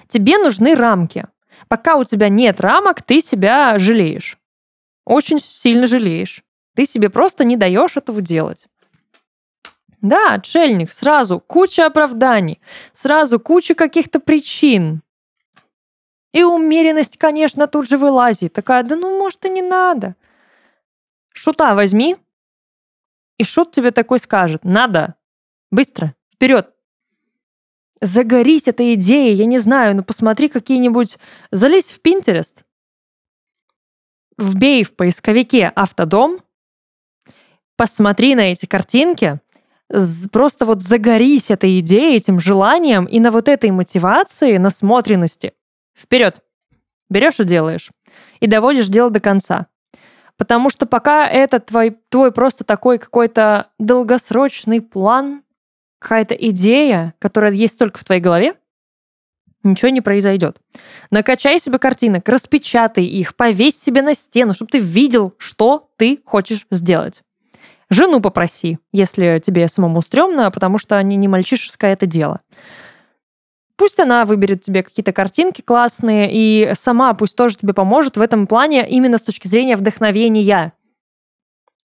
Тебе 0.08 0.38
нужны 0.38 0.74
рамки. 0.74 1.26
Пока 1.68 1.96
у 1.96 2.04
тебя 2.04 2.28
нет 2.28 2.60
рамок, 2.60 3.02
ты 3.02 3.20
себя 3.20 3.78
жалеешь. 3.78 4.38
Очень 5.04 5.38
сильно 5.38 5.86
жалеешь. 5.86 6.42
Ты 6.74 6.84
себе 6.84 7.10
просто 7.10 7.44
не 7.44 7.56
даешь 7.56 7.96
этого 7.96 8.22
делать. 8.22 8.66
Да, 10.00 10.34
отшельник, 10.34 10.90
сразу 10.90 11.38
куча 11.38 11.86
оправданий, 11.86 12.60
сразу 12.92 13.38
куча 13.38 13.74
каких-то 13.74 14.18
причин. 14.18 15.02
И 16.32 16.42
умеренность, 16.42 17.18
конечно, 17.18 17.66
тут 17.66 17.88
же 17.88 17.98
вылазит. 17.98 18.52
Такая, 18.52 18.82
да 18.82 18.96
ну, 18.96 19.18
может, 19.18 19.44
и 19.44 19.50
не 19.50 19.62
надо. 19.62 20.16
Шута 21.32 21.74
возьми, 21.74 22.16
и 23.38 23.44
шут 23.44 23.72
тебе 23.72 23.90
такой 23.90 24.18
скажет, 24.18 24.64
надо, 24.64 25.14
быстро, 25.70 26.14
вперед, 26.42 26.74
загорись 28.00 28.66
этой 28.66 28.94
идеей, 28.94 29.36
я 29.36 29.46
не 29.46 29.58
знаю, 29.58 29.94
ну 29.94 30.02
посмотри 30.02 30.48
какие-нибудь... 30.48 31.18
Залезь 31.52 31.92
в 31.92 32.00
Pinterest, 32.00 32.64
вбей 34.36 34.82
в 34.82 34.96
поисковике 34.96 35.70
«автодом», 35.76 36.40
посмотри 37.76 38.34
на 38.34 38.50
эти 38.50 38.66
картинки, 38.66 39.38
просто 40.32 40.64
вот 40.64 40.82
загорись 40.82 41.52
этой 41.52 41.78
идеей, 41.78 42.16
этим 42.16 42.40
желанием 42.40 43.04
и 43.04 43.20
на 43.20 43.30
вот 43.30 43.48
этой 43.48 43.70
мотивации, 43.70 44.56
насмотренности. 44.56 45.52
Вперед! 45.96 46.42
Берешь 47.08 47.38
и 47.38 47.44
делаешь. 47.44 47.92
И 48.40 48.48
доводишь 48.48 48.88
дело 48.88 49.10
до 49.10 49.20
конца. 49.20 49.68
Потому 50.36 50.70
что 50.70 50.86
пока 50.86 51.28
это 51.28 51.60
твой, 51.60 51.96
твой 52.08 52.32
просто 52.32 52.64
такой 52.64 52.98
какой-то 52.98 53.68
долгосрочный 53.78 54.80
план, 54.80 55.44
какая-то 56.02 56.34
идея, 56.34 57.14
которая 57.18 57.52
есть 57.52 57.78
только 57.78 57.98
в 57.98 58.04
твоей 58.04 58.20
голове, 58.20 58.54
ничего 59.62 59.90
не 59.90 60.00
произойдет. 60.00 60.58
Накачай 61.10 61.58
себе 61.58 61.78
картинок, 61.78 62.28
распечатай 62.28 63.04
их, 63.04 63.36
повесь 63.36 63.80
себе 63.80 64.02
на 64.02 64.14
стену, 64.14 64.54
чтобы 64.54 64.70
ты 64.72 64.78
видел, 64.78 65.34
что 65.38 65.90
ты 65.96 66.20
хочешь 66.24 66.66
сделать. 66.70 67.22
Жену 67.88 68.20
попроси, 68.20 68.78
если 68.92 69.40
тебе 69.44 69.68
самому 69.68 70.00
стрёмно, 70.00 70.50
потому 70.50 70.78
что 70.78 70.96
они 70.96 71.16
не 71.16 71.28
мальчишеское 71.28 71.92
это 71.92 72.06
дело. 72.06 72.40
Пусть 73.76 74.00
она 74.00 74.24
выберет 74.24 74.62
тебе 74.62 74.82
какие-то 74.82 75.12
картинки 75.12 75.60
классные, 75.60 76.30
и 76.32 76.72
сама 76.74 77.12
пусть 77.14 77.36
тоже 77.36 77.56
тебе 77.56 77.74
поможет 77.74 78.16
в 78.16 78.20
этом 78.20 78.46
плане 78.46 78.88
именно 78.88 79.18
с 79.18 79.22
точки 79.22 79.48
зрения 79.48 79.76
вдохновения. 79.76 80.72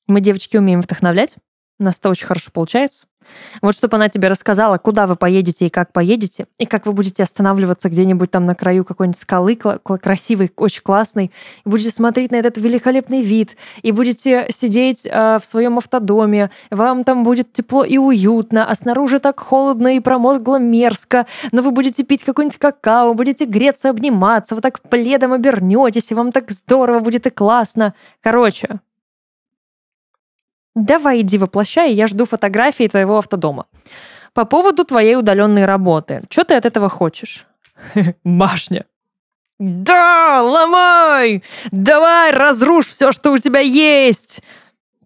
Мы, 0.07 0.22
девочки, 0.22 0.57
умеем 0.57 0.82
вдохновлять. 0.82 1.36
У 1.80 1.84
нас 1.84 1.99
это 1.99 2.09
очень 2.09 2.26
хорошо 2.26 2.51
получается. 2.51 3.07
Вот 3.61 3.75
чтобы 3.75 3.97
она 3.97 4.09
тебе 4.09 4.28
рассказала, 4.28 4.78
куда 4.78 5.07
вы 5.07 5.15
поедете 5.15 5.67
и 5.67 5.69
как 5.69 5.91
поедете, 5.91 6.47
и 6.57 6.65
как 6.65 6.86
вы 6.86 6.93
будете 6.93 7.23
останавливаться 7.23 7.89
где-нибудь 7.89 8.32
там 8.32 8.45
на 8.45 8.55
краю 8.55 8.86
какой-нибудь 8.86 9.19
скалы 9.19 9.55
красивой, 9.55 10.51
очень 10.55 10.82
классной, 10.82 11.32
и 11.65 11.69
будете 11.69 11.89
смотреть 11.89 12.32
на 12.32 12.36
этот 12.36 12.57
великолепный 12.57 13.21
вид, 13.21 13.55
и 13.82 13.91
будете 13.91 14.47
сидеть 14.49 15.05
э, 15.05 15.39
в 15.41 15.45
своем 15.45 15.78
автодоме, 15.78 16.51
вам 16.69 17.03
там 17.03 17.23
будет 17.23 17.53
тепло 17.53 17.84
и 17.84 17.97
уютно, 17.97 18.69
а 18.69 18.75
снаружи 18.75 19.19
так 19.19 19.39
холодно 19.39 19.95
и 19.95 19.99
промозгло 19.99 20.59
мерзко, 20.59 21.25
но 21.51 21.61
вы 21.61 21.71
будете 21.71 22.03
пить 22.03 22.23
какой-нибудь 22.23 22.59
какао, 22.59 23.13
будете 23.13 23.45
греться, 23.45 23.89
обниматься, 23.89 24.55
вы 24.55 24.61
так 24.61 24.82
пледом 24.82 25.34
обернетесь, 25.34 26.11
и 26.11 26.15
вам 26.15 26.32
так 26.32 26.51
здорово 26.51 26.99
будет 26.99 27.28
и 27.28 27.30
классно. 27.30 27.93
Короче, 28.21 28.80
Давай 30.78 31.21
иди 31.21 31.39
воплощай, 31.39 31.91
я 31.93 32.05
жду 32.05 32.25
фотографии 32.25 32.88
твоего 32.88 33.17
автодома. 33.17 33.65
По 34.34 34.45
поводу 34.45 34.86
твоей 34.86 35.15
удаленной 35.15 35.65
работы. 35.65 36.21
Что 36.30 36.43
ты 36.43 36.53
от 36.53 36.65
этого 36.67 36.88
хочешь? 36.88 37.47
Башня. 38.23 38.86
Да, 39.57 40.43
ломай! 40.43 41.43
Давай, 41.71 42.30
разрушь 42.30 42.89
все, 42.89 43.11
что 43.11 43.32
у 43.32 43.39
тебя 43.39 43.59
есть! 43.59 44.43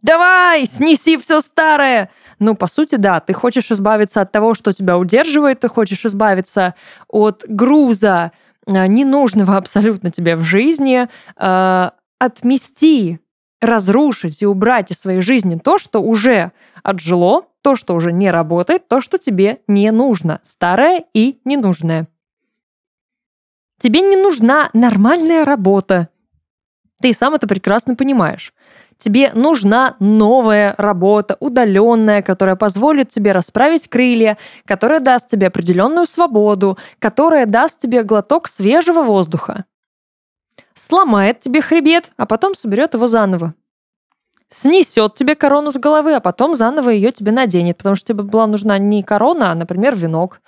Давай, 0.02 0.66
снеси 0.66 1.18
все 1.18 1.40
старое! 1.40 2.10
Ну, 2.40 2.56
по 2.56 2.68
сути, 2.68 2.96
да, 2.96 3.22
ты 3.22 3.32
хочешь 3.32 3.72
избавиться 3.72 4.20
от 4.20 4.34
того, 4.34 4.56
что 4.56 4.74
тебя 4.74 4.98
удерживает, 4.98 5.62
ты 5.62 5.70
хочешь 5.70 6.04
избавиться 6.04 6.76
от 7.08 7.46
груза 7.48 8.34
э, 8.68 8.88
ненужного 8.88 9.56
абсолютно 9.56 10.12
тебе 10.12 10.36
в 10.36 10.44
жизни, 10.44 11.08
э, 11.38 11.90
отмести 12.20 13.22
разрушить 13.62 14.42
и 14.42 14.46
убрать 14.46 14.92
из 14.92 15.00
своей 15.00 15.22
жизни 15.22 15.58
то, 15.58 15.78
что 15.78 16.02
уже 16.02 16.52
отжило, 16.84 17.44
то, 17.62 17.76
что 17.76 17.96
уже 17.96 18.12
не 18.12 18.32
работает, 18.32 18.88
то, 18.88 19.02
что 19.02 19.18
тебе 19.18 19.62
не 19.68 19.92
нужно, 19.92 20.40
старое 20.44 21.04
и 21.14 21.40
ненужное. 21.46 22.08
Тебе 23.80 24.02
не 24.02 24.16
нужна 24.16 24.70
нормальная 24.74 25.46
работа. 25.46 26.10
Ты 27.02 27.14
сам 27.14 27.34
это 27.34 27.48
прекрасно 27.48 27.96
понимаешь. 27.96 28.54
Тебе 28.98 29.32
нужна 29.34 29.96
новая 30.00 30.76
работа, 30.78 31.36
удаленная, 31.40 32.22
которая 32.22 32.56
позволит 32.56 33.10
тебе 33.10 33.32
расправить 33.32 33.88
крылья, 33.88 34.38
которая 34.66 35.00
даст 35.00 35.28
тебе 35.28 35.48
определенную 35.48 36.06
свободу, 36.06 36.78
которая 37.00 37.48
даст 37.48 37.80
тебе 37.80 38.04
глоток 38.04 38.48
свежего 38.48 39.02
воздуха 39.02 39.66
сломает 40.82 41.40
тебе 41.40 41.62
хребет, 41.62 42.12
а 42.18 42.26
потом 42.26 42.56
соберет 42.56 42.94
его 42.94 43.08
заново. 43.08 43.54
Снесет 44.48 45.16
тебе 45.16 45.36
корону 45.36 45.72
с 45.72 45.76
головы, 45.76 46.14
а 46.14 46.20
потом 46.20 46.56
заново 46.56 46.90
ее 46.90 47.12
тебе 47.12 47.32
наденет, 47.32 47.78
потому 47.78 47.96
что 47.96 48.14
тебе 48.14 48.24
была 48.24 48.48
нужна 48.48 48.78
не 48.78 49.02
корона, 49.02 49.52
а, 49.52 49.56
например, 49.56 49.96
венок. 49.96 50.42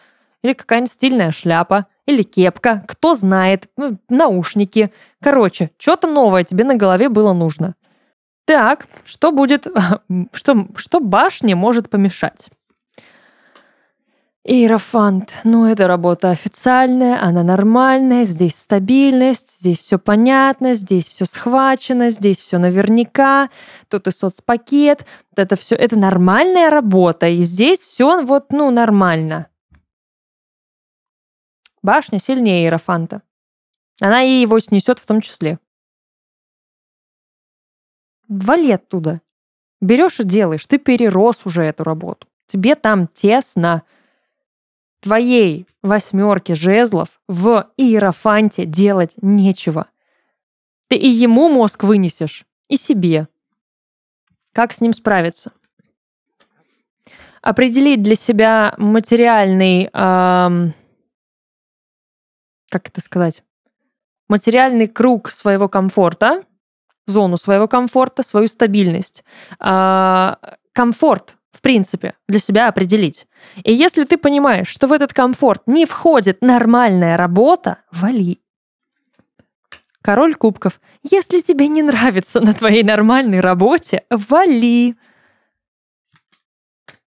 Или 0.43 0.53
какая-нибудь 0.53 0.91
стильная 0.91 1.31
шляпа. 1.31 1.85
Или 2.05 2.23
кепка. 2.23 2.83
Кто 2.85 3.13
знает. 3.13 3.69
Ну, 3.77 3.97
наушники. 4.09 4.91
Короче, 5.21 5.71
что-то 5.77 6.07
новое 6.07 6.43
тебе 6.43 6.65
на 6.65 6.75
голове 6.75 7.07
было 7.07 7.31
нужно. 7.31 7.75
Так, 8.45 8.87
что 9.05 9.31
будет... 9.31 9.67
Что, 10.33 10.67
что 10.75 10.99
башне 10.99 11.55
может 11.55 11.89
помешать? 11.89 12.49
Иерофант. 14.45 15.35
Ну, 15.45 15.65
это 15.65 15.87
работа 15.87 16.29
официальная, 16.31 17.23
она 17.23 17.43
нормальная, 17.43 18.25
здесь 18.25 18.55
стабильность, 18.55 19.59
здесь 19.59 19.79
все 19.79 19.97
понятно, 19.97 20.73
здесь 20.73 21.07
все 21.07 21.23
схвачено, 21.23 22.09
здесь 22.09 22.39
все 22.39 22.57
наверняка, 22.57 23.49
тут 23.87 24.07
и 24.07 24.11
соцпакет, 24.11 25.05
это 25.33 25.55
все, 25.55 25.75
это 25.75 25.97
нормальная 25.97 26.69
работа, 26.69 27.29
и 27.29 27.41
здесь 27.41 27.79
все 27.79 28.21
вот, 28.21 28.51
ну, 28.51 28.69
нормально. 28.69 29.47
Башня 31.81 32.19
сильнее 32.19 32.63
Иерофанта. 32.65 33.21
Она 34.01 34.23
и 34.23 34.41
его 34.41 34.59
снесет 34.59 34.99
в 34.99 35.05
том 35.05 35.21
числе. 35.21 35.57
Вали 38.27 38.71
оттуда. 38.71 39.21
Берешь 39.79 40.19
и 40.19 40.23
делаешь. 40.23 40.65
Ты 40.65 40.79
перерос 40.79 41.45
уже 41.45 41.63
эту 41.63 41.83
работу. 41.83 42.27
Тебе 42.47 42.75
там 42.75 43.07
тесно 43.07 43.83
твоей 45.03 45.67
восьмерки 45.81 46.53
жезлов 46.53 47.09
в 47.27 47.69
Иерофанте 47.77 48.65
делать 48.65 49.13
нечего. 49.21 49.87
Ты 50.87 50.95
и 50.95 51.07
ему 51.07 51.49
мозг 51.49 51.83
вынесешь, 51.83 52.45
и 52.69 52.77
себе. 52.77 53.27
Как 54.53 54.71
с 54.71 54.81
ним 54.81 54.93
справиться? 54.93 55.51
определить 57.43 58.01
для 58.01 58.15
себя 58.15 58.73
материальный, 58.77 59.89
эм, 59.93 60.73
как 62.69 62.87
это 62.87 63.01
сказать, 63.01 63.43
материальный 64.29 64.87
круг 64.87 65.29
своего 65.29 65.67
комфорта, 65.67 66.45
зону 67.05 67.35
своего 67.35 67.67
комфорта, 67.67 68.23
свою 68.23 68.47
стабильность, 68.47 69.25
э, 69.59 70.35
комфорт, 70.71 71.35
в 71.53 71.61
принципе, 71.61 72.15
для 72.27 72.39
себя 72.39 72.67
определить. 72.67 73.27
И 73.63 73.71
если 73.71 74.03
ты 74.03 74.17
понимаешь, 74.17 74.67
что 74.67 74.87
в 74.87 74.91
этот 74.91 75.13
комфорт 75.13 75.61
не 75.67 75.85
входит 75.85 76.41
нормальная 76.41 77.15
работа, 77.15 77.77
вали. 77.91 78.41
Король 80.01 80.35
кубков. 80.35 80.81
Если 81.03 81.39
тебе 81.39 81.67
не 81.67 81.81
нравится 81.81 82.41
на 82.41 82.53
твоей 82.53 82.83
нормальной 82.83 83.39
работе, 83.39 84.03
вали. 84.09 84.95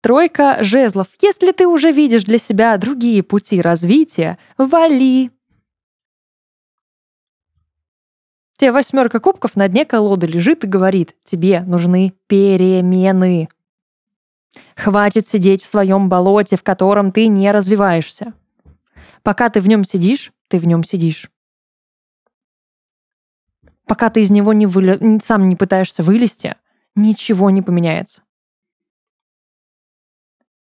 Тройка 0.02 0.64
жезлов. 0.64 1.08
Если 1.22 1.52
ты 1.52 1.68
уже 1.68 1.92
видишь 1.92 2.24
для 2.24 2.40
себя 2.40 2.78
другие 2.78 3.22
пути 3.22 3.62
развития, 3.62 4.40
вали. 4.58 5.30
Тебе 8.58 8.72
восьмерка 8.72 9.20
кубков 9.20 9.56
на 9.56 9.68
дне 9.68 9.86
колоды 9.86 10.28
лежит 10.28 10.64
и 10.64 10.68
говорит, 10.68 11.16
тебе 11.24 11.62
нужны 11.62 12.14
перемены. 12.28 13.50
Хватит 14.76 15.28
сидеть 15.28 15.64
в 15.64 15.68
своем 15.68 16.10
болоте, 16.10 16.58
в 16.58 16.64
котором 16.64 17.12
ты 17.12 17.28
не 17.28 17.52
развиваешься. 17.52 18.34
Пока 19.24 19.50
ты 19.50 19.62
в 19.62 19.68
нем 19.68 19.84
сидишь, 19.84 20.32
ты 20.48 20.60
в 20.60 20.68
нем 20.68 20.84
сидишь. 20.84 21.30
Пока 23.86 24.10
ты 24.10 24.22
из 24.22 24.32
него 24.32 24.54
не 24.54 24.66
выля... 24.66 25.20
сам 25.24 25.50
не 25.50 25.56
пытаешься 25.56 26.04
вылезти, 26.04 26.56
ничего 26.96 27.50
не 27.50 27.62
поменяется. 27.62 28.22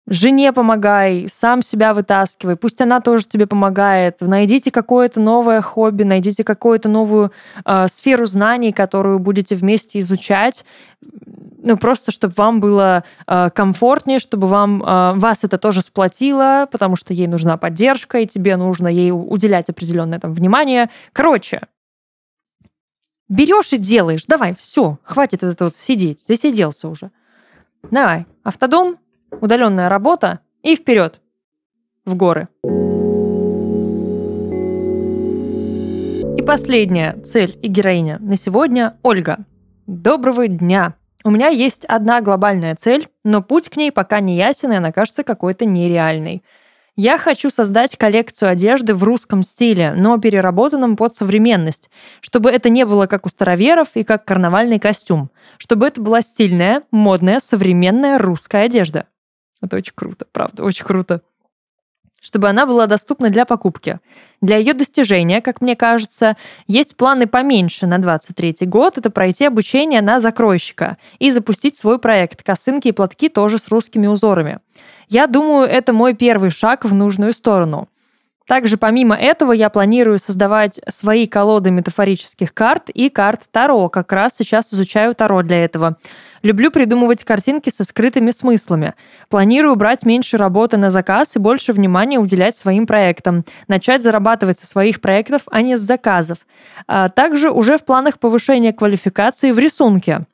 Жене 0.10 0.54
помогай, 0.54 1.28
сам 1.30 1.62
себя 1.62 1.94
вытаскивай, 1.94 2.56
пусть 2.56 2.80
она 2.80 3.02
тоже 3.02 3.26
тебе 3.26 3.46
помогает. 3.46 4.22
Найдите 4.22 4.72
какое-то 4.72 5.20
новое 5.20 5.62
хобби, 5.62 6.04
найдите 6.04 6.46
какую-то 6.46 6.88
новую 6.88 7.34
э, 7.66 7.88
сферу 7.90 8.26
знаний, 8.26 8.72
которую 8.72 9.20
будете 9.20 9.56
вместе 9.56 10.00
изучать. 10.00 10.64
Ну, 11.02 11.76
просто 11.76 12.14
чтобы 12.14 12.34
вам 12.38 12.62
было 12.62 13.04
э, 13.28 13.50
комфортнее, 13.54 14.20
чтобы 14.20 14.48
вам, 14.48 14.82
э, 14.82 15.14
вас 15.16 15.44
это 15.44 15.58
тоже 15.58 15.82
сплотило, 15.82 16.70
потому 16.72 16.96
что 16.96 17.14
ей 17.14 17.28
нужна 17.28 17.58
поддержка, 17.58 18.20
и 18.20 18.28
тебе 18.28 18.56
нужно 18.56 18.88
ей 18.88 19.12
уделять 19.12 19.70
определенное 19.70 20.20
там 20.20 20.32
внимание. 20.32 20.90
Короче, 21.12 21.64
берешь 23.28 23.74
и 23.74 23.78
делаешь. 23.78 24.24
Давай, 24.26 24.56
все, 24.56 25.00
хватит 25.04 25.42
вот 25.42 25.52
это 25.52 25.66
вот 25.66 25.76
сидеть, 25.76 26.26
засиделся 26.26 26.88
уже. 26.88 27.12
Давай, 27.92 28.26
автодом, 28.46 28.98
удаленная 29.32 29.90
работа 29.90 30.40
и 30.64 30.76
вперед 30.76 31.22
в 32.06 32.16
горы. 32.16 32.48
И 36.38 36.42
последняя 36.42 37.14
цель 37.24 37.58
и 37.62 37.68
героиня 37.68 38.18
на 38.20 38.36
сегодня– 38.36 38.98
Ольга. 39.04 39.46
Доброго 39.88 40.48
дня! 40.48 40.96
У 41.24 41.32
меня 41.32 41.48
есть 41.48 41.84
одна 41.86 42.22
глобальная 42.22 42.76
цель, 42.76 43.10
но 43.24 43.42
путь 43.42 43.70
к 43.70 43.76
ней 43.76 43.92
пока 43.92 44.20
не 44.20 44.38
ясен, 44.38 44.72
и 44.72 44.76
она 44.76 44.92
кажется 44.92 45.24
какой-то 45.24 45.66
нереальной. 45.66 46.44
Я 46.96 47.18
хочу 47.18 47.50
создать 47.50 47.96
коллекцию 47.96 48.50
одежды 48.50 48.96
в 48.96 49.04
русском 49.04 49.44
стиле, 49.44 49.94
но 49.96 50.18
переработанном 50.18 50.96
под 50.96 51.16
современность, 51.16 51.92
чтобы 52.22 52.50
это 52.50 52.70
не 52.70 52.86
было 52.86 53.06
как 53.06 53.26
у 53.26 53.30
староверов 53.30 53.90
и 53.94 54.04
как 54.04 54.26
карнавальный 54.26 54.80
костюм, 54.80 55.30
чтобы 55.58 55.86
это 55.86 56.02
была 56.02 56.22
стильная, 56.22 56.84
модная, 56.90 57.40
современная 57.40 58.18
русская 58.18 58.64
одежда. 58.64 59.06
Это 59.62 59.78
очень 59.78 59.94
круто, 59.96 60.26
правда, 60.32 60.64
очень 60.64 60.86
круто. 60.86 61.22
Чтобы 62.22 62.50
она 62.50 62.66
была 62.66 62.88
доступна 62.88 63.30
для 63.30 63.46
покупки. 63.46 64.00
Для 64.42 64.58
ее 64.58 64.74
достижения, 64.74 65.40
как 65.40 65.62
мне 65.62 65.76
кажется, 65.76 66.36
есть 66.68 66.98
планы 66.98 67.28
поменьше 67.28 67.86
на 67.86 68.00
23 68.00 68.68
год. 68.68 68.98
Это 68.98 69.12
пройти 69.12 69.46
обучение 69.46 70.02
на 70.02 70.20
закройщика 70.20 70.98
и 71.20 71.30
запустить 71.32 71.78
свой 71.78 72.00
проект 72.00 72.44
«Косынки 72.44 72.88
и 72.88 72.92
платки» 72.92 73.30
тоже 73.30 73.60
с 73.60 73.68
русскими 73.68 74.08
узорами. 74.08 74.60
Я 75.10 75.28
думаю, 75.28 75.68
это 75.68 75.94
мой 75.94 76.16
первый 76.16 76.50
шаг 76.50 76.86
в 76.86 76.94
нужную 76.94 77.34
сторону. 77.34 77.88
Также 78.48 78.78
помимо 78.78 79.16
этого 79.16 79.52
я 79.52 79.70
планирую 79.70 80.20
создавать 80.20 80.80
свои 80.88 81.28
колоды 81.28 81.70
метафорических 81.70 82.54
карт 82.54 82.90
и 82.90 83.10
карт 83.10 83.44
Таро. 83.52 83.90
Как 83.90 84.12
раз 84.14 84.38
сейчас 84.38 84.74
изучаю 84.74 85.14
Таро 85.16 85.44
для 85.44 85.64
этого. 85.64 85.98
Люблю 86.44 86.72
придумывать 86.72 87.24
картинки 87.24 87.70
со 87.70 87.84
скрытыми 87.84 88.32
смыслами. 88.32 88.94
Планирую 89.30 89.76
брать 89.76 90.06
меньше 90.06 90.38
работы 90.38 90.78
на 90.78 90.90
заказ 90.90 91.36
и 91.36 91.40
больше 91.40 91.74
внимания 91.74 92.20
уделять 92.20 92.58
своим 92.58 92.86
проектам. 92.86 93.44
Начать 93.68 94.04
зарабатывать 94.04 94.60
со 94.60 94.68
своих 94.68 95.02
проектов, 95.02 95.44
а 95.48 95.62
не 95.62 95.76
с 95.76 95.82
заказов. 95.82 96.40
А 96.88 97.10
также 97.10 97.50
уже 97.50 97.78
в 97.78 97.86
планах 97.86 98.20
повышения 98.20 98.74
квалификации 98.74 99.52
в 99.52 99.60
рисунке. 99.60 100.26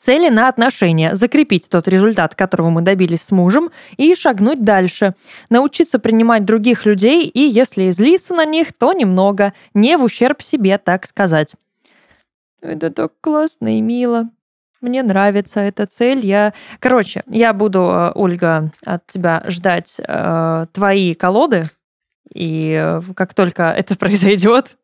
Цели 0.00 0.30
на 0.30 0.48
отношения, 0.48 1.14
закрепить 1.14 1.68
тот 1.68 1.86
результат, 1.86 2.34
которого 2.34 2.70
мы 2.70 2.80
добились 2.80 3.22
с 3.22 3.30
мужем, 3.30 3.70
и 3.98 4.14
шагнуть 4.14 4.64
дальше. 4.64 5.14
Научиться 5.50 5.98
принимать 5.98 6.46
других 6.46 6.86
людей 6.86 7.26
и, 7.26 7.40
если 7.40 7.84
и 7.84 8.32
на 8.34 8.44
них, 8.46 8.72
то 8.72 8.94
немного, 8.94 9.52
не 9.74 9.96
в 9.98 10.04
ущерб 10.04 10.42
себе, 10.42 10.78
так 10.78 11.06
сказать. 11.06 11.54
Это 12.62 12.90
так 12.90 13.12
классно 13.20 13.76
и 13.76 13.80
мило. 13.80 14.30
Мне 14.80 15.02
нравится 15.02 15.60
эта 15.60 15.86
цель. 15.86 16.24
Я, 16.24 16.54
короче, 16.78 17.22
я 17.28 17.52
буду, 17.52 17.80
э, 17.80 18.12
Ольга, 18.14 18.72
от 18.84 19.06
тебя 19.06 19.44
ждать 19.46 20.00
э, 20.00 20.66
твои 20.72 21.14
колоды, 21.14 21.68
и 22.32 22.72
э, 22.80 23.02
как 23.14 23.34
только 23.34 23.70
это 23.70 23.96
произойдет, 23.98 24.76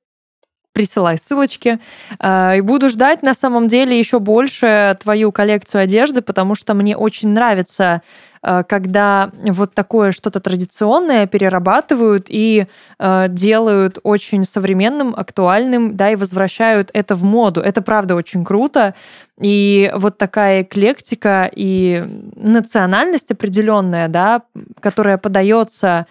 присылай 0.77 1.16
ссылочки. 1.16 1.79
Э, 2.20 2.59
и 2.59 2.61
буду 2.61 2.91
ждать 2.91 3.22
на 3.22 3.33
самом 3.33 3.66
деле 3.66 3.99
еще 3.99 4.18
больше 4.18 4.99
твою 5.03 5.33
коллекцию 5.33 5.85
одежды, 5.85 6.20
потому 6.20 6.55
что 6.55 6.74
мне 6.74 6.95
очень 6.95 7.31
нравится 7.31 8.03
Э, 8.47 8.62
когда 8.66 9.31
вот 9.45 9.74
такое 9.74 10.12
что-то 10.12 10.39
традиционное 10.41 11.27
перерабатывают 11.27 12.27
и 12.29 12.66
э, 12.99 13.27
делают 13.29 13.99
очень 14.05 14.45
современным, 14.45 15.14
актуальным, 15.16 15.97
да, 15.97 16.11
и 16.11 16.16
возвращают 16.16 16.91
это 16.93 17.16
в 17.16 17.24
моду. 17.24 17.61
Это 17.61 17.83
правда 17.83 18.14
очень 18.14 18.45
круто. 18.45 18.95
И 19.41 19.93
вот 19.97 20.16
такая 20.16 20.62
эклектика 20.62 21.51
и 21.55 22.05
национальность 22.37 23.33
определенная, 23.33 24.09
да, 24.09 24.43
которая 24.81 25.18
подается 25.18 26.07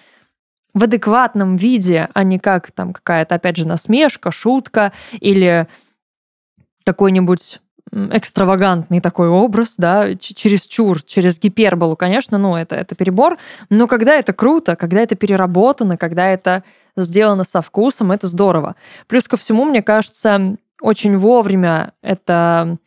в 0.76 0.84
адекватном 0.84 1.56
виде, 1.56 2.10
а 2.14 2.24
не 2.24 2.38
как 2.38 2.72
там 2.72 2.94
какая-то, 2.94 3.36
опять 3.36 3.58
же, 3.58 3.66
насмешка, 3.66 4.30
шутка 4.30 4.92
или 5.20 5.68
какой-нибудь 6.86 7.62
экстравагантный 7.92 9.00
такой 9.00 9.30
образ, 9.30 9.76
да, 9.78 10.16
через 10.16 10.66
чур, 10.66 11.02
через 11.02 11.40
гиперболу, 11.40 11.96
конечно, 11.96 12.38
ну, 12.38 12.56
это, 12.56 12.76
это 12.76 12.94
перебор, 12.94 13.38
но 13.70 13.88
когда 13.88 14.16
это 14.16 14.34
круто, 14.34 14.76
когда 14.76 15.02
это 15.02 15.16
переработано, 15.16 15.98
когда 15.98 16.28
это 16.28 16.64
сделано 16.98 17.46
со 17.46 17.62
вкусом, 17.62 18.12
это 18.12 18.28
здорово. 18.28 18.76
Плюс 19.08 19.28
ко 19.28 19.38
всему, 19.38 19.66
мне 19.66 19.82
кажется, 19.82 20.58
очень 20.82 21.16
вовремя 21.18 21.94
это 22.02 22.78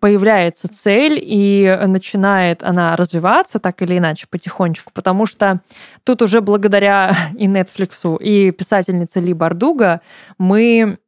появляется 0.00 0.68
цель, 0.68 1.18
и 1.20 1.78
начинает 1.86 2.62
она 2.62 2.96
развиваться 2.96 3.58
так 3.58 3.82
или 3.82 3.98
иначе 3.98 4.26
потихонечку, 4.28 4.92
потому 4.92 5.26
что 5.26 5.60
тут 6.04 6.22
уже 6.22 6.40
благодаря 6.40 7.14
и 7.38 7.46
Netflix, 7.46 8.18
и 8.18 8.50
писательнице 8.50 9.20
Ли 9.20 9.32
Бардуга 9.32 10.00
мы 10.38 10.98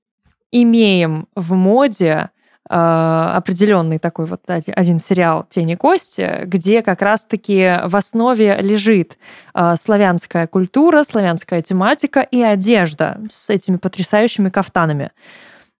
имеем 0.50 1.28
в 1.34 1.54
моде 1.54 2.30
а, 2.74 3.36
определенный 3.36 3.98
такой 3.98 4.26
вот 4.26 4.42
один 4.46 4.98
сериал 4.98 5.44
«Тени 5.48 5.74
кости», 5.74 6.44
где 6.44 6.82
как 6.82 7.02
раз-таки 7.02 7.80
в 7.84 7.96
основе 7.96 8.56
лежит 8.60 9.18
а, 9.52 9.76
славянская 9.76 10.46
культура, 10.46 11.04
славянская 11.04 11.60
тематика 11.60 12.20
и 12.20 12.40
одежда 12.40 13.20
с 13.30 13.50
этими 13.50 13.76
потрясающими 13.76 14.48
кафтанами. 14.48 15.10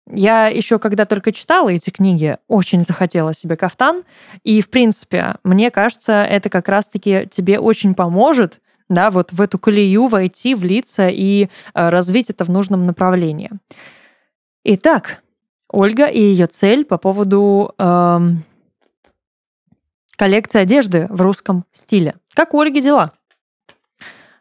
Я 0.09 0.47
еще, 0.47 0.79
когда 0.79 1.05
только 1.05 1.31
читала 1.31 1.69
эти 1.69 1.89
книги, 1.89 2.37
очень 2.47 2.83
захотела 2.83 3.33
себе 3.33 3.55
кафтан. 3.55 4.03
И, 4.43 4.61
в 4.61 4.69
принципе, 4.69 5.35
мне 5.43 5.71
кажется, 5.71 6.23
это 6.23 6.49
как 6.49 6.67
раз-таки 6.67 7.27
тебе 7.31 7.59
очень 7.59 7.95
поможет 7.95 8.59
да, 8.89 9.09
вот 9.11 9.31
в 9.31 9.41
эту 9.41 9.57
колею 9.59 10.07
войти, 10.07 10.55
влиться 10.55 11.09
и 11.09 11.49
а, 11.73 11.89
развить 11.89 12.29
это 12.29 12.43
в 12.43 12.49
нужном 12.49 12.85
направлении. 12.85 13.49
Итак, 14.63 15.23
Ольга 15.69 16.05
и 16.05 16.19
ее 16.19 16.45
цель 16.45 16.85
по 16.85 16.97
поводу 16.97 17.73
эм, 17.77 18.43
коллекции 20.15 20.59
одежды 20.59 21.07
в 21.09 21.21
русском 21.21 21.65
стиле. 21.71 22.15
Как 22.33 22.53
у 22.53 22.59
Ольги 22.59 22.81
дела? 22.81 23.13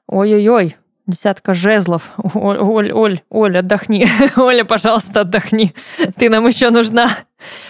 Ой-ой-ой, 0.07 0.77
Десятка 1.07 1.53
жезлов. 1.53 2.13
Оль, 2.35 2.59
Оль, 2.59 2.93
Оль, 2.93 3.21
Оль, 3.29 3.59
отдохни. 3.59 4.07
Оля, 4.37 4.65
пожалуйста, 4.65 5.23
отдохни. 5.23 5.75
Ты 6.17 6.31
нам 6.31 6.47
еще 6.47 6.71
нужна. 6.71 7.11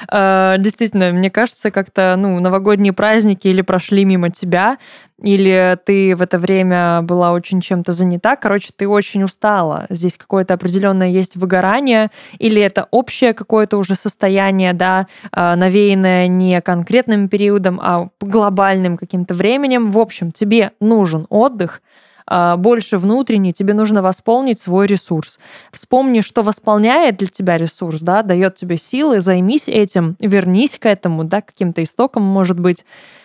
А, 0.09 0.59
действительно, 0.59 1.13
мне 1.13 1.31
кажется, 1.31 1.71
как-то 1.71 2.15
ну, 2.19 2.39
новогодние 2.41 2.93
праздники 2.93 3.49
или 3.49 3.63
прошли 3.63 4.05
мимо 4.05 4.29
тебя, 4.29 4.77
или 5.23 5.79
ты 5.87 6.15
в 6.15 6.21
это 6.21 6.39
время 6.39 7.01
была 7.01 7.33
очень 7.33 7.63
чем-то 7.63 7.93
занята. 7.93 8.37
Короче, 8.37 8.69
ты 8.77 8.87
очень 8.87 9.23
устала. 9.23 9.87
Здесь 9.89 10.19
какое-то 10.19 10.53
определенное 10.53 11.09
есть 11.09 11.37
выгорание, 11.37 12.11
или 12.39 12.61
это 12.61 12.87
общее 12.91 13.33
какое-то 13.33 13.79
уже 13.79 13.95
состояние, 13.95 14.75
да, 14.75 15.07
а, 15.31 15.57
навеянное 15.57 16.27
не 16.27 16.61
конкретным 16.61 17.31
периодом, 17.31 17.81
а 17.83 18.11
глобальным 18.21 18.99
каким-то 18.99 19.33
временем. 19.33 19.91
В 19.91 19.99
общем, 19.99 20.33
тебе 20.33 20.73
нужен 20.81 21.27
отдых, 21.31 21.81
больше 22.29 22.99
внутренний, 22.99 23.53
тебе 23.53 23.75
нужно 23.75 24.03
восполнить 24.03 24.61
свой 24.61 24.87
ресурс. 24.87 25.39
Вспомни, 25.73 26.21
что 26.21 26.43
восполняет 26.43 27.17
для 27.17 27.29
тебя 27.29 27.59
ресурс, 27.59 28.01
да, 28.01 28.23
дает 28.23 28.55
тебе 28.55 28.77
силы, 28.77 29.21
займись 29.21 29.69
этим, 29.69 30.17
вернись 30.19 30.79
к 30.79 30.87
этому, 30.87 31.25
да, 31.25 31.41
каким-то 31.41 31.83
истоком, 31.83 32.23
может 32.23 32.59
быть. 32.59 32.85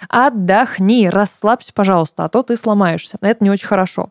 Отдохни, 0.09 1.07
расслабься, 1.09 1.73
пожалуйста, 1.73 2.25
а 2.25 2.29
то 2.29 2.43
ты 2.43 2.57
сломаешься. 2.57 3.17
Это 3.21 3.43
не 3.43 3.49
очень 3.49 3.67
хорошо. 3.67 4.09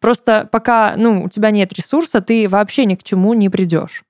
Просто 0.00 0.48
пока, 0.50 0.94
ну, 0.96 1.24
у 1.24 1.28
тебя 1.28 1.50
нет 1.50 1.72
ресурса, 1.72 2.20
ты 2.20 2.48
вообще 2.48 2.84
ни 2.84 2.94
к 2.94 3.04
чему 3.04 3.34
не 3.34 3.48
придешь. 3.48 4.04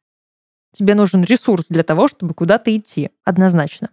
Тебе 0.73 0.95
нужен 0.95 1.23
ресурс 1.23 1.67
для 1.69 1.83
того, 1.83 2.07
чтобы 2.07 2.35
куда-то 2.35 2.77
идти, 2.77 3.11
однозначно. 3.25 3.91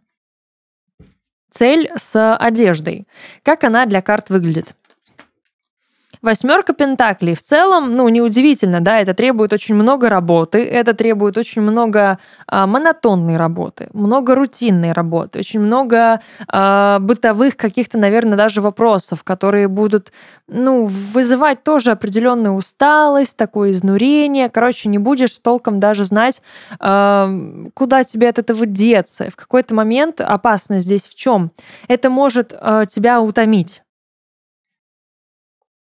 Цель 1.50 1.90
с 1.96 2.36
одеждой. 2.36 3.08
Как 3.44 3.64
она 3.64 3.86
для 3.86 4.02
карт 4.02 4.30
выглядит? 4.30 4.76
Восьмерка 6.24 6.72
Пентаклей 6.72 7.36
в 7.36 7.42
целом, 7.42 7.98
ну, 7.98 8.08
неудивительно, 8.08 8.80
да, 8.80 9.02
это 9.02 9.14
требует 9.14 9.52
очень 9.52 9.76
много 9.76 10.08
работы, 10.08 10.64
это 10.64 10.94
требует 10.94 11.38
очень 11.38 11.62
много 11.62 12.18
а, 12.48 12.66
монотонной 12.66 13.36
работы, 13.36 13.90
много 13.92 14.34
рутинной 14.34 14.94
работы, 14.94 15.40
очень 15.40 15.60
много 15.60 16.22
а, 16.48 17.00
бытовых 17.00 17.58
каких-то, 17.58 17.98
наверное, 17.98 18.38
даже 18.38 18.62
вопросов, 18.62 19.26
которые 19.26 19.68
будут, 19.68 20.14
ну, 20.48 20.86
вызывать 20.86 21.66
тоже 21.66 21.92
определенную 21.92 22.56
усталость, 22.56 23.36
такое 23.36 23.72
изнурение. 23.72 24.48
Короче, 24.48 24.88
не 24.88 25.00
будешь 25.00 25.38
толком 25.40 25.82
даже 25.82 26.06
знать, 26.06 26.42
а, 26.80 27.30
куда 27.74 28.06
тебе 28.06 28.30
от 28.30 28.40
этого 28.40 28.66
деться. 28.66 29.30
В 29.30 29.36
какой-то 29.36 29.76
момент 29.76 30.22
опасность 30.22 30.86
здесь 30.86 31.06
в 31.06 31.16
чем? 31.16 31.52
Это 31.90 32.10
может 32.10 32.54
а, 32.58 32.86
тебя 32.86 33.20
утомить 33.20 33.83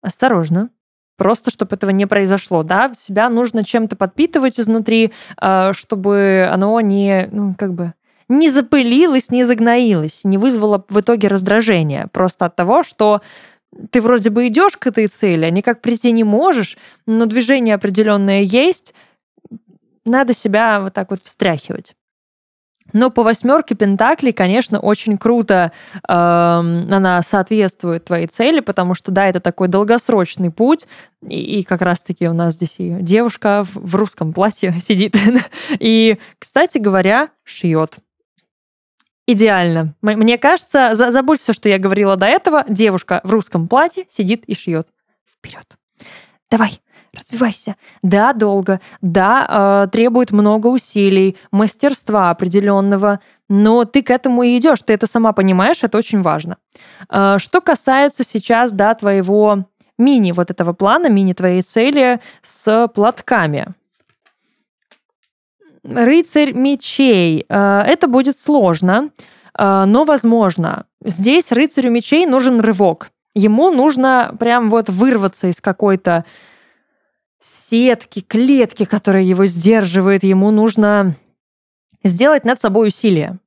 осторожно, 0.02 0.70
просто 1.16 1.50
чтобы 1.50 1.76
этого 1.76 1.90
не 1.90 2.06
произошло, 2.06 2.62
да, 2.62 2.92
себя 2.94 3.28
нужно 3.28 3.64
чем-то 3.64 3.96
подпитывать 3.96 4.58
изнутри, 4.58 5.12
а, 5.36 5.72
чтобы 5.72 6.48
оно 6.50 6.80
не, 6.80 7.28
ну, 7.30 7.54
как 7.58 7.74
бы, 7.74 7.94
не 8.28 8.48
запылилось, 8.48 9.30
не 9.30 9.44
загноилось, 9.44 10.22
не 10.24 10.38
вызвало 10.38 10.84
в 10.88 11.00
итоге 11.00 11.28
раздражения 11.28 12.08
просто 12.12 12.46
от 12.46 12.56
того, 12.56 12.82
что 12.82 13.22
ты 13.90 14.00
вроде 14.00 14.30
бы 14.30 14.48
идешь 14.48 14.76
к 14.76 14.86
этой 14.86 15.08
цели, 15.08 15.44
а 15.44 15.50
никак 15.50 15.80
прийти 15.80 16.12
не 16.12 16.24
можешь, 16.24 16.78
но 17.06 17.26
движение 17.26 17.74
определенное 17.74 18.42
есть, 18.42 18.94
надо 20.04 20.32
себя 20.32 20.80
вот 20.80 20.94
так 20.94 21.10
вот 21.10 21.20
встряхивать. 21.22 21.94
Но 22.92 23.10
по 23.10 23.22
восьмерке 23.22 23.74
Пентаклей, 23.74 24.32
конечно, 24.32 24.80
очень 24.80 25.18
круто 25.18 25.72
э, 25.94 26.00
она 26.08 27.22
соответствует 27.22 28.04
твоей 28.04 28.26
цели, 28.26 28.60
потому 28.60 28.94
что, 28.94 29.10
да, 29.10 29.26
это 29.26 29.40
такой 29.40 29.68
долгосрочный 29.68 30.50
путь, 30.50 30.86
и, 31.26 31.60
и 31.60 31.62
как 31.64 31.82
раз-таки 31.82 32.28
у 32.28 32.32
нас 32.32 32.54
здесь 32.54 32.76
и 32.78 32.90
девушка 33.00 33.64
в, 33.64 33.90
в 33.90 33.94
русском 33.94 34.32
платье 34.32 34.72
сидит, 34.80 35.16
и, 35.78 36.18
кстати 36.38 36.78
говоря, 36.78 37.30
шьет. 37.44 37.98
Идеально. 39.26 39.94
Мне 40.02 40.38
кажется, 40.38 40.94
за, 40.94 41.12
забудь 41.12 41.40
все, 41.40 41.52
что 41.52 41.68
я 41.68 41.78
говорила 41.78 42.16
до 42.16 42.26
этого, 42.26 42.64
девушка 42.68 43.20
в 43.22 43.30
русском 43.30 43.68
платье 43.68 44.04
сидит 44.08 44.44
и 44.46 44.54
шьет. 44.54 44.88
Вперед. 45.24 45.76
Давай, 46.50 46.80
развивайся. 47.14 47.76
Да, 48.02 48.32
долго, 48.32 48.80
да, 49.00 49.84
э, 49.84 49.90
требует 49.90 50.30
много 50.30 50.68
усилий, 50.68 51.36
мастерства 51.50 52.30
определенного, 52.30 53.20
но 53.48 53.84
ты 53.84 54.02
к 54.02 54.10
этому 54.10 54.42
и 54.42 54.56
идешь, 54.58 54.82
ты 54.82 54.94
это 54.94 55.06
сама 55.06 55.32
понимаешь, 55.32 55.82
это 55.82 55.98
очень 55.98 56.22
важно. 56.22 56.56
Э, 57.08 57.36
что 57.38 57.60
касается 57.60 58.24
сейчас, 58.24 58.72
да, 58.72 58.94
твоего 58.94 59.66
мини 59.98 60.32
вот 60.32 60.50
этого 60.50 60.72
плана, 60.72 61.08
мини 61.08 61.32
твоей 61.32 61.62
цели 61.62 62.20
с 62.42 62.88
платками. 62.94 63.74
Рыцарь 65.82 66.52
мечей. 66.52 67.44
Э, 67.48 67.82
это 67.86 68.08
будет 68.08 68.38
сложно, 68.38 69.10
но 69.58 70.04
возможно. 70.04 70.86
Здесь 71.04 71.52
рыцарю 71.52 71.90
мечей 71.90 72.24
нужен 72.24 72.60
рывок. 72.60 73.10
Ему 73.34 73.70
нужно 73.70 74.34
прям 74.38 74.70
вот 74.70 74.88
вырваться 74.88 75.48
из 75.48 75.60
какой-то 75.60 76.24
сетки, 77.40 78.20
клетки, 78.20 78.84
которая 78.84 79.22
его 79.22 79.46
сдерживает. 79.46 80.24
Ему 80.24 80.50
нужно 80.50 81.16
сделать 82.04 82.44
над 82.44 82.60
собой 82.60 82.88
усилие 82.88 83.38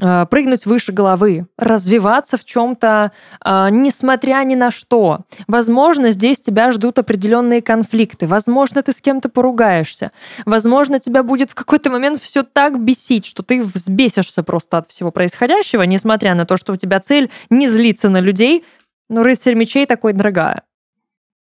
э, 0.00 0.26
прыгнуть 0.26 0.66
выше 0.66 0.92
головы, 0.92 1.46
развиваться 1.56 2.38
в 2.38 2.44
чем-то, 2.44 3.12
э, 3.44 3.68
несмотря 3.70 4.42
ни 4.44 4.54
на 4.54 4.70
что. 4.70 5.20
Возможно, 5.46 6.12
здесь 6.12 6.40
тебя 6.40 6.70
ждут 6.70 6.98
определенные 6.98 7.60
конфликты. 7.60 8.26
Возможно, 8.26 8.82
ты 8.82 8.92
с 8.92 9.00
кем-то 9.00 9.28
поругаешься. 9.28 10.12
Возможно, 10.46 10.98
тебя 10.98 11.22
будет 11.22 11.50
в 11.50 11.54
какой-то 11.54 11.90
момент 11.90 12.20
все 12.22 12.42
так 12.42 12.82
бесить, 12.82 13.26
что 13.26 13.42
ты 13.42 13.62
взбесишься 13.62 14.42
просто 14.42 14.78
от 14.78 14.88
всего 14.90 15.10
происходящего, 15.10 15.82
несмотря 15.82 16.34
на 16.34 16.46
то, 16.46 16.56
что 16.56 16.72
у 16.72 16.76
тебя 16.76 17.00
цель 17.00 17.30
не 17.50 17.68
злиться 17.68 18.08
на 18.08 18.20
людей. 18.20 18.64
Но 19.10 19.22
рыцарь 19.22 19.54
мечей 19.54 19.86
такой 19.86 20.12
дорогая. 20.12 20.62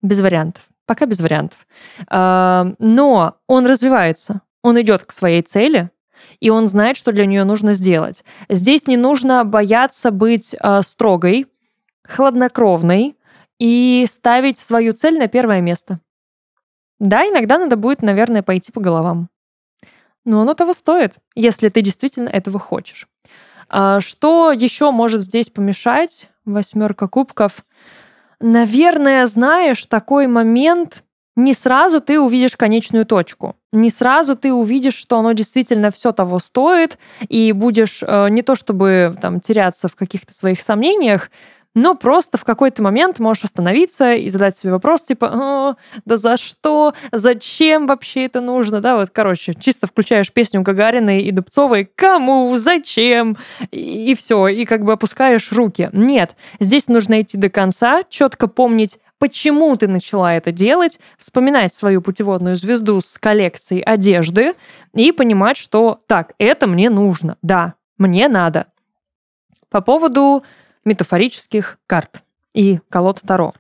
Без 0.01 0.19
вариантов. 0.19 0.63
Пока 0.88 1.05
без 1.05 1.19
вариантов. 1.19 1.67
А, 2.07 2.73
но 2.79 3.35
он 3.45 3.67
развивается, 3.67 4.41
он 4.63 4.81
идет 4.81 5.03
к 5.03 5.11
своей 5.11 5.43
цели, 5.43 5.91
и 6.39 6.49
он 6.49 6.67
знает, 6.67 6.97
что 6.97 7.11
для 7.11 7.25
нее 7.25 7.43
нужно 7.43 7.73
сделать. 7.73 8.23
Здесь 8.49 8.88
не 8.88 8.97
нужно 8.97 9.43
бояться 9.43 10.09
быть 10.09 10.55
а, 10.59 10.81
строгой, 10.81 11.47
хладнокровной 12.03 13.17
и 13.59 14.05
ставить 14.09 14.57
свою 14.57 14.93
цель 14.93 15.19
на 15.19 15.27
первое 15.27 15.61
место. 15.61 15.99
Да, 16.99 17.23
иногда 17.25 17.59
надо 17.59 17.75
будет, 17.75 18.01
наверное, 18.01 18.41
пойти 18.41 18.71
по 18.71 18.79
головам. 18.79 19.29
Но 20.25 20.41
оно 20.41 20.53
того 20.53 20.73
стоит, 20.73 21.15
если 21.35 21.69
ты 21.69 21.81
действительно 21.81 22.29
этого 22.29 22.59
хочешь. 22.59 23.07
А, 23.69 23.99
что 23.99 24.51
еще 24.53 24.91
может 24.91 25.21
здесь 25.21 25.49
помешать? 25.49 26.29
Восьмерка 26.45 27.09
кубков. 27.09 27.65
Наверное, 28.39 29.25
знаешь, 29.25 29.85
такой 29.85 30.27
момент, 30.27 31.03
не 31.35 31.53
сразу 31.53 32.01
ты 32.01 32.19
увидишь 32.19 32.55
конечную 32.55 33.05
точку. 33.05 33.55
Не 33.71 33.89
сразу 33.89 34.35
ты 34.35 34.51
увидишь, 34.51 34.95
что 34.95 35.19
оно 35.19 35.33
действительно 35.33 35.91
все 35.91 36.11
того 36.11 36.39
стоит, 36.39 36.97
и 37.29 37.51
будешь 37.51 38.01
э, 38.01 38.29
не 38.29 38.41
то 38.41 38.55
чтобы 38.55 39.15
там 39.21 39.39
теряться 39.39 39.88
в 39.88 39.95
каких-то 39.95 40.33
своих 40.33 40.61
сомнениях, 40.61 41.29
но 41.78 41.93
просто 41.93 42.39
в 42.39 42.43
какой-то 42.43 42.82
момент 42.82 43.19
можешь 43.19 43.43
остановиться 43.43 44.15
и 44.15 44.30
задать 44.30 44.57
себе 44.57 44.71
вопрос, 44.71 45.03
типа, 45.03 45.78
да 46.05 46.17
за 46.17 46.36
что, 46.36 46.95
зачем 47.11 47.86
вообще 47.86 48.25
это 48.25 48.41
нужно, 48.41 48.82
да, 48.82 48.95
вот, 48.97 49.11
короче, 49.11 49.53
чисто 49.53 49.86
включаешь 49.86 50.34
песню 50.34 50.63
Гагариной 50.63 51.21
и 51.21 51.32
Дубцовой, 51.32 51.88
кому, 51.93 52.57
зачем, 52.57 53.38
и, 53.69 54.11
и 54.11 54.15
все, 54.15 54.47
и 54.47 54.65
как 54.65 54.86
бы 54.86 54.93
опускаешь 54.93 55.51
руки. 55.51 55.91
Нет, 55.93 56.36
здесь 56.59 56.88
нужно 56.88 57.21
идти 57.21 57.38
до 57.38 57.51
конца, 57.51 58.01
четко 58.09 58.47
помнить, 58.47 58.97
почему 59.19 59.75
ты 59.78 59.88
начала 59.88 60.34
это 60.34 60.51
делать, 60.51 60.99
вспоминать 61.19 61.75
свою 61.75 62.01
путеводную 62.01 62.55
звезду 62.55 63.01
с 63.01 63.19
коллекцией 63.19 63.84
одежды 63.84 64.55
и 64.95 65.11
понимать, 65.11 65.57
что 65.57 66.01
так, 66.07 66.34
это 66.39 66.65
мне 66.65 66.89
нужно, 66.89 67.38
да, 67.43 67.75
мне 67.99 68.30
надо. 68.30 68.65
По 69.69 69.82
поводу 69.82 70.43
метафорических 70.88 71.77
карт 71.85 72.23
и 72.53 72.79
колод 72.89 73.21
Таро. 73.25 73.53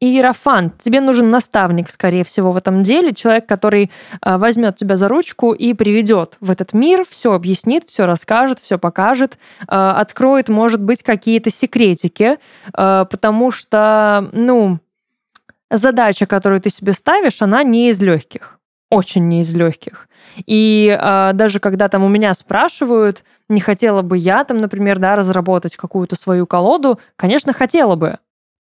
Иерофант. 0.00 0.78
Тебе 0.80 1.00
нужен 1.00 1.30
наставник, 1.30 1.88
скорее 1.88 2.24
всего, 2.24 2.50
в 2.50 2.56
этом 2.56 2.82
деле. 2.82 3.14
Человек, 3.14 3.46
который 3.46 3.92
э, 4.20 4.36
возьмет 4.36 4.74
тебя 4.74 4.96
за 4.96 5.06
ручку 5.06 5.52
и 5.52 5.74
приведет 5.74 6.38
в 6.40 6.50
этот 6.50 6.72
мир, 6.72 7.04
все 7.08 7.34
объяснит, 7.34 7.84
все 7.86 8.04
расскажет, 8.04 8.58
все 8.58 8.78
покажет, 8.78 9.38
э, 9.60 9.66
откроет, 9.68 10.48
может 10.48 10.82
быть, 10.82 11.04
какие-то 11.04 11.50
секретики, 11.50 12.38
э, 12.76 13.04
потому 13.08 13.52
что, 13.52 14.28
ну, 14.32 14.80
задача, 15.70 16.26
которую 16.26 16.60
ты 16.60 16.70
себе 16.70 16.94
ставишь, 16.94 17.40
она 17.40 17.62
не 17.62 17.88
из 17.88 18.00
легких 18.00 18.58
очень 18.92 19.26
не 19.26 19.40
из 19.40 19.54
легких. 19.54 20.06
И 20.46 20.96
э, 20.98 21.30
даже 21.32 21.60
когда 21.60 21.88
там 21.88 22.04
у 22.04 22.08
меня 22.08 22.32
спрашивают, 22.34 23.24
не 23.48 23.60
хотела 23.60 24.02
бы 24.02 24.18
я 24.18 24.44
там, 24.44 24.58
например, 24.58 24.98
да, 24.98 25.16
разработать 25.16 25.76
какую-то 25.76 26.14
свою 26.14 26.46
колоду, 26.46 27.00
конечно, 27.16 27.52
хотела 27.52 27.96
бы. 27.96 28.18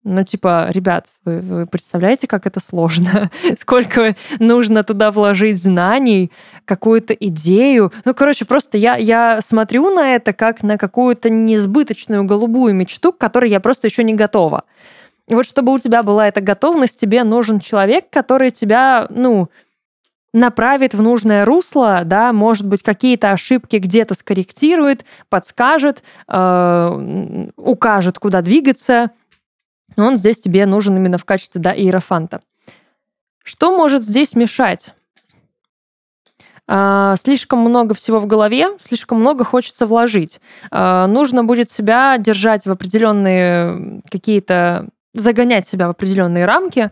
Ну, 0.04 0.24
типа, 0.24 0.68
ребят, 0.70 1.06
вы, 1.24 1.40
вы 1.40 1.66
представляете, 1.66 2.26
как 2.26 2.46
это 2.46 2.60
сложно? 2.60 3.30
Сколько 3.58 4.14
нужно 4.38 4.84
туда 4.84 5.10
вложить 5.10 5.60
знаний, 5.60 6.30
какую-то 6.64 7.14
идею. 7.14 7.92
Ну, 8.04 8.14
короче, 8.14 8.44
просто 8.44 8.78
я, 8.78 8.96
я 8.96 9.40
смотрю 9.40 9.90
на 9.90 10.14
это 10.14 10.32
как 10.32 10.62
на 10.62 10.78
какую-то 10.78 11.30
несбыточную 11.30 12.24
голубую 12.24 12.74
мечту, 12.74 13.12
к 13.12 13.18
которой 13.18 13.50
я 13.50 13.60
просто 13.60 13.86
еще 13.88 14.04
не 14.04 14.14
готова. 14.14 14.64
И 15.26 15.34
вот 15.34 15.46
чтобы 15.46 15.72
у 15.72 15.78
тебя 15.78 16.02
была 16.02 16.28
эта 16.28 16.40
готовность, 16.40 16.98
тебе 16.98 17.24
нужен 17.24 17.60
человек, 17.60 18.06
который 18.10 18.50
тебя, 18.50 19.06
ну, 19.10 19.48
направит 20.38 20.94
в 20.94 21.02
нужное 21.02 21.44
русло, 21.44 22.02
да, 22.04 22.32
может 22.32 22.66
быть, 22.66 22.82
какие-то 22.82 23.32
ошибки 23.32 23.76
где-то 23.76 24.14
скорректирует, 24.14 25.04
подскажет, 25.28 26.02
э, 26.28 27.48
укажет, 27.56 28.18
куда 28.18 28.42
двигаться. 28.42 29.10
Он 29.96 30.16
здесь 30.16 30.38
тебе 30.38 30.66
нужен 30.66 30.96
именно 30.96 31.18
в 31.18 31.24
качестве, 31.24 31.60
да, 31.60 31.74
иерофанта. 31.74 32.40
Что 33.42 33.76
может 33.76 34.02
здесь 34.02 34.34
мешать? 34.34 34.92
Uh, 36.70 37.16
слишком 37.18 37.60
много 37.60 37.94
всего 37.94 38.18
в 38.18 38.26
голове, 38.26 38.68
слишком 38.78 39.20
много 39.20 39.42
хочется 39.42 39.86
вложить. 39.86 40.38
Uh, 40.70 41.06
нужно 41.06 41.42
будет 41.42 41.70
себя 41.70 42.18
держать 42.18 42.66
в 42.66 42.70
определенные 42.70 44.02
какие-то, 44.10 44.88
загонять 45.14 45.66
себя 45.66 45.86
в 45.86 45.92
определенные 45.92 46.44
рамки, 46.44 46.90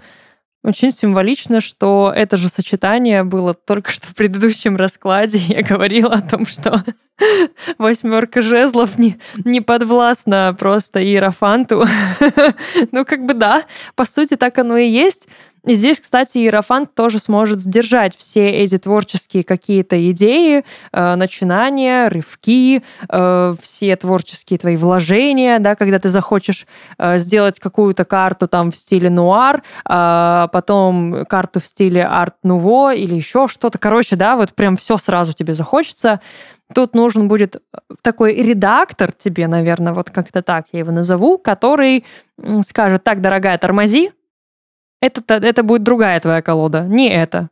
очень 0.66 0.90
символично, 0.90 1.60
что 1.60 2.12
это 2.14 2.36
же 2.36 2.48
сочетание 2.48 3.22
было 3.22 3.54
только 3.54 3.92
что 3.92 4.08
в 4.08 4.14
предыдущем 4.16 4.76
раскладе. 4.76 5.38
Я 5.38 5.62
говорила 5.62 6.14
о 6.14 6.20
том, 6.20 6.44
что 6.44 6.84
восьмерка 7.78 8.42
жезлов 8.42 8.98
не, 8.98 9.16
не 9.44 9.60
подвластна 9.60 10.56
просто 10.58 11.02
Иерофанту. 11.04 11.86
ну, 12.90 13.04
как 13.04 13.24
бы 13.24 13.34
да, 13.34 13.64
по 13.94 14.04
сути, 14.04 14.36
так 14.36 14.58
оно 14.58 14.76
и 14.76 14.88
есть. 14.88 15.28
И 15.66 15.74
здесь, 15.74 16.00
кстати, 16.00 16.38
Иерофант 16.38 16.94
тоже 16.94 17.18
сможет 17.18 17.60
сдержать 17.60 18.16
все 18.16 18.48
эти 18.48 18.78
творческие 18.78 19.42
какие-то 19.42 20.10
идеи, 20.12 20.64
э, 20.92 21.14
начинания, 21.16 22.06
рывки, 22.08 22.82
э, 23.08 23.54
все 23.60 23.96
творческие 23.96 24.60
твои 24.60 24.76
вложения, 24.76 25.58
да, 25.58 25.74
когда 25.74 25.98
ты 25.98 26.08
захочешь 26.08 26.68
э, 26.98 27.18
сделать 27.18 27.58
какую-то 27.58 28.04
карту 28.04 28.46
там 28.46 28.70
в 28.70 28.76
стиле 28.76 29.10
нуар, 29.10 29.64
э, 29.88 30.48
потом 30.52 31.26
карту 31.28 31.58
в 31.58 31.66
стиле 31.66 32.04
арт-нуво 32.06 32.94
или 32.94 33.16
еще 33.16 33.48
что-то. 33.48 33.78
Короче, 33.78 34.14
да, 34.14 34.36
вот 34.36 34.54
прям 34.54 34.76
все 34.76 34.98
сразу 34.98 35.32
тебе 35.32 35.52
захочется. 35.54 36.20
Тут 36.74 36.94
нужен 36.94 37.26
будет 37.26 37.60
такой 38.02 38.34
редактор 38.34 39.10
тебе, 39.10 39.48
наверное, 39.48 39.92
вот 39.92 40.10
как-то 40.10 40.42
так 40.42 40.66
я 40.70 40.80
его 40.80 40.92
назову, 40.92 41.38
который 41.38 42.04
скажет, 42.62 43.02
так, 43.02 43.20
дорогая, 43.20 43.58
тормози, 43.58 44.12
это, 45.00 45.34
это 45.34 45.62
будет 45.62 45.82
другая 45.82 46.18
твоя 46.20 46.42
колода, 46.42 46.84
не 46.84 47.10
это. 47.10 47.50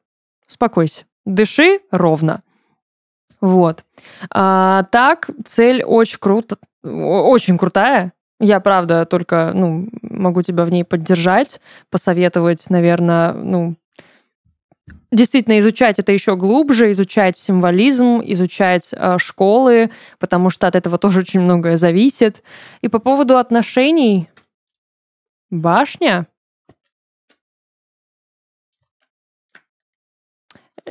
Успокойся. 0.48 1.04
Дыши 1.24 1.80
ровно. 1.90 2.42
Вот. 3.40 3.84
А, 4.30 4.84
так, 4.84 5.30
цель 5.44 5.82
очень 5.82 6.18
круто, 6.18 6.56
очень 6.82 7.58
крутая. 7.58 8.12
Я, 8.40 8.60
правда, 8.60 9.04
только 9.04 9.52
ну, 9.54 9.88
могу 10.02 10.42
тебя 10.42 10.64
в 10.64 10.70
ней 10.70 10.84
поддержать, 10.84 11.60
посоветовать, 11.90 12.68
наверное, 12.68 13.32
ну, 13.32 13.76
действительно 15.12 15.58
изучать 15.60 15.98
это 15.98 16.12
еще 16.12 16.36
глубже, 16.36 16.90
изучать 16.90 17.36
символизм, 17.36 18.20
изучать 18.24 18.90
э, 18.92 19.18
школы, 19.18 19.90
потому 20.18 20.50
что 20.50 20.66
от 20.66 20.74
этого 20.74 20.98
тоже 20.98 21.20
очень 21.20 21.40
многое 21.40 21.76
зависит. 21.76 22.42
И 22.80 22.88
по 22.88 22.98
поводу 22.98 23.38
отношений, 23.38 24.28
башня 25.50 26.26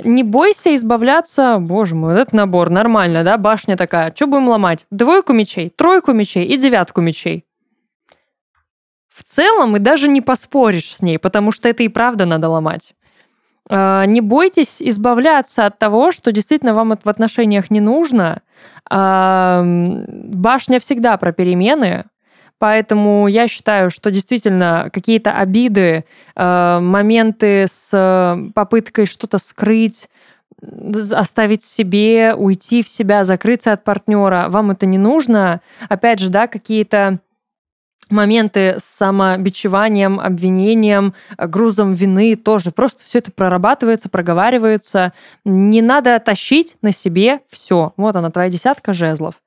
не 0.03 0.23
бойся 0.23 0.73
избавляться, 0.75 1.57
боже 1.59 1.95
мой, 1.95 2.15
этот 2.15 2.33
набор, 2.33 2.69
нормально, 2.69 3.23
да, 3.23 3.37
башня 3.37 3.77
такая. 3.77 4.13
Что 4.15 4.27
будем 4.27 4.47
ломать? 4.47 4.85
Двойку 4.89 5.33
мечей, 5.33 5.69
тройку 5.69 6.13
мечей 6.13 6.45
и 6.45 6.57
девятку 6.57 7.01
мечей. 7.01 7.45
В 9.09 9.23
целом 9.23 9.75
и 9.75 9.79
даже 9.79 10.07
не 10.07 10.21
поспоришь 10.21 10.95
с 10.95 11.01
ней, 11.01 11.19
потому 11.19 11.51
что 11.51 11.69
это 11.69 11.83
и 11.83 11.87
правда 11.87 12.25
надо 12.25 12.49
ломать. 12.49 12.95
А, 13.69 14.05
не 14.05 14.21
бойтесь 14.21 14.81
избавляться 14.81 15.67
от 15.67 15.77
того, 15.77 16.11
что 16.11 16.31
действительно 16.31 16.73
вам 16.73 16.97
в 17.01 17.09
отношениях 17.09 17.69
не 17.69 17.79
нужно. 17.79 18.41
А, 18.89 19.61
башня 19.63 20.79
всегда 20.79 21.17
про 21.17 21.31
перемены, 21.31 22.05
Поэтому 22.63 23.27
я 23.27 23.49
считаю, 23.49 23.91
что 23.91 24.09
действительно 24.09 24.89
какие-то 24.93 25.33
обиды, 25.33 26.05
э, 26.33 26.79
моменты 26.79 27.65
с 27.67 27.89
э, 27.91 28.51
попыткой 28.55 29.05
что-то 29.05 29.37
скрыть, 29.37 30.07
оставить 31.11 31.61
себе, 31.61 32.33
уйти 32.33 32.81
в 32.81 32.87
себя, 32.87 33.25
закрыться 33.25 33.73
от 33.73 33.83
партнера, 33.83 34.45
вам 34.47 34.71
это 34.71 34.85
не 34.85 34.97
нужно. 34.97 35.59
Опять 35.89 36.19
же, 36.19 36.29
да, 36.29 36.47
какие-то 36.47 37.19
моменты 38.09 38.75
с 38.79 38.85
самобичеванием, 38.85 40.21
обвинением, 40.21 41.15
грузом 41.37 41.93
вины 41.93 42.37
тоже. 42.37 42.71
Просто 42.71 43.03
все 43.03 43.17
это 43.17 43.33
прорабатывается, 43.33 44.07
проговаривается. 44.07 45.11
Не 45.43 45.81
надо 45.81 46.17
тащить 46.21 46.77
на 46.81 46.93
себе 46.93 47.41
все. 47.49 47.91
Вот 47.97 48.15
она, 48.15 48.31
твоя 48.31 48.49
десятка 48.49 48.93
жезлов. 48.93 49.42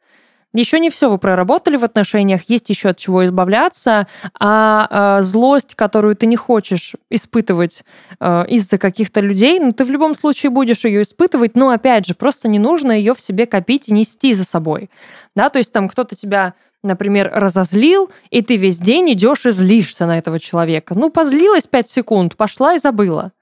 Еще 0.57 0.81
не 0.81 0.89
все 0.89 1.11
вы 1.11 1.19
проработали 1.19 1.77
в 1.77 1.85
отношениях, 1.85 2.43
есть 2.49 2.71
еще 2.71 2.89
от 2.91 2.99
чего 2.99 3.25
избавляться, 3.27 4.07
а, 4.39 4.87
а 4.91 5.23
злость, 5.23 5.75
которую 5.75 6.17
ты 6.17 6.27
не 6.27 6.37
хочешь 6.37 6.95
испытывать 7.11 7.85
а, 8.21 8.45
из-за 8.45 8.79
каких-то 8.79 9.21
людей, 9.21 9.61
ну 9.61 9.73
ты 9.73 9.85
в 9.85 9.91
любом 9.91 10.15
случае 10.15 10.49
будешь 10.49 10.85
ее 10.85 11.03
испытывать, 11.03 11.57
но 11.57 11.71
опять 11.71 12.07
же, 12.07 12.15
просто 12.15 12.49
не 12.49 12.59
нужно 12.59 12.93
ее 12.93 13.15
в 13.15 13.21
себе 13.21 13.45
копить 13.45 13.89
и 13.89 13.93
нести 13.93 14.33
за 14.35 14.45
собой. 14.45 14.89
Да, 15.35 15.51
то 15.51 15.59
есть 15.59 15.73
там 15.73 15.89
кто-то 15.89 16.17
тебя 16.17 16.55
например, 16.83 17.33
разозлил, 17.35 18.11
и 18.31 18.43
ты 18.43 18.57
весь 18.57 18.79
день 18.79 19.13
идешь 19.13 19.45
и 19.45 19.51
злишься 19.51 20.07
на 20.07 20.19
этого 20.19 20.39
человека. 20.39 20.95
Ну, 20.97 21.11
позлилась 21.11 21.67
5 21.67 21.89
секунд, 21.91 22.37
пошла 22.37 22.75
и 22.75 22.79
забыла. 22.79 23.33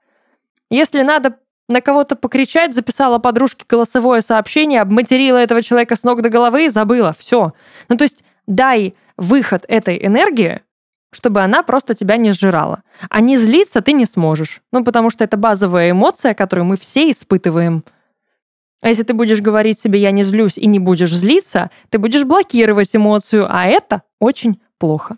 Если 0.71 1.03
надо 1.03 1.35
на 1.67 1.81
кого-то 1.81 2.15
покричать, 2.15 2.73
записала 2.73 3.17
подружке 3.19 3.65
голосовое 3.67 4.21
сообщение, 4.21 4.81
обматерила 4.81 5.37
этого 5.37 5.61
человека 5.61 5.95
с 5.95 6.03
ног 6.03 6.21
до 6.21 6.29
головы 6.29 6.65
и 6.65 6.69
забыла. 6.69 7.15
Все. 7.17 7.53
Ну, 7.89 7.97
то 7.97 8.03
есть 8.03 8.23
дай 8.47 8.95
выход 9.17 9.65
этой 9.67 10.03
энергии, 10.05 10.61
чтобы 11.11 11.41
она 11.41 11.63
просто 11.63 11.95
тебя 11.95 12.17
не 12.17 12.33
сжирала. 12.33 12.83
А 13.09 13.21
не 13.21 13.37
злиться 13.37 13.81
ты 13.81 13.93
не 13.93 14.05
сможешь. 14.05 14.61
Ну, 14.71 14.83
потому 14.83 15.09
что 15.09 15.23
это 15.23 15.37
базовая 15.37 15.91
эмоция, 15.91 16.33
которую 16.33 16.65
мы 16.65 16.77
все 16.77 17.09
испытываем. 17.09 17.83
А 18.81 18.89
если 18.89 19.03
ты 19.03 19.13
будешь 19.13 19.41
говорить 19.41 19.79
себе 19.79 19.99
«я 19.99 20.11
не 20.11 20.23
злюсь» 20.23 20.57
и 20.57 20.67
не 20.67 20.77
будешь 20.77 21.15
злиться, 21.15 21.71
ты 21.89 21.97
будешь 21.97 22.23
блокировать 22.23 22.95
эмоцию, 22.95 23.47
а 23.49 23.65
это 23.65 24.03
очень 24.19 24.61
плохо. 24.77 25.17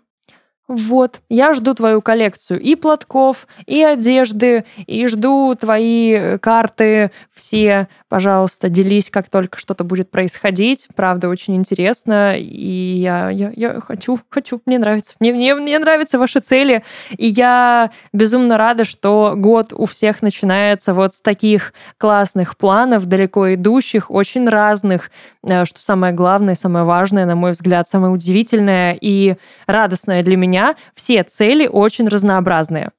Вот, 0.68 1.22
я 1.30 1.54
жду 1.54 1.72
твою 1.72 2.02
коллекцию 2.02 2.60
и 2.60 2.74
платков, 2.74 3.46
и 3.64 3.82
одежды, 3.82 4.66
и 4.86 5.06
жду 5.06 5.54
твои 5.54 6.12
э, 6.12 6.38
карты 6.38 7.10
все. 7.32 7.88
Пожалуйста, 8.10 8.68
делись, 8.68 9.08
как 9.08 9.30
только 9.30 9.58
что-то 9.58 9.82
будет 9.84 10.10
происходить. 10.10 10.86
Правда, 10.94 11.30
очень 11.30 11.56
интересно. 11.56 12.34
И 12.38 12.98
я, 13.00 13.30
я, 13.30 13.50
я 13.56 13.80
хочу, 13.80 14.20
хочу, 14.28 14.60
мне 14.66 14.78
нравится. 14.78 15.14
Мне, 15.20 15.32
мне, 15.32 15.54
мне 15.54 15.78
нравятся 15.78 16.18
ваши 16.18 16.40
цели. 16.40 16.84
И 17.16 17.26
я 17.26 17.90
безумно 18.12 18.58
рада, 18.58 18.84
что 18.84 19.34
год 19.36 19.72
у 19.72 19.86
всех 19.86 20.20
начинается 20.20 20.92
вот 20.92 21.14
с 21.14 21.20
таких 21.22 21.72
классных 21.96 22.58
планов, 22.58 23.06
далеко 23.06 23.54
идущих, 23.54 24.10
очень 24.10 24.46
разных. 24.46 25.10
Э, 25.42 25.64
что 25.64 25.80
самое 25.80 26.12
главное, 26.12 26.54
самое 26.54 26.84
важное, 26.84 27.24
на 27.24 27.36
мой 27.36 27.52
взгляд, 27.52 27.88
самое 27.88 28.12
удивительное 28.12 28.98
и 29.00 29.36
радостное 29.66 30.22
для 30.22 30.36
меня 30.36 30.57
меня 30.58 30.76
все 30.94 31.22
цели 31.22 31.66
очень 31.66 32.08
разнообразные. 32.08 32.90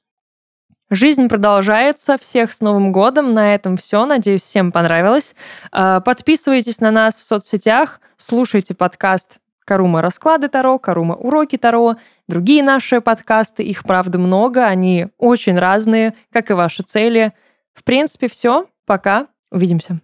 Жизнь 0.89 1.28
продолжается. 1.28 2.18
Всех 2.18 2.51
с 2.51 2.62
Новым 2.62 2.91
годом. 2.91 3.34
На 3.34 3.53
этом 3.53 3.78
все. 3.78 4.05
Надеюсь, 4.05 4.41
всем 4.41 4.72
понравилось. 4.72 5.36
А, 5.72 5.99
подписывайтесь 5.99 6.80
на 6.80 6.89
нас 6.89 7.16
в 7.16 7.24
соцсетях, 7.24 7.99
слушайте 8.18 8.74
подкаст 8.74 9.39
Карума 9.66 10.01
Расклады 10.01 10.47
Таро, 10.47 10.80
Карума 10.80 11.14
Уроки 11.14 11.57
Таро, 11.57 11.97
другие 12.28 12.64
наши 12.64 13.01
подкасты. 13.01 13.62
Их, 13.64 13.84
правда, 13.84 14.18
много. 14.18 14.66
Они 14.66 15.07
очень 15.20 15.60
разные, 15.60 16.16
как 16.32 16.49
и 16.49 16.53
ваши 16.53 16.82
цели. 16.82 17.34
В 17.74 17.84
принципе, 17.84 18.28
все. 18.28 18.66
Пока. 18.86 19.28
Увидимся. 19.51 19.99